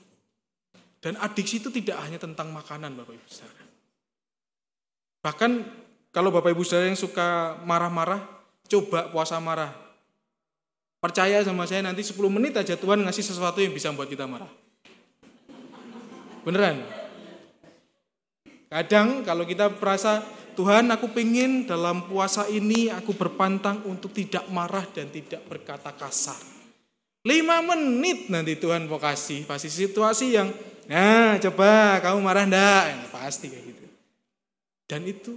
Dan 0.99 1.20
adiksi 1.20 1.59
itu 1.59 1.67
tidak 1.72 1.99
hanya 2.03 2.20
tentang 2.20 2.51
makanan 2.55 2.95
Bapak 2.95 3.15
Ibu 3.15 3.28
Saudara. 3.28 3.63
Bahkan 5.20 5.51
kalau 6.15 6.32
Bapak 6.32 6.55
Ibu 6.55 6.63
Saudara 6.63 6.88
yang 6.88 6.99
suka 6.99 7.59
marah-marah, 7.67 8.24
coba 8.72 9.11
puasa 9.11 9.36
marah. 9.43 9.76
Percaya 10.99 11.39
sama 11.43 11.63
saya 11.63 11.84
nanti 11.84 12.03
10 12.03 12.20
menit 12.28 12.55
aja 12.59 12.76
Tuhan 12.76 12.99
ngasih 13.07 13.24
sesuatu 13.24 13.63
yang 13.63 13.72
bisa 13.72 13.91
membuat 13.91 14.11
kita 14.11 14.28
marah. 14.28 14.51
Beneran? 16.43 16.84
Kadang 18.70 19.24
kalau 19.24 19.47
kita 19.47 19.72
merasa 19.72 20.22
Tuhan 20.54 20.88
aku 20.89 21.12
pengen 21.12 21.68
dalam 21.68 22.08
puasa 22.08 22.47
ini 22.47 22.88
aku 22.93 23.14
berpantang 23.18 23.84
untuk 23.86 24.14
tidak 24.14 24.47
marah 24.50 24.86
dan 24.89 25.10
tidak 25.10 25.45
berkata 25.50 25.93
kasar. 25.93 26.39
Lima 27.28 27.60
menit 27.60 28.32
nanti 28.32 28.56
Tuhan 28.56 28.88
mau 28.88 29.02
kasih. 29.02 29.43
Pasti 29.43 29.68
situasi 29.68 30.39
yang, 30.39 30.47
nah 30.88 31.36
coba 31.38 32.00
kamu 32.00 32.20
marah 32.24 32.45
ndak? 32.47 32.84
Ya, 32.88 32.97
pasti 33.12 33.52
kayak 33.52 33.64
gitu. 33.76 33.86
Dan 34.88 35.02
itu 35.04 35.32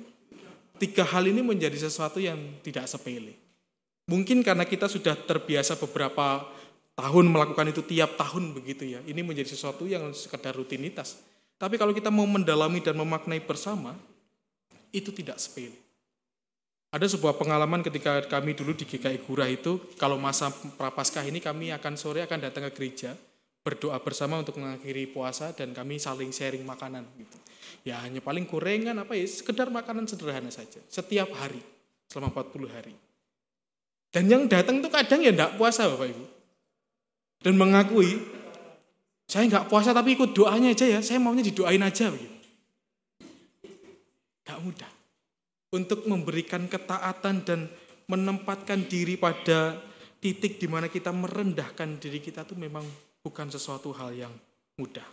tiga 0.79 1.03
hal 1.03 1.27
ini 1.27 1.43
menjadi 1.43 1.77
sesuatu 1.77 2.23
yang 2.23 2.39
tidak 2.63 2.87
sepele. 2.87 3.35
Mungkin 4.07 4.43
karena 4.43 4.67
kita 4.67 4.87
sudah 4.87 5.15
terbiasa 5.15 5.79
beberapa 5.79 6.47
tahun 6.99 7.27
melakukan 7.31 7.71
itu 7.71 7.83
tiap 7.87 8.15
tahun 8.19 8.55
begitu 8.55 8.99
ya. 8.99 9.01
Ini 9.03 9.23
menjadi 9.23 9.51
sesuatu 9.51 9.87
yang 9.87 10.11
sekedar 10.15 10.55
rutinitas. 10.55 11.19
Tapi 11.59 11.79
kalau 11.79 11.95
kita 11.95 12.11
mau 12.11 12.27
mendalami 12.27 12.83
dan 12.83 12.99
memaknai 12.99 13.39
bersama, 13.43 13.95
itu 14.93 15.11
tidak 15.11 15.40
sepele. 15.40 15.74
Ada 16.93 17.09
sebuah 17.16 17.40
pengalaman 17.40 17.80
ketika 17.80 18.20
kami 18.28 18.53
dulu 18.53 18.76
di 18.76 18.84
GKI 18.84 19.24
Gurah 19.24 19.49
itu, 19.49 19.80
kalau 19.97 20.20
masa 20.20 20.53
prapaskah 20.53 21.24
ini 21.24 21.40
kami 21.40 21.72
akan 21.72 21.97
sore 21.97 22.20
akan 22.20 22.45
datang 22.45 22.68
ke 22.68 22.76
gereja, 22.76 23.16
berdoa 23.64 23.97
bersama 24.05 24.36
untuk 24.36 24.61
mengakhiri 24.61 25.09
puasa 25.09 25.57
dan 25.57 25.72
kami 25.72 25.97
saling 25.97 26.28
sharing 26.28 26.61
makanan 26.68 27.09
gitu. 27.16 27.38
Ya 27.88 27.97
hanya 28.05 28.20
paling 28.20 28.45
gorengan 28.45 28.93
apa 29.01 29.16
ya, 29.16 29.24
sekedar 29.24 29.72
makanan 29.72 30.05
sederhana 30.05 30.53
saja. 30.53 30.84
Setiap 30.93 31.32
hari, 31.32 31.64
selama 32.12 32.28
40 32.45 32.68
hari. 32.68 32.95
Dan 34.12 34.28
yang 34.28 34.45
datang 34.45 34.84
itu 34.84 34.93
kadang 34.93 35.24
ya 35.24 35.32
enggak 35.32 35.57
puasa 35.57 35.88
Bapak 35.88 36.12
Ibu. 36.12 36.24
Dan 37.40 37.57
mengakui, 37.57 38.20
saya 39.24 39.49
enggak 39.49 39.72
puasa 39.72 39.97
tapi 39.97 40.12
ikut 40.12 40.36
doanya 40.36 40.76
aja 40.76 40.84
ya, 40.84 41.01
saya 41.01 41.16
maunya 41.16 41.40
didoain 41.40 41.80
aja 41.80 42.12
begitu. 42.12 42.41
Gak 44.53 44.61
mudah. 44.61 44.93
Untuk 45.73 46.05
memberikan 46.05 46.69
ketaatan 46.69 47.41
dan 47.41 47.73
menempatkan 48.05 48.85
diri 48.85 49.17
pada 49.17 49.81
titik 50.21 50.61
di 50.61 50.69
mana 50.69 50.93
kita 50.93 51.09
merendahkan 51.09 51.97
diri 51.97 52.21
kita 52.21 52.45
itu 52.45 52.53
memang 52.53 52.85
bukan 53.25 53.49
sesuatu 53.49 53.89
hal 53.97 54.13
yang 54.13 54.33
mudah. 54.77 55.09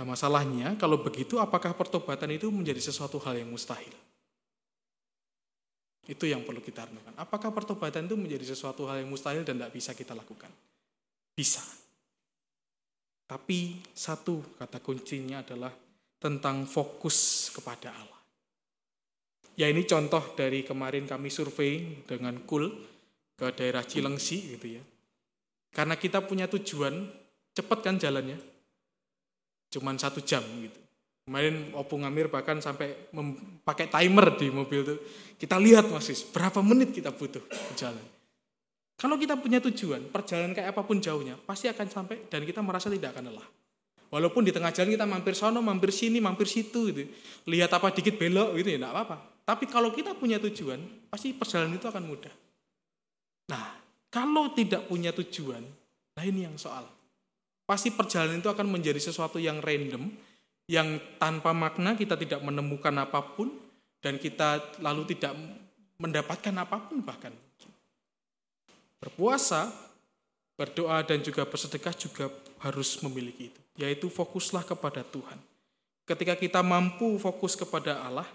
Nah 0.00 0.04
masalahnya 0.08 0.80
kalau 0.80 1.04
begitu 1.04 1.36
apakah 1.36 1.76
pertobatan 1.76 2.32
itu 2.32 2.48
menjadi 2.48 2.80
sesuatu 2.80 3.20
hal 3.20 3.36
yang 3.36 3.52
mustahil? 3.52 3.92
Itu 6.08 6.24
yang 6.24 6.40
perlu 6.40 6.64
kita 6.64 6.88
renungkan. 6.88 7.12
Apakah 7.20 7.52
pertobatan 7.52 8.08
itu 8.08 8.16
menjadi 8.16 8.56
sesuatu 8.56 8.88
hal 8.88 9.04
yang 9.04 9.12
mustahil 9.12 9.44
dan 9.44 9.60
tidak 9.60 9.76
bisa 9.76 9.92
kita 9.92 10.16
lakukan? 10.16 10.48
Bisa. 11.36 11.60
Tapi 13.28 13.78
satu 13.92 14.56
kata 14.56 14.80
kuncinya 14.80 15.44
adalah 15.44 15.70
tentang 16.20 16.68
fokus 16.68 17.48
kepada 17.50 17.90
Allah. 17.90 18.20
Ya 19.56 19.66
ini 19.66 19.88
contoh 19.88 20.36
dari 20.36 20.62
kemarin 20.62 21.08
kami 21.08 21.32
survei 21.32 22.04
dengan 22.04 22.44
KUL 22.44 22.70
ke 23.34 23.50
daerah 23.56 23.80
Cilengsi 23.82 24.56
gitu 24.56 24.76
ya. 24.76 24.82
Karena 25.72 25.96
kita 25.96 26.20
punya 26.20 26.44
tujuan, 26.46 27.08
cepat 27.56 27.78
kan 27.80 27.96
jalannya, 27.96 28.36
cuman 29.72 29.96
satu 29.96 30.20
jam 30.20 30.44
gitu. 30.60 30.76
Kemarin 31.24 31.70
Opung 31.78 32.02
Amir 32.02 32.26
bahkan 32.26 32.58
sampai 32.58 33.12
pakai 33.62 33.86
timer 33.86 34.34
di 34.34 34.50
mobil 34.50 34.82
itu. 34.82 34.96
Kita 35.38 35.56
lihat 35.62 35.88
masih 35.88 36.16
berapa 36.34 36.58
menit 36.60 36.90
kita 36.90 37.14
butuh 37.14 37.40
berjalan. 37.44 38.02
Kalau 39.00 39.16
kita 39.16 39.38
punya 39.40 39.62
tujuan, 39.64 40.12
perjalanan 40.12 40.52
kayak 40.52 40.76
apa 40.76 40.82
pun 40.84 41.00
jauhnya, 41.00 41.38
pasti 41.40 41.72
akan 41.72 41.88
sampai 41.88 42.28
dan 42.28 42.44
kita 42.44 42.60
merasa 42.60 42.92
tidak 42.92 43.16
akan 43.16 43.32
lelah. 43.32 43.48
Walaupun 44.10 44.42
di 44.42 44.50
tengah 44.50 44.74
jalan 44.74 44.90
kita 44.90 45.06
mampir 45.06 45.38
sono, 45.38 45.62
mampir 45.62 45.94
sini, 45.94 46.18
mampir 46.18 46.50
situ 46.50 46.90
gitu. 46.90 47.06
Lihat 47.46 47.70
apa 47.70 47.94
dikit 47.94 48.18
belok 48.18 48.58
gitu 48.58 48.74
ya 48.74 48.78
enggak 48.82 48.92
apa-apa. 48.92 49.16
Tapi 49.46 49.64
kalau 49.70 49.94
kita 49.94 50.18
punya 50.18 50.42
tujuan, 50.42 50.82
pasti 51.06 51.30
perjalanan 51.30 51.78
itu 51.78 51.86
akan 51.86 52.04
mudah. 52.04 52.34
Nah, 53.54 53.78
kalau 54.10 54.50
tidak 54.54 54.90
punya 54.90 55.14
tujuan, 55.14 55.62
nah 56.18 56.22
ini 56.26 56.46
yang 56.46 56.58
soal 56.58 56.86
pasti 57.70 57.94
perjalanan 57.94 58.42
itu 58.42 58.50
akan 58.50 58.66
menjadi 58.66 58.98
sesuatu 58.98 59.38
yang 59.38 59.62
random, 59.62 60.10
yang 60.66 60.98
tanpa 61.22 61.54
makna 61.54 61.94
kita 61.94 62.18
tidak 62.18 62.42
menemukan 62.42 62.90
apa 62.98 63.22
pun, 63.22 63.46
dan 64.02 64.18
kita 64.18 64.58
lalu 64.82 65.06
tidak 65.14 65.38
mendapatkan 66.02 66.50
apa 66.58 66.82
pun 66.90 66.98
bahkan. 66.98 67.30
Berpuasa, 68.98 69.70
berdoa, 70.58 71.06
dan 71.06 71.22
juga 71.22 71.46
bersedekah 71.46 71.94
juga 71.94 72.26
harus 72.58 72.98
memiliki 73.06 73.54
itu, 73.54 73.59
yaitu 73.78 74.10
fokuslah 74.10 74.66
kepada 74.66 75.06
Tuhan. 75.06 75.38
Ketika 76.08 76.34
kita 76.34 76.60
mampu 76.64 77.20
fokus 77.22 77.54
kepada 77.54 78.02
Allah, 78.02 78.26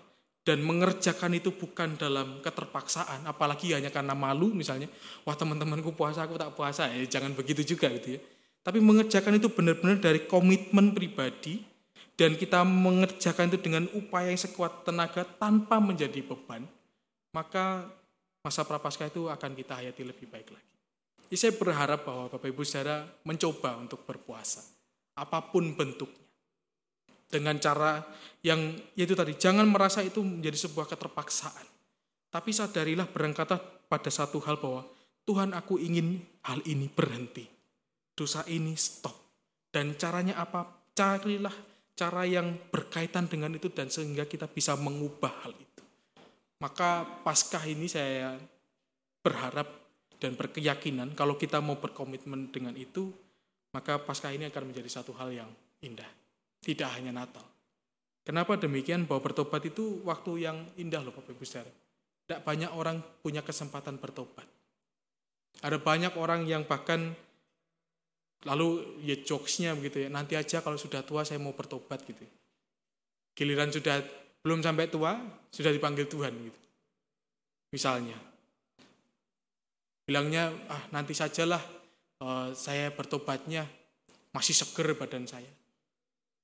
dan 0.45 0.61
mengerjakan 0.61 1.41
itu 1.41 1.49
bukan 1.49 1.97
dalam 1.97 2.37
keterpaksaan, 2.45 3.25
apalagi 3.25 3.73
hanya 3.73 3.89
karena 3.89 4.13
malu 4.13 4.53
misalnya, 4.53 4.85
wah 5.25 5.33
teman-temanku 5.33 5.97
puasa, 5.97 6.21
aku 6.21 6.37
tak 6.37 6.53
puasa, 6.53 6.85
eh, 6.93 7.09
jangan 7.09 7.33
begitu 7.33 7.65
juga 7.65 7.89
gitu 7.89 8.15
ya 8.15 8.21
tapi 8.65 8.81
mengerjakan 8.81 9.37
itu 9.37 9.53
benar-benar 9.53 10.01
dari 10.01 10.25
komitmen 10.25 10.97
pribadi 10.97 11.61
dan 12.17 12.33
kita 12.33 12.65
mengerjakan 12.65 13.53
itu 13.53 13.61
dengan 13.61 13.85
upaya 13.93 14.33
yang 14.33 14.41
sekuat 14.41 14.89
tenaga 14.89 15.21
tanpa 15.21 15.77
menjadi 15.77 16.25
beban, 16.25 16.65
maka 17.29 17.85
masa 18.41 18.65
prapaskah 18.65 19.13
itu 19.13 19.29
akan 19.29 19.53
kita 19.53 19.77
hayati 19.77 20.01
lebih 20.01 20.25
baik 20.25 20.49
lagi. 20.49 20.73
Jadi 21.29 21.37
saya 21.37 21.53
berharap 21.53 22.01
bahwa 22.09 22.25
Bapak 22.33 22.49
Ibu 22.49 22.65
Saudara 22.65 23.05
mencoba 23.21 23.77
untuk 23.77 24.01
berpuasa, 24.01 24.65
apa 25.15 25.39
pun 25.51 25.75
bentuknya. 25.75 26.23
Dengan 27.25 27.57
cara 27.57 28.05
yang 28.45 28.77
yaitu 28.93 29.17
tadi, 29.17 29.35
jangan 29.35 29.65
merasa 29.65 30.05
itu 30.05 30.21
menjadi 30.21 30.55
sebuah 30.69 30.87
keterpaksaan. 30.91 31.67
Tapi 32.29 32.51
sadarilah 32.51 33.07
berangkatlah 33.09 33.59
pada 33.87 34.11
satu 34.11 34.43
hal 34.43 34.59
bahwa 34.59 34.85
Tuhan 35.25 35.55
aku 35.57 35.81
ingin 35.81 36.21
hal 36.45 36.61
ini 36.69 36.85
berhenti. 36.91 37.47
Dosa 38.13 38.45
ini 38.47 38.77
stop. 38.77 39.15
Dan 39.73 39.97
caranya 39.97 40.39
apa? 40.39 40.63
Carilah 40.95 41.51
cara 41.95 42.27
yang 42.27 42.55
berkaitan 42.69 43.25
dengan 43.31 43.55
itu 43.55 43.71
dan 43.71 43.87
sehingga 43.87 44.27
kita 44.27 44.51
bisa 44.51 44.75
mengubah 44.75 45.31
hal 45.43 45.55
itu. 45.55 45.83
Maka 46.59 47.03
paskah 47.23 47.63
ini 47.67 47.87
saya 47.87 48.35
berharap 49.23 49.67
dan 50.19 50.35
berkeyakinan 50.39 51.15
kalau 51.17 51.35
kita 51.35 51.59
mau 51.59 51.79
berkomitmen 51.79 52.51
dengan 52.51 52.75
itu, 52.75 53.11
maka 53.75 53.99
paskah 53.99 54.31
ini 54.31 54.47
akan 54.47 54.71
menjadi 54.71 54.87
satu 54.87 55.11
hal 55.19 55.35
yang 55.35 55.51
indah. 55.83 56.07
Tidak 56.63 56.87
hanya 56.95 57.11
Natal. 57.11 57.43
Kenapa 58.23 58.55
demikian? 58.55 59.03
Bahwa 59.03 59.27
bertobat 59.27 59.67
itu 59.67 59.99
waktu 60.07 60.47
yang 60.47 60.57
indah 60.79 61.03
loh 61.03 61.11
Bapak 61.11 61.35
Ibu 61.35 61.43
Saudara. 61.43 61.67
Tidak 62.25 62.39
banyak 62.41 62.71
orang 62.71 63.03
punya 63.19 63.43
kesempatan 63.43 63.99
bertobat. 63.99 64.47
Ada 65.59 65.77
banyak 65.77 66.15
orang 66.15 66.47
yang 66.47 66.63
bahkan 66.63 67.11
lalu 68.47 69.01
ya 69.03 69.19
jokesnya 69.19 69.75
begitu 69.75 70.05
ya, 70.05 70.09
nanti 70.09 70.39
aja 70.39 70.61
kalau 70.63 70.79
sudah 70.79 71.03
tua 71.03 71.27
saya 71.27 71.37
mau 71.37 71.51
bertobat 71.51 72.01
gitu. 72.07 72.23
Giliran 73.35 73.69
sudah 73.69 73.99
belum 74.41 74.63
sampai 74.63 74.87
tua, 74.87 75.19
sudah 75.51 75.69
dipanggil 75.75 76.07
Tuhan 76.07 76.33
gitu. 76.33 76.61
Misalnya. 77.75 78.15
Bilangnya, 80.05 80.53
ah 80.69 80.81
nanti 80.93 81.17
sajalah 81.17 81.61
uh, 82.25 82.49
saya 82.57 82.89
bertobatnya 82.89 83.69
masih 84.33 84.57
seger 84.57 84.97
badan 84.97 85.29
saya. 85.29 85.47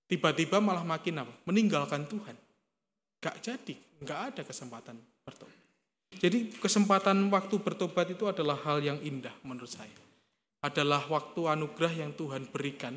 Tiba-tiba 0.05 0.61
malah 0.61 0.85
makin 0.85 1.25
apa? 1.25 1.33
Meninggalkan 1.49 2.05
Tuhan. 2.05 2.37
Gak 3.17 3.35
jadi, 3.41 3.75
gak 4.05 4.19
ada 4.31 4.41
kesempatan 4.45 4.95
bertobat. 5.25 5.57
Jadi 6.11 6.51
kesempatan 6.59 7.31
waktu 7.31 7.55
bertobat 7.63 8.11
itu 8.11 8.27
adalah 8.27 8.59
hal 8.67 8.83
yang 8.83 8.99
indah 8.99 9.31
menurut 9.47 9.71
saya. 9.71 9.95
Adalah 10.61 11.07
waktu 11.09 11.47
anugerah 11.47 12.05
yang 12.05 12.11
Tuhan 12.13 12.51
berikan 12.51 12.93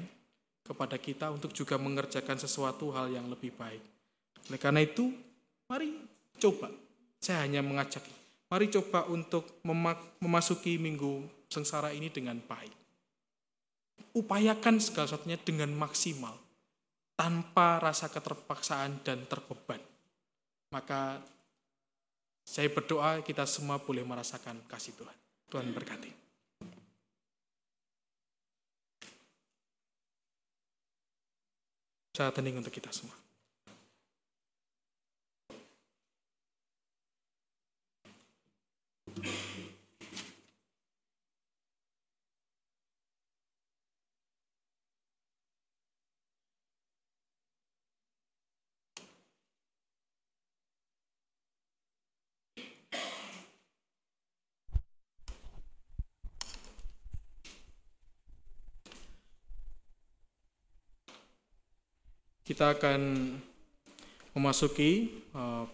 kepada 0.66 0.98
kita 0.98 1.30
untuk 1.30 1.54
juga 1.54 1.78
mengerjakan 1.78 2.36
sesuatu 2.36 2.92
hal 2.92 3.14
yang 3.14 3.30
lebih 3.30 3.54
baik. 3.54 3.80
Oleh 4.50 4.60
karena 4.60 4.82
itu, 4.84 5.14
mari 5.70 5.94
coba. 6.36 6.68
Saya 7.22 7.46
hanya 7.46 7.64
mengajak 7.64 8.04
Mari 8.52 8.68
coba 8.70 9.08
untuk 9.08 9.58
memasuki 10.20 10.76
minggu 10.76 11.24
sengsara 11.54 11.94
ini 11.94 12.10
dengan 12.10 12.42
baik. 12.42 12.74
Upayakan 14.18 14.82
segala 14.82 15.06
sesuatunya 15.06 15.38
dengan 15.38 15.70
maksimal, 15.70 16.34
tanpa 17.14 17.78
rasa 17.78 18.10
keterpaksaan 18.10 19.06
dan 19.06 19.22
terbeban. 19.30 19.78
Maka 20.74 21.22
saya 22.42 22.66
berdoa 22.68 23.22
kita 23.22 23.46
semua 23.46 23.78
boleh 23.78 24.02
merasakan 24.02 24.66
kasih 24.66 24.98
Tuhan. 24.98 25.16
Tuhan 25.48 25.70
berkati. 25.70 26.10
Saat 32.14 32.38
hening 32.38 32.62
untuk 32.62 32.70
kita 32.70 32.94
semua. 32.94 33.23
Kita 62.54 62.70
akan 62.70 63.34
memasuki 64.38 65.10
uh, 65.34 65.66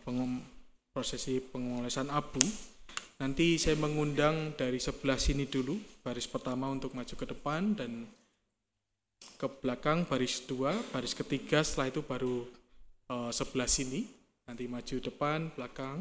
prosesi 0.97 1.37
pengolesan 1.37 2.09
abu. 2.09 2.41
Nanti 3.21 3.61
saya 3.61 3.77
mengundang 3.77 4.57
dari 4.57 4.81
sebelah 4.81 5.21
sini 5.21 5.45
dulu, 5.45 5.77
baris 6.01 6.25
pertama 6.25 6.73
untuk 6.73 6.97
maju 6.97 7.13
ke 7.13 7.27
depan 7.29 7.77
dan 7.77 8.09
ke 9.37 9.45
belakang 9.61 10.09
baris 10.09 10.41
dua, 10.49 10.73
baris 10.89 11.13
ketiga 11.13 11.61
setelah 11.61 11.93
itu 11.93 12.01
baru 12.01 12.49
uh, 13.13 13.29
sebelah 13.29 13.69
sini, 13.69 14.09
nanti 14.49 14.65
maju 14.65 14.97
depan, 15.05 15.53
belakang, 15.53 16.01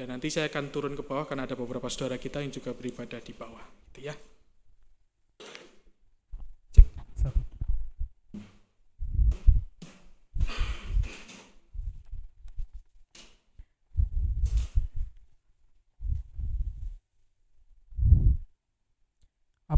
dan 0.00 0.16
nanti 0.16 0.32
saya 0.32 0.48
akan 0.48 0.72
turun 0.72 0.96
ke 0.96 1.04
bawah 1.04 1.28
karena 1.28 1.44
ada 1.44 1.52
beberapa 1.52 1.92
saudara 1.92 2.16
kita 2.16 2.40
yang 2.40 2.56
juga 2.56 2.72
beribadah 2.72 3.20
di 3.20 3.36
bawah, 3.36 3.68
gitu 3.92 4.08
ya. 4.08 4.16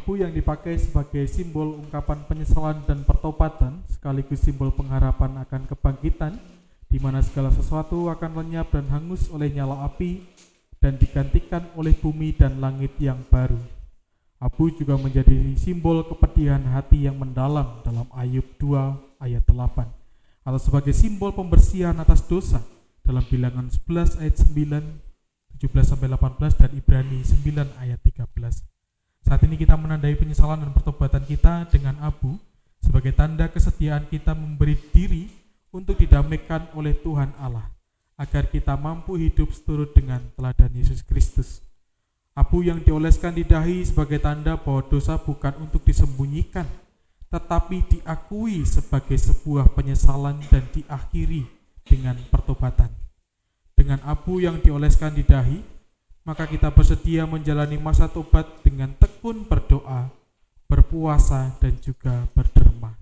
Abu 0.09 0.25
yang 0.25 0.33
dipakai 0.33 0.81
sebagai 0.81 1.29
simbol 1.29 1.85
ungkapan 1.85 2.25
penyesalan 2.25 2.81
dan 2.89 3.05
pertobatan 3.05 3.85
sekaligus 3.93 4.41
simbol 4.41 4.73
pengharapan 4.73 5.37
akan 5.45 5.69
kebangkitan 5.69 6.33
di 6.89 6.97
mana 6.97 7.21
segala 7.21 7.53
sesuatu 7.53 8.09
akan 8.09 8.41
lenyap 8.41 8.73
dan 8.73 8.89
hangus 8.89 9.29
oleh 9.29 9.53
nyala 9.53 9.85
api 9.85 10.25
dan 10.81 10.97
digantikan 10.97 11.61
oleh 11.77 11.93
bumi 11.93 12.33
dan 12.33 12.57
langit 12.57 12.97
yang 12.97 13.21
baru. 13.29 13.61
Abu 14.41 14.73
juga 14.73 14.97
menjadi 14.97 15.37
simbol 15.61 16.01
kepedihan 16.09 16.65
hati 16.73 17.05
yang 17.05 17.21
mendalam 17.21 17.85
dalam 17.85 18.09
Ayub 18.17 18.49
2 18.57 19.21
ayat 19.21 19.45
8 19.45 19.93
atau 20.41 20.57
sebagai 20.57 20.97
simbol 20.97 21.37
pembersihan 21.37 21.93
atas 22.01 22.25
dosa 22.25 22.65
dalam 23.05 23.29
bilangan 23.29 23.69
11 23.69 24.25
ayat 24.25 24.41
9 24.41 25.61
17 25.61 25.69
sampai 25.85 26.09
18 26.09 26.65
dan 26.65 26.71
Ibrani 26.73 27.21
9 27.21 27.77
ayat 27.77 28.01
13. 28.01 28.78
Saat 29.29 29.45
ini 29.45 29.61
kita 29.61 29.77
menandai 29.77 30.17
penyesalan 30.17 30.65
dan 30.65 30.73
pertobatan 30.73 31.21
kita 31.29 31.69
dengan 31.69 32.01
abu 32.01 32.41
sebagai 32.81 33.13
tanda 33.13 33.45
kesetiaan 33.45 34.09
kita 34.09 34.33
memberi 34.33 34.73
diri 34.89 35.29
untuk 35.69 36.01
didamaikan 36.01 36.73
oleh 36.73 36.97
Tuhan 36.97 37.37
Allah 37.37 37.69
agar 38.17 38.49
kita 38.49 38.73
mampu 38.81 39.21
hidup 39.21 39.53
seturut 39.53 39.93
dengan 39.93 40.25
teladan 40.33 40.73
Yesus 40.73 41.05
Kristus. 41.05 41.61
Abu 42.33 42.65
yang 42.65 42.81
dioleskan 42.81 43.37
di 43.37 43.45
dahi 43.45 43.85
sebagai 43.85 44.17
tanda 44.17 44.57
bahwa 44.57 44.81
dosa 44.89 45.21
bukan 45.21 45.61
untuk 45.61 45.85
disembunyikan, 45.85 46.65
tetapi 47.29 47.85
diakui 47.85 48.65
sebagai 48.65 49.21
sebuah 49.21 49.77
penyesalan 49.77 50.41
dan 50.49 50.65
diakhiri 50.73 51.45
dengan 51.85 52.17
pertobatan. 52.33 52.89
Dengan 53.77 54.01
abu 54.09 54.41
yang 54.41 54.57
dioleskan 54.57 55.13
di 55.13 55.21
dahi, 55.21 55.61
maka 56.29 56.45
kita 56.45 56.69
bersedia 56.69 57.25
menjalani 57.25 57.81
masa 57.81 58.05
tobat 58.05 58.45
dengan 58.61 58.93
tekun 59.01 59.49
berdoa, 59.49 60.13
berpuasa, 60.69 61.57
dan 61.57 61.73
juga 61.81 62.29
berderma. 62.37 62.93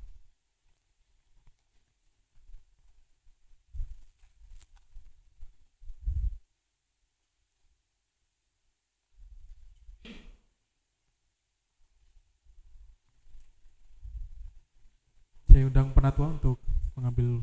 Saya 15.50 15.66
undang 15.66 15.90
penatua 15.90 16.30
untuk 16.30 16.62
mengambil 16.94 17.42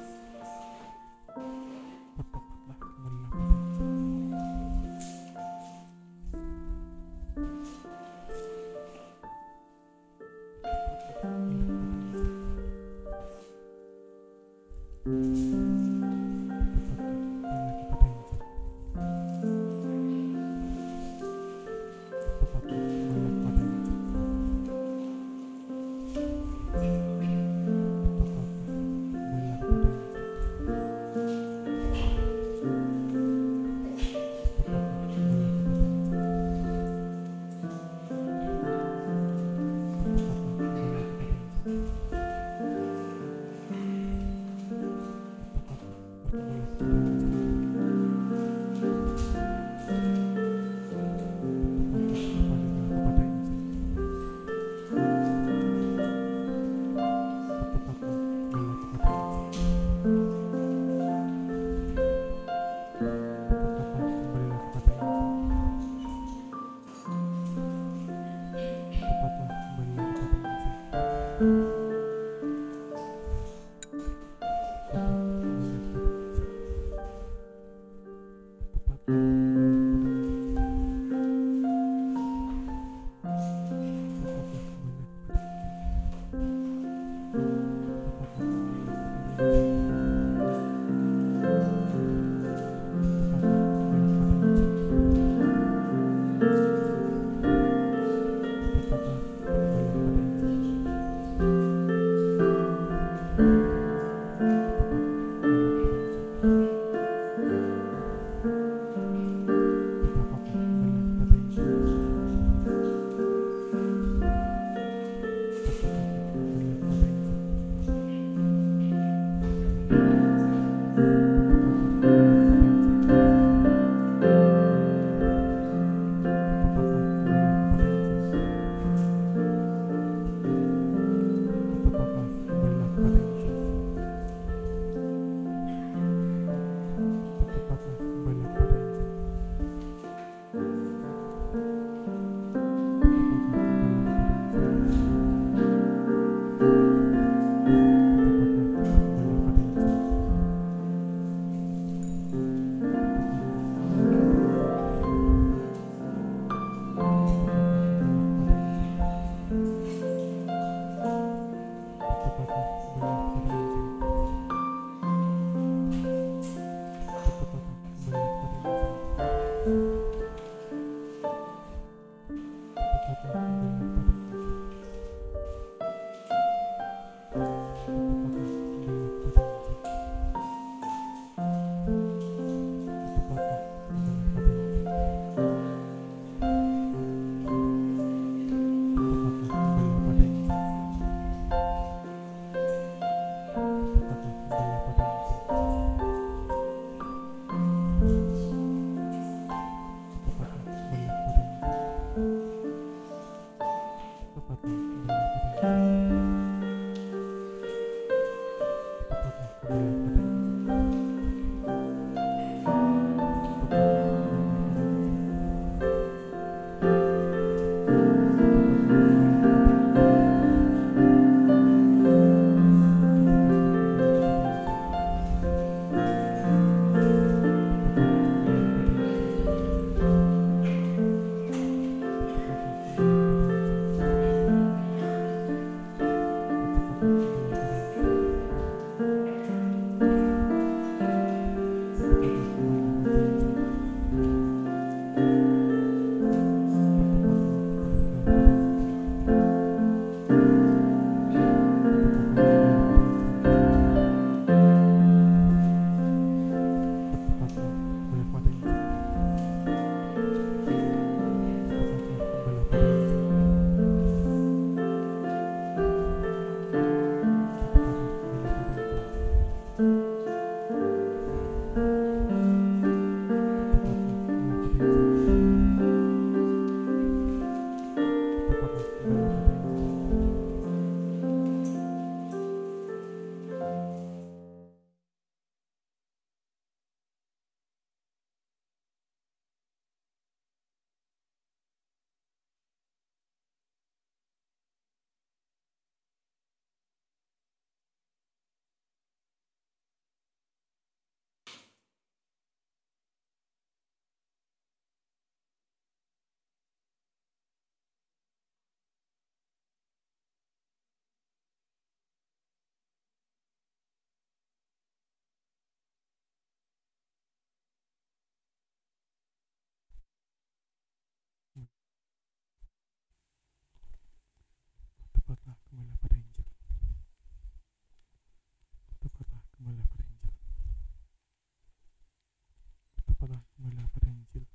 kembalilah 333.61 333.85
pada 333.93 334.09
Injil 334.09 334.45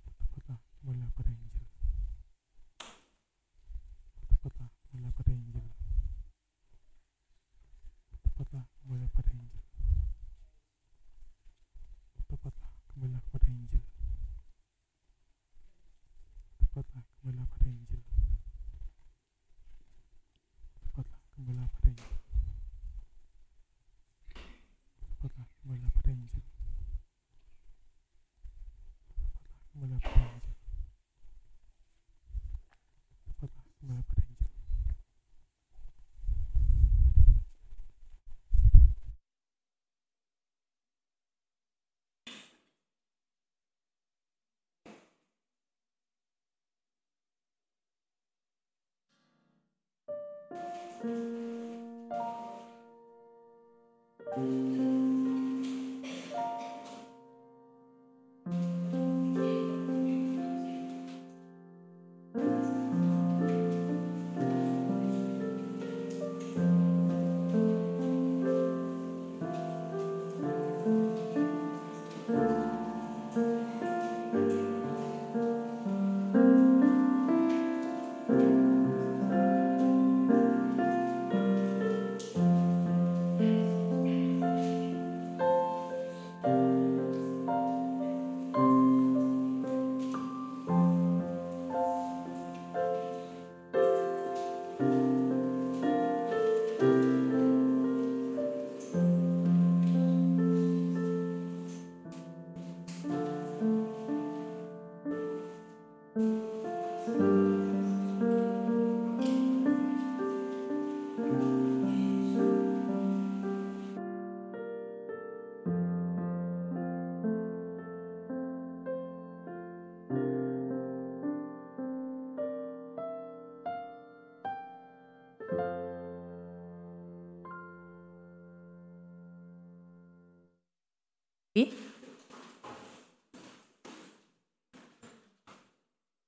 bertobatlah 0.00 0.64
kembalilah 0.80 1.10
pada 1.12 1.28
Injil 1.28 1.64
bertobatlah 4.16 4.68
kembalilah 4.88 5.12
pada 5.12 5.32
Injil 5.36 5.66
bertobatlah 8.08 8.64
kembalilah 8.80 9.10
pada 9.12 9.30
Injil 9.36 9.60
bertobatlah 12.16 12.72
kembalilah 12.96 13.24
Injil 13.52 13.84
pada 17.52 17.66
Injil 17.68 17.93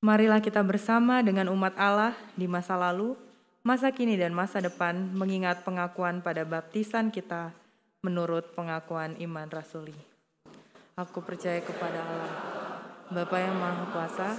Marilah 0.06 0.38
kita 0.38 0.62
bersama 0.62 1.18
dengan 1.18 1.50
umat 1.50 1.74
Allah 1.74 2.14
di 2.38 2.46
masa 2.46 2.78
lalu, 2.78 3.18
masa 3.66 3.90
kini 3.90 4.14
dan 4.14 4.30
masa 4.30 4.62
depan 4.62 4.94
mengingat 4.94 5.66
pengakuan 5.66 6.22
pada 6.22 6.46
baptisan 6.46 7.10
kita 7.10 7.50
menurut 8.06 8.54
pengakuan 8.54 9.18
iman 9.18 9.50
rasuli. 9.50 9.98
Aku 10.94 11.26
percaya 11.26 11.58
kepada 11.58 12.06
Allah, 12.06 12.38
Bapa 13.10 13.34
yang 13.34 13.58
Maha 13.58 13.90
Kuasa, 13.90 14.30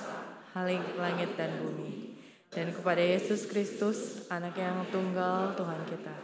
Halik 0.56 0.80
langit 0.96 1.36
dan 1.36 1.60
bumi, 1.60 2.16
dan 2.48 2.72
kepada 2.72 3.04
Yesus 3.04 3.44
Kristus, 3.52 4.24
anak 4.32 4.56
yang 4.56 4.88
tunggal 4.88 5.52
Tuhan 5.60 5.84
kita, 5.84 6.16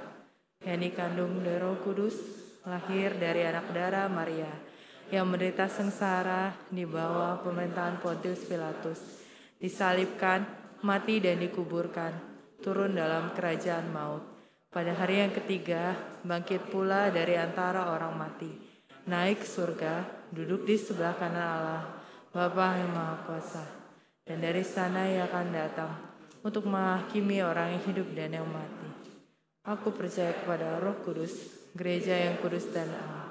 yang 0.64 0.80
dikandung 0.80 1.44
dari 1.44 1.60
roh 1.60 1.84
kudus, 1.84 2.16
lahir 2.64 3.12
dari 3.20 3.44
anak 3.44 3.76
darah 3.76 4.08
Maria, 4.08 4.56
yang 5.12 5.28
menderita 5.28 5.68
sengsara 5.68 6.56
di 6.72 6.88
bawah 6.88 7.44
pemerintahan 7.44 8.00
Pontius 8.00 8.48
Pilatus, 8.48 9.23
disalibkan, 9.64 10.44
mati 10.84 11.24
dan 11.24 11.40
dikuburkan, 11.40 12.12
turun 12.60 13.00
dalam 13.00 13.32
kerajaan 13.32 13.88
maut, 13.96 14.36
Pada 14.74 14.90
hari 14.98 15.22
yang 15.22 15.30
ketiga, 15.30 15.94
bangkit 16.26 16.74
pula 16.74 17.14
dari 17.14 17.38
antara 17.38 17.94
orang 17.94 18.18
mati. 18.18 18.50
Naik 19.06 19.46
ke 19.46 19.48
surga, 19.48 20.02
duduk 20.34 20.66
di 20.66 20.82
sebelah 20.82 21.14
kanan 21.14 21.46
Allah, 21.46 21.84
Bapa 22.34 22.82
yang 22.82 22.90
Maha 22.90 23.22
Kuasa. 23.22 23.62
Dan 24.26 24.42
dari 24.42 24.66
sana 24.66 25.06
ia 25.06 25.30
akan 25.30 25.48
datang 25.54 25.94
untuk 26.42 26.66
menghakimi 26.66 27.46
orang 27.46 27.78
yang 27.78 27.84
hidup 27.86 28.18
dan 28.18 28.34
yang 28.34 28.50
mati. 28.50 28.90
Aku 29.62 29.94
percaya 29.94 30.34
kepada 30.42 30.82
roh 30.82 30.98
kudus, 31.06 31.54
gereja 31.78 32.18
yang 32.18 32.42
kudus 32.42 32.74
dan 32.74 32.90
aman. 32.90 33.30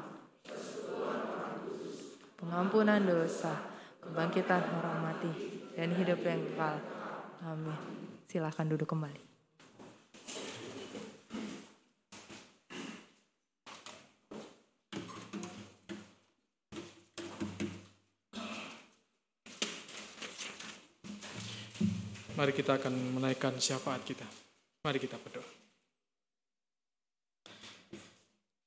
Pengampunan 2.39 3.03
dosa, 3.03 3.51
kebangkitan 3.99 4.63
orang 4.79 5.11
mati, 5.11 5.52
dan 5.77 5.89
hidup 5.97 6.21
yang 6.25 6.41
kekal. 6.53 6.77
Amin. 7.43 7.77
Silahkan 8.29 8.67
duduk 8.69 8.89
kembali. 8.89 9.33
Mari 22.33 22.53
kita 22.57 22.81
akan 22.81 22.95
menaikkan 23.21 23.55
syafaat 23.61 24.03
kita. 24.03 24.27
Mari 24.83 24.99
kita 24.99 25.15
berdoa. 25.21 25.47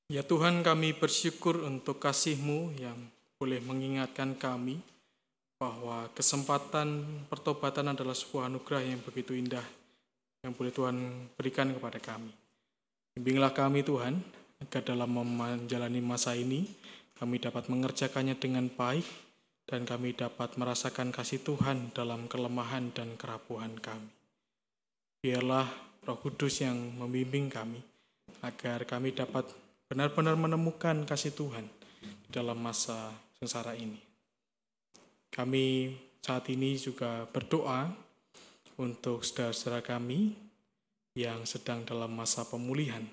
Ya 0.05 0.21
Tuhan 0.21 0.61
kami 0.61 0.93
bersyukur 0.93 1.65
untuk 1.65 1.97
kasih-Mu 1.97 2.77
yang 2.77 2.95
boleh 3.41 3.59
mengingatkan 3.65 4.37
kami 4.37 4.79
bahwa 5.55 6.11
kesempatan 6.11 7.03
pertobatan 7.31 7.95
adalah 7.95 8.13
sebuah 8.13 8.51
anugerah 8.51 8.83
yang 8.83 8.99
begitu 9.01 9.31
indah 9.31 9.63
yang 10.45 10.53
boleh 10.53 10.69
Tuhan 10.69 10.97
berikan 11.33 11.73
kepada 11.73 11.97
kami. 11.97 12.29
Bimbinglah 13.17 13.55
kami 13.55 13.81
Tuhan 13.81 14.19
agar 14.61 14.81
dalam 14.83 15.09
menjalani 15.15 16.03
masa 16.03 16.37
ini 16.37 16.67
kami 17.17 17.39
dapat 17.39 17.71
mengerjakannya 17.71 18.35
dengan 18.37 18.67
baik 18.67 19.07
dan 19.65 19.87
kami 19.87 20.13
dapat 20.13 20.59
merasakan 20.61 21.09
kasih 21.09 21.41
Tuhan 21.41 21.95
dalam 21.97 22.29
kelemahan 22.29 22.93
dan 22.93 23.17
kerapuhan 23.17 23.73
kami. 23.81 24.11
Biarlah 25.25 25.65
Roh 26.05 26.21
Kudus 26.21 26.61
yang 26.61 26.77
membimbing 27.01 27.49
kami 27.49 27.81
agar 28.45 28.85
kami 28.85 29.09
dapat 29.17 29.49
benar-benar 29.89 30.37
menemukan 30.37 31.01
kasih 31.09 31.33
Tuhan 31.33 31.65
dalam 32.29 32.61
masa 32.61 33.09
sengsara 33.41 33.73
ini. 33.73 34.04
Kami 35.35 35.91
saat 36.23 36.47
ini 36.47 36.79
juga 36.79 37.27
berdoa 37.27 37.91
untuk 38.79 39.19
saudara-saudara 39.19 39.83
kami 39.83 40.31
yang 41.19 41.43
sedang 41.43 41.83
dalam 41.83 42.15
masa 42.15 42.47
pemulihan. 42.47 43.03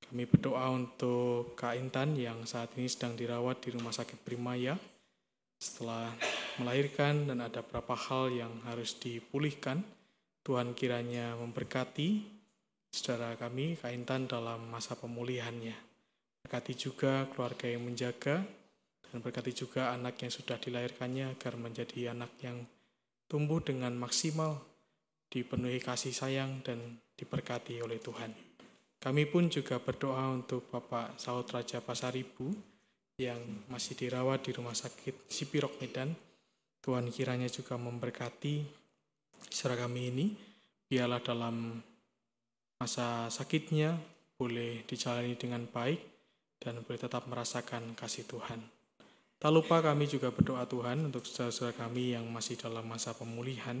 Kami 0.00 0.24
berdoa 0.24 0.72
untuk 0.72 1.52
Kak 1.60 1.76
Intan 1.76 2.16
yang 2.16 2.48
saat 2.48 2.72
ini 2.80 2.88
sedang 2.88 3.20
dirawat 3.20 3.60
di 3.60 3.76
Rumah 3.76 3.92
Sakit 3.92 4.16
Primaya 4.24 4.80
setelah 5.60 6.08
melahirkan 6.56 7.28
dan 7.28 7.44
ada 7.44 7.60
beberapa 7.60 7.92
hal 7.92 8.32
yang 8.32 8.52
harus 8.64 8.96
dipulihkan. 8.96 9.84
Tuhan 10.40 10.72
kiranya 10.72 11.36
memberkati 11.36 12.24
saudara 12.96 13.36
kami, 13.36 13.76
Kak 13.76 13.92
Intan 13.92 14.24
dalam 14.24 14.72
masa 14.72 14.96
pemulihannya. 14.96 15.76
Berkati 16.44 16.72
juga 16.72 17.28
keluarga 17.28 17.68
yang 17.68 17.84
menjaga, 17.88 18.40
dan 19.14 19.22
berkati 19.22 19.54
juga 19.54 19.94
anak 19.94 20.26
yang 20.26 20.34
sudah 20.34 20.58
dilahirkannya 20.58 21.38
agar 21.38 21.54
menjadi 21.54 22.10
anak 22.10 22.34
yang 22.42 22.66
tumbuh 23.30 23.62
dengan 23.62 23.94
maksimal, 23.94 24.58
dipenuhi 25.30 25.78
kasih 25.78 26.10
sayang 26.10 26.66
dan 26.66 26.98
diberkati 27.14 27.78
oleh 27.78 28.02
Tuhan. 28.02 28.34
Kami 28.98 29.30
pun 29.30 29.46
juga 29.46 29.78
berdoa 29.78 30.34
untuk 30.34 30.66
Bapak 30.66 31.14
Saud 31.14 31.46
Raja 31.46 31.78
Pasaribu 31.78 32.50
yang 33.14 33.38
masih 33.70 33.94
dirawat 33.94 34.42
di 34.42 34.50
Rumah 34.50 34.74
Sakit 34.74 35.30
Sipirok 35.30 35.78
Medan. 35.78 36.10
Tuhan 36.82 37.06
kiranya 37.14 37.46
juga 37.46 37.78
memberkati 37.78 38.66
saudara 39.46 39.86
kami 39.86 40.10
ini, 40.10 40.26
biarlah 40.90 41.22
dalam 41.22 41.78
masa 42.82 43.30
sakitnya 43.30 43.94
boleh 44.34 44.82
dijalani 44.90 45.38
dengan 45.38 45.70
baik 45.70 46.02
dan 46.58 46.82
boleh 46.82 46.98
tetap 46.98 47.30
merasakan 47.30 47.94
kasih 47.94 48.26
Tuhan. 48.26 48.73
Tak 49.44 49.52
lupa 49.52 49.84
kami 49.84 50.08
juga 50.08 50.32
berdoa 50.32 50.64
Tuhan 50.64 51.04
untuk 51.04 51.28
saudara-saudara 51.28 51.76
kami 51.76 52.16
yang 52.16 52.24
masih 52.32 52.56
dalam 52.56 52.80
masa 52.88 53.12
pemulihan. 53.12 53.76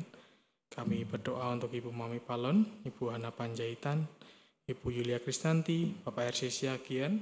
Kami 0.68 1.08
berdoa 1.08 1.56
untuk 1.56 1.72
Ibu 1.72 1.88
Mami 1.88 2.20
Palon, 2.20 2.84
Ibu 2.84 3.08
Hana 3.08 3.32
Panjaitan, 3.32 4.04
Ibu 4.68 4.92
Yulia 4.92 5.24
Kristanti, 5.24 5.88
Bapak 6.04 6.36
RC 6.36 6.52
Siagian, 6.52 7.16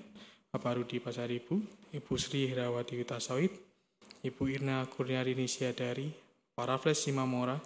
Bapak 0.50 0.74
Rudi 0.74 0.98
Pasaribu, 0.98 1.62
Ibu 1.94 2.12
Sri 2.18 2.50
Hirawati 2.50 2.98
Witasawit, 2.98 3.54
Ibu 4.26 4.42
Irna 4.50 4.90
Kurniarini 4.90 5.46
Siadari, 5.46 6.10
Pak 6.58 6.66
Rafles 6.66 6.98
Simamora, 6.98 7.62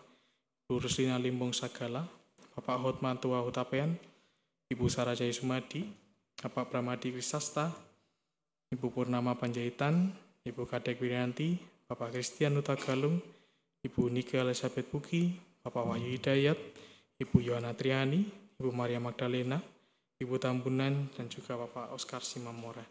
Ibu 0.69 0.77
Ruslina 0.77 1.17
Limbung 1.17 1.57
Sagala, 1.57 2.05
Bapak 2.53 2.77
Hotmantua 2.85 3.41
Hutapean, 3.41 3.97
Ibu 4.69 4.93
Sarajaya 4.93 5.33
Sumadi, 5.33 5.89
Bapak 6.37 6.69
Pramadi 6.69 7.17
Krisasta, 7.17 7.73
Ibu 8.77 8.93
Purnama 8.93 9.33
Panjaitan, 9.41 10.26
Ibu 10.47 10.63
Kadek 10.63 11.03
Wirianti, 11.03 11.59
Bapak 11.91 12.15
Christian 12.15 12.55
Nutagalung, 12.55 13.19
Ibu 13.83 14.07
Nika 14.15 14.39
Elizabeth 14.47 14.87
Buki, 14.87 15.35
Bapak 15.67 15.83
Wahyu 15.83 16.15
Hidayat, 16.15 16.55
Ibu 17.19 17.43
Yohana 17.43 17.75
Triani, 17.75 18.23
Ibu 18.63 18.71
Maria 18.71 19.03
Magdalena, 19.03 19.59
Ibu 20.23 20.39
Tambunan, 20.39 21.11
dan 21.19 21.27
juga 21.27 21.59
Bapak 21.59 21.91
Oscar 21.91 22.23
Simamora. 22.23 22.87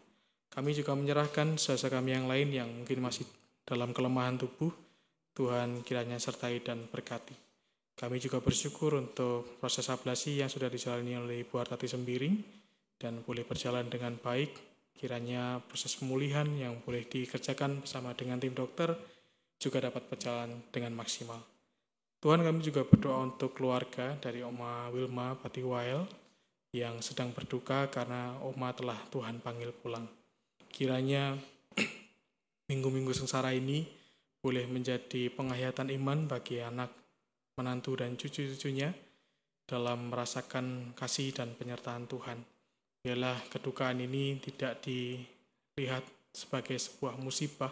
Kami 0.52 0.76
juga 0.76 0.92
menyerahkan 0.92 1.56
saudara 1.56 1.96
kami 1.96 2.12
yang 2.12 2.28
lain 2.28 2.48
yang 2.52 2.68
mungkin 2.68 3.00
masih 3.00 3.24
dalam 3.64 3.96
kelemahan 3.96 4.36
tubuh, 4.36 4.70
Tuhan 5.32 5.80
kiranya 5.80 6.20
sertai 6.20 6.60
dan 6.60 6.84
berkati. 6.92 7.32
Kami 7.96 8.20
juga 8.20 8.44
bersyukur 8.44 9.00
untuk 9.00 9.56
proses 9.56 9.88
ablasi 9.88 10.44
yang 10.44 10.52
sudah 10.52 10.68
dijalani 10.68 11.16
oleh 11.16 11.40
Ibu 11.40 11.56
Artati 11.56 11.88
Sembiring 11.88 12.36
dan 13.00 13.24
boleh 13.24 13.48
berjalan 13.48 13.88
dengan 13.88 14.12
baik. 14.20 14.75
Kiranya 14.96 15.60
proses 15.68 15.92
pemulihan 15.94 16.48
yang 16.56 16.80
boleh 16.80 17.04
dikerjakan 17.04 17.84
bersama 17.84 18.16
dengan 18.16 18.40
tim 18.40 18.56
dokter 18.56 18.96
juga 19.60 19.84
dapat 19.84 20.08
berjalan 20.08 20.56
dengan 20.72 20.96
maksimal. 20.96 21.40
Tuhan 22.20 22.40
kami 22.40 22.64
juga 22.64 22.82
berdoa 22.82 23.28
untuk 23.28 23.60
keluarga 23.60 24.16
dari 24.16 24.40
Oma 24.40 24.88
Wilma 24.88 25.36
Patiwael 25.36 26.08
yang 26.72 27.00
sedang 27.04 27.32
berduka 27.36 27.88
karena 27.92 28.36
Oma 28.40 28.72
telah 28.72 28.96
Tuhan 29.12 29.44
panggil 29.44 29.72
pulang. 29.76 30.08
Kiranya 30.72 31.36
minggu-minggu 32.72 33.12
sengsara 33.12 33.52
ini 33.52 33.84
boleh 34.40 34.64
menjadi 34.68 35.28
penghayatan 35.32 35.92
iman 35.92 36.24
bagi 36.24 36.60
anak, 36.60 36.92
menantu, 37.60 38.00
dan 38.00 38.16
cucu-cucunya 38.16 38.92
dalam 39.66 40.08
merasakan 40.14 40.94
kasih 40.94 41.34
dan 41.34 41.52
penyertaan 41.58 42.06
Tuhan. 42.06 42.55
Biarlah 43.06 43.38
kedukaan 43.46 44.02
ini 44.02 44.34
tidak 44.42 44.82
dilihat 44.82 46.02
sebagai 46.34 46.74
sebuah 46.74 47.14
musibah, 47.22 47.70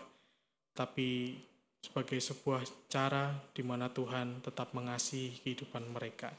tapi 0.70 1.34
sebagai 1.82 2.22
sebuah 2.22 2.62
cara 2.86 3.34
di 3.50 3.66
mana 3.66 3.90
Tuhan 3.90 4.38
tetap 4.46 4.70
mengasihi 4.78 5.42
kehidupan 5.42 5.90
mereka. 5.90 6.30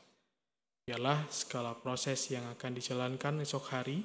Biarlah 0.87 1.27
segala 1.27 1.75
proses 1.75 2.23
yang 2.31 2.47
akan 2.55 2.71
dijalankan 2.71 3.43
esok 3.43 3.75
hari 3.75 3.99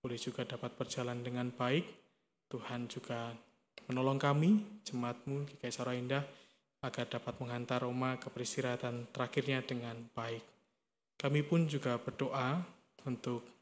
boleh 0.00 0.16
juga 0.16 0.48
dapat 0.48 0.80
berjalan 0.80 1.20
dengan 1.20 1.52
baik. 1.52 1.84
Tuhan 2.48 2.88
juga 2.88 3.36
menolong 3.92 4.16
kami, 4.16 4.80
jemaatmu 4.88 5.44
di 5.44 5.60
Kaisar 5.60 5.92
Indah, 5.92 6.24
agar 6.80 7.04
dapat 7.04 7.36
menghantar 7.36 7.84
Roma 7.84 8.16
ke 8.16 8.32
peristirahatan 8.32 9.12
terakhirnya 9.12 9.60
dengan 9.60 10.08
baik. 10.16 10.40
Kami 11.20 11.44
pun 11.44 11.68
juga 11.68 12.00
berdoa 12.00 12.64
untuk 13.04 13.61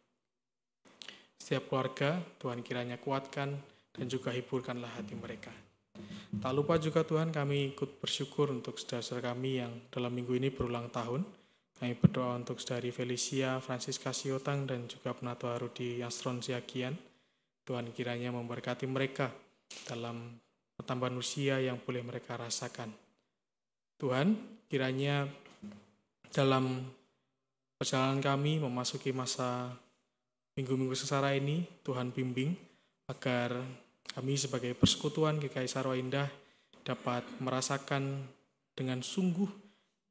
setiap 1.41 1.73
keluarga, 1.73 2.21
Tuhan 2.37 2.61
kiranya 2.61 3.01
kuatkan 3.01 3.57
dan 3.97 4.07
juga 4.07 4.31
hiburkanlah 4.31 4.93
hati 5.01 5.17
mereka. 5.17 5.51
Tak 6.31 6.53
lupa 6.55 6.77
juga 6.77 7.03
Tuhan 7.03 7.33
kami 7.33 7.75
ikut 7.75 7.99
bersyukur 7.99 8.53
untuk 8.53 8.77
saudara-saudara 8.77 9.33
kami 9.35 9.65
yang 9.65 9.73
dalam 9.91 10.13
minggu 10.13 10.37
ini 10.37 10.53
berulang 10.53 10.93
tahun. 10.93 11.25
Kami 11.81 11.97
berdoa 11.97 12.37
untuk 12.37 12.61
saudari 12.61 12.93
Felicia, 12.93 13.57
Francisca 13.59 14.13
Siotang, 14.13 14.69
dan 14.69 14.85
juga 14.85 15.17
penatua 15.17 15.57
Rudi 15.57 16.05
Astron 16.05 16.45
Siagian. 16.45 16.93
Tuhan 17.65 17.91
kiranya 17.97 18.31
memberkati 18.37 18.85
mereka 18.85 19.33
dalam 19.89 20.37
pertambahan 20.77 21.17
usia 21.17 21.57
yang 21.57 21.81
boleh 21.81 22.05
mereka 22.05 22.37
rasakan. 22.37 22.93
Tuhan 23.97 24.37
kiranya 24.69 25.25
dalam 26.31 26.85
perjalanan 27.81 28.21
kami 28.21 28.61
memasuki 28.61 29.11
masa 29.11 29.73
minggu-minggu 30.61 30.93
sesara 30.93 31.33
ini, 31.33 31.65
Tuhan 31.81 32.13
bimbing 32.13 32.53
agar 33.09 33.57
kami 34.13 34.37
sebagai 34.37 34.77
persekutuan 34.77 35.41
GKI 35.41 35.65
Sarwa 35.65 35.97
Indah 35.97 36.29
dapat 36.85 37.25
merasakan 37.41 38.29
dengan 38.77 39.01
sungguh 39.01 39.49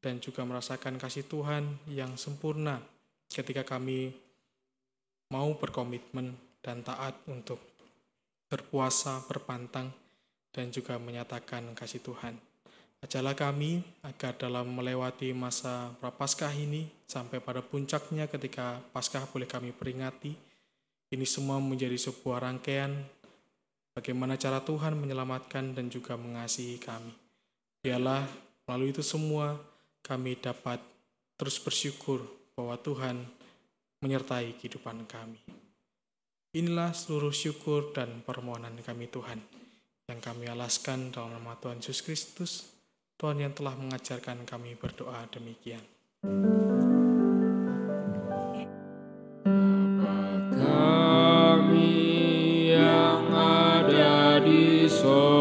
dan 0.01 0.17
juga 0.17 0.41
merasakan 0.49 0.97
kasih 0.97 1.29
Tuhan 1.29 1.85
yang 1.93 2.17
sempurna 2.17 2.81
ketika 3.29 3.61
kami 3.61 4.09
mau 5.29 5.53
berkomitmen 5.53 6.33
dan 6.65 6.81
taat 6.81 7.13
untuk 7.29 7.61
berpuasa, 8.49 9.21
berpantang, 9.29 9.93
dan 10.49 10.73
juga 10.73 10.97
menyatakan 10.97 11.77
kasih 11.77 12.01
Tuhan. 12.01 12.48
Ajalah 12.99 13.31
kami 13.31 13.79
agar 14.03 14.35
dalam 14.35 14.75
melewati 14.75 15.31
masa 15.31 15.95
prapaskah 16.03 16.51
ini 16.51 16.83
sampai 17.07 17.39
pada 17.39 17.63
puncaknya 17.63 18.27
ketika 18.27 18.83
Paskah 18.91 19.23
boleh 19.31 19.47
kami 19.47 19.71
peringati, 19.71 20.35
ini 21.15 21.23
semua 21.23 21.63
menjadi 21.63 21.95
sebuah 21.95 22.43
rangkaian 22.43 22.91
bagaimana 23.95 24.35
cara 24.35 24.59
Tuhan 24.59 24.99
menyelamatkan 24.99 25.79
dan 25.79 25.87
juga 25.87 26.19
mengasihi 26.19 26.75
kami. 26.75 27.15
Biarlah 27.79 28.27
melalui 28.67 28.91
itu 28.91 29.01
semua 29.01 29.55
kami 30.03 30.35
dapat 30.35 30.83
terus 31.39 31.55
bersyukur 31.55 32.27
bahwa 32.51 32.75
Tuhan 32.83 33.23
menyertai 34.03 34.59
kehidupan 34.59 35.07
kami. 35.07 35.39
Inilah 36.51 36.91
seluruh 36.91 37.31
syukur 37.31 37.95
dan 37.95 38.27
permohonan 38.27 38.75
kami 38.83 39.07
Tuhan 39.07 39.39
yang 40.09 40.19
kami 40.19 40.49
alaskan 40.49 41.13
dalam 41.13 41.37
nama 41.37 41.53
Tuhan 41.61 41.77
Yesus 41.79 42.01
Kristus, 42.01 42.51
Tuhan 43.19 43.35
yang 43.35 43.51
telah 43.51 43.75
mengajarkan 43.75 44.47
kami 44.47 44.79
berdoa 44.79 45.27
demikian. 45.27 45.83
Yang 52.79 53.23
ada 53.35 54.39
di 54.39 54.87
sorga, 54.87 55.38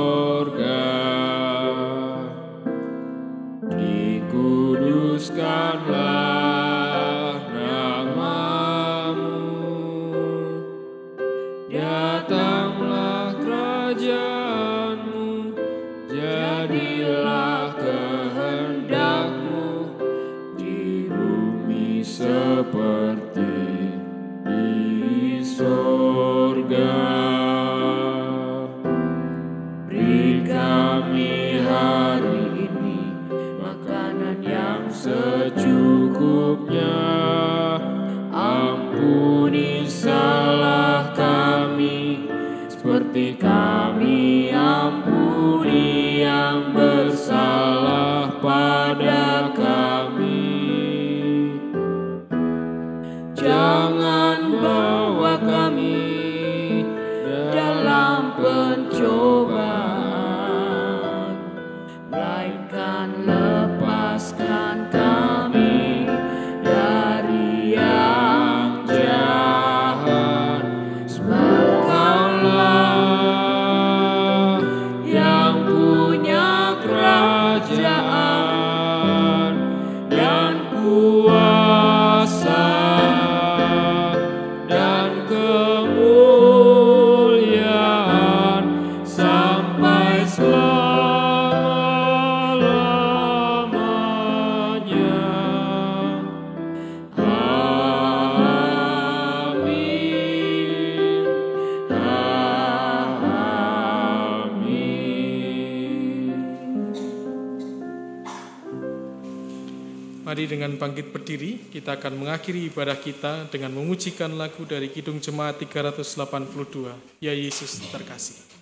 mengakhiri 112.29 112.69
ibadah 112.69 113.01
kita 113.01 113.49
dengan 113.49 113.73
memujikan 113.73 114.29
lagu 114.37 114.61
dari 114.69 114.93
Kidung 114.93 115.17
Jemaat 115.17 115.65
382, 115.65 116.93
Ya 117.25 117.33
Yesus 117.33 117.81
Terkasih. 117.89 118.58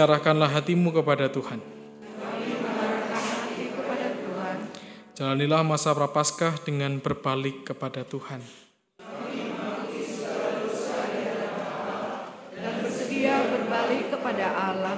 arahkanlah 0.00 0.48
hatimu 0.48 0.96
kepada 0.96 1.28
Tuhan. 1.28 1.60
Jalanilah 5.20 5.60
masa 5.60 5.92
prapaskah 5.92 6.64
dengan 6.64 6.96
berbalik 6.96 7.68
kepada 7.68 8.08
Tuhan. 8.08 8.40
Dan 12.56 12.74
bersedia 12.80 13.44
berbalik 13.52 14.08
kepada 14.08 14.46
Allah. 14.48 14.96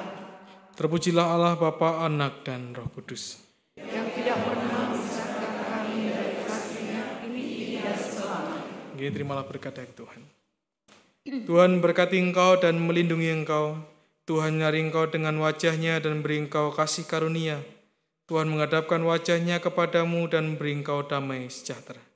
Terpujilah 0.79 1.27
Allah 1.27 1.59
Bapa, 1.59 2.07
Anak, 2.07 2.47
dan 2.47 2.71
Roh 2.71 2.87
Kudus. 2.95 3.43
Yang 3.75 4.23
tidak 4.23 4.39
pernah 4.47 4.95
memisahkan 4.95 5.55
kami 5.59 6.15
dari 6.15 6.39
kasihnya 6.47 7.03
ini 7.27 7.45
tidak 7.75 7.99
selama. 7.99 8.57
Oke, 8.95 9.11
terimalah 9.11 9.43
berkat 9.43 9.75
dari 9.75 9.91
Tuhan. 9.91 10.23
Tuhan 11.23 11.83
berkati 11.83 12.23
engkau 12.23 12.63
dan 12.63 12.79
melindungi 12.79 13.43
engkau. 13.43 13.75
Tuhan 14.23 14.55
menyari 14.55 14.87
engkau 14.87 15.11
dengan 15.11 15.35
wajahnya 15.43 15.99
dan 15.99 16.23
beri 16.23 16.47
engkau 16.47 16.71
kasih 16.71 17.11
karunia. 17.11 17.59
Tuhan 18.31 18.47
menghadapkan 18.47 19.03
wajahnya 19.03 19.59
kepadamu 19.59 20.31
dan 20.31 20.55
beri 20.55 20.79
engkau 20.79 21.03
damai 21.03 21.51
sejahtera. 21.51 22.12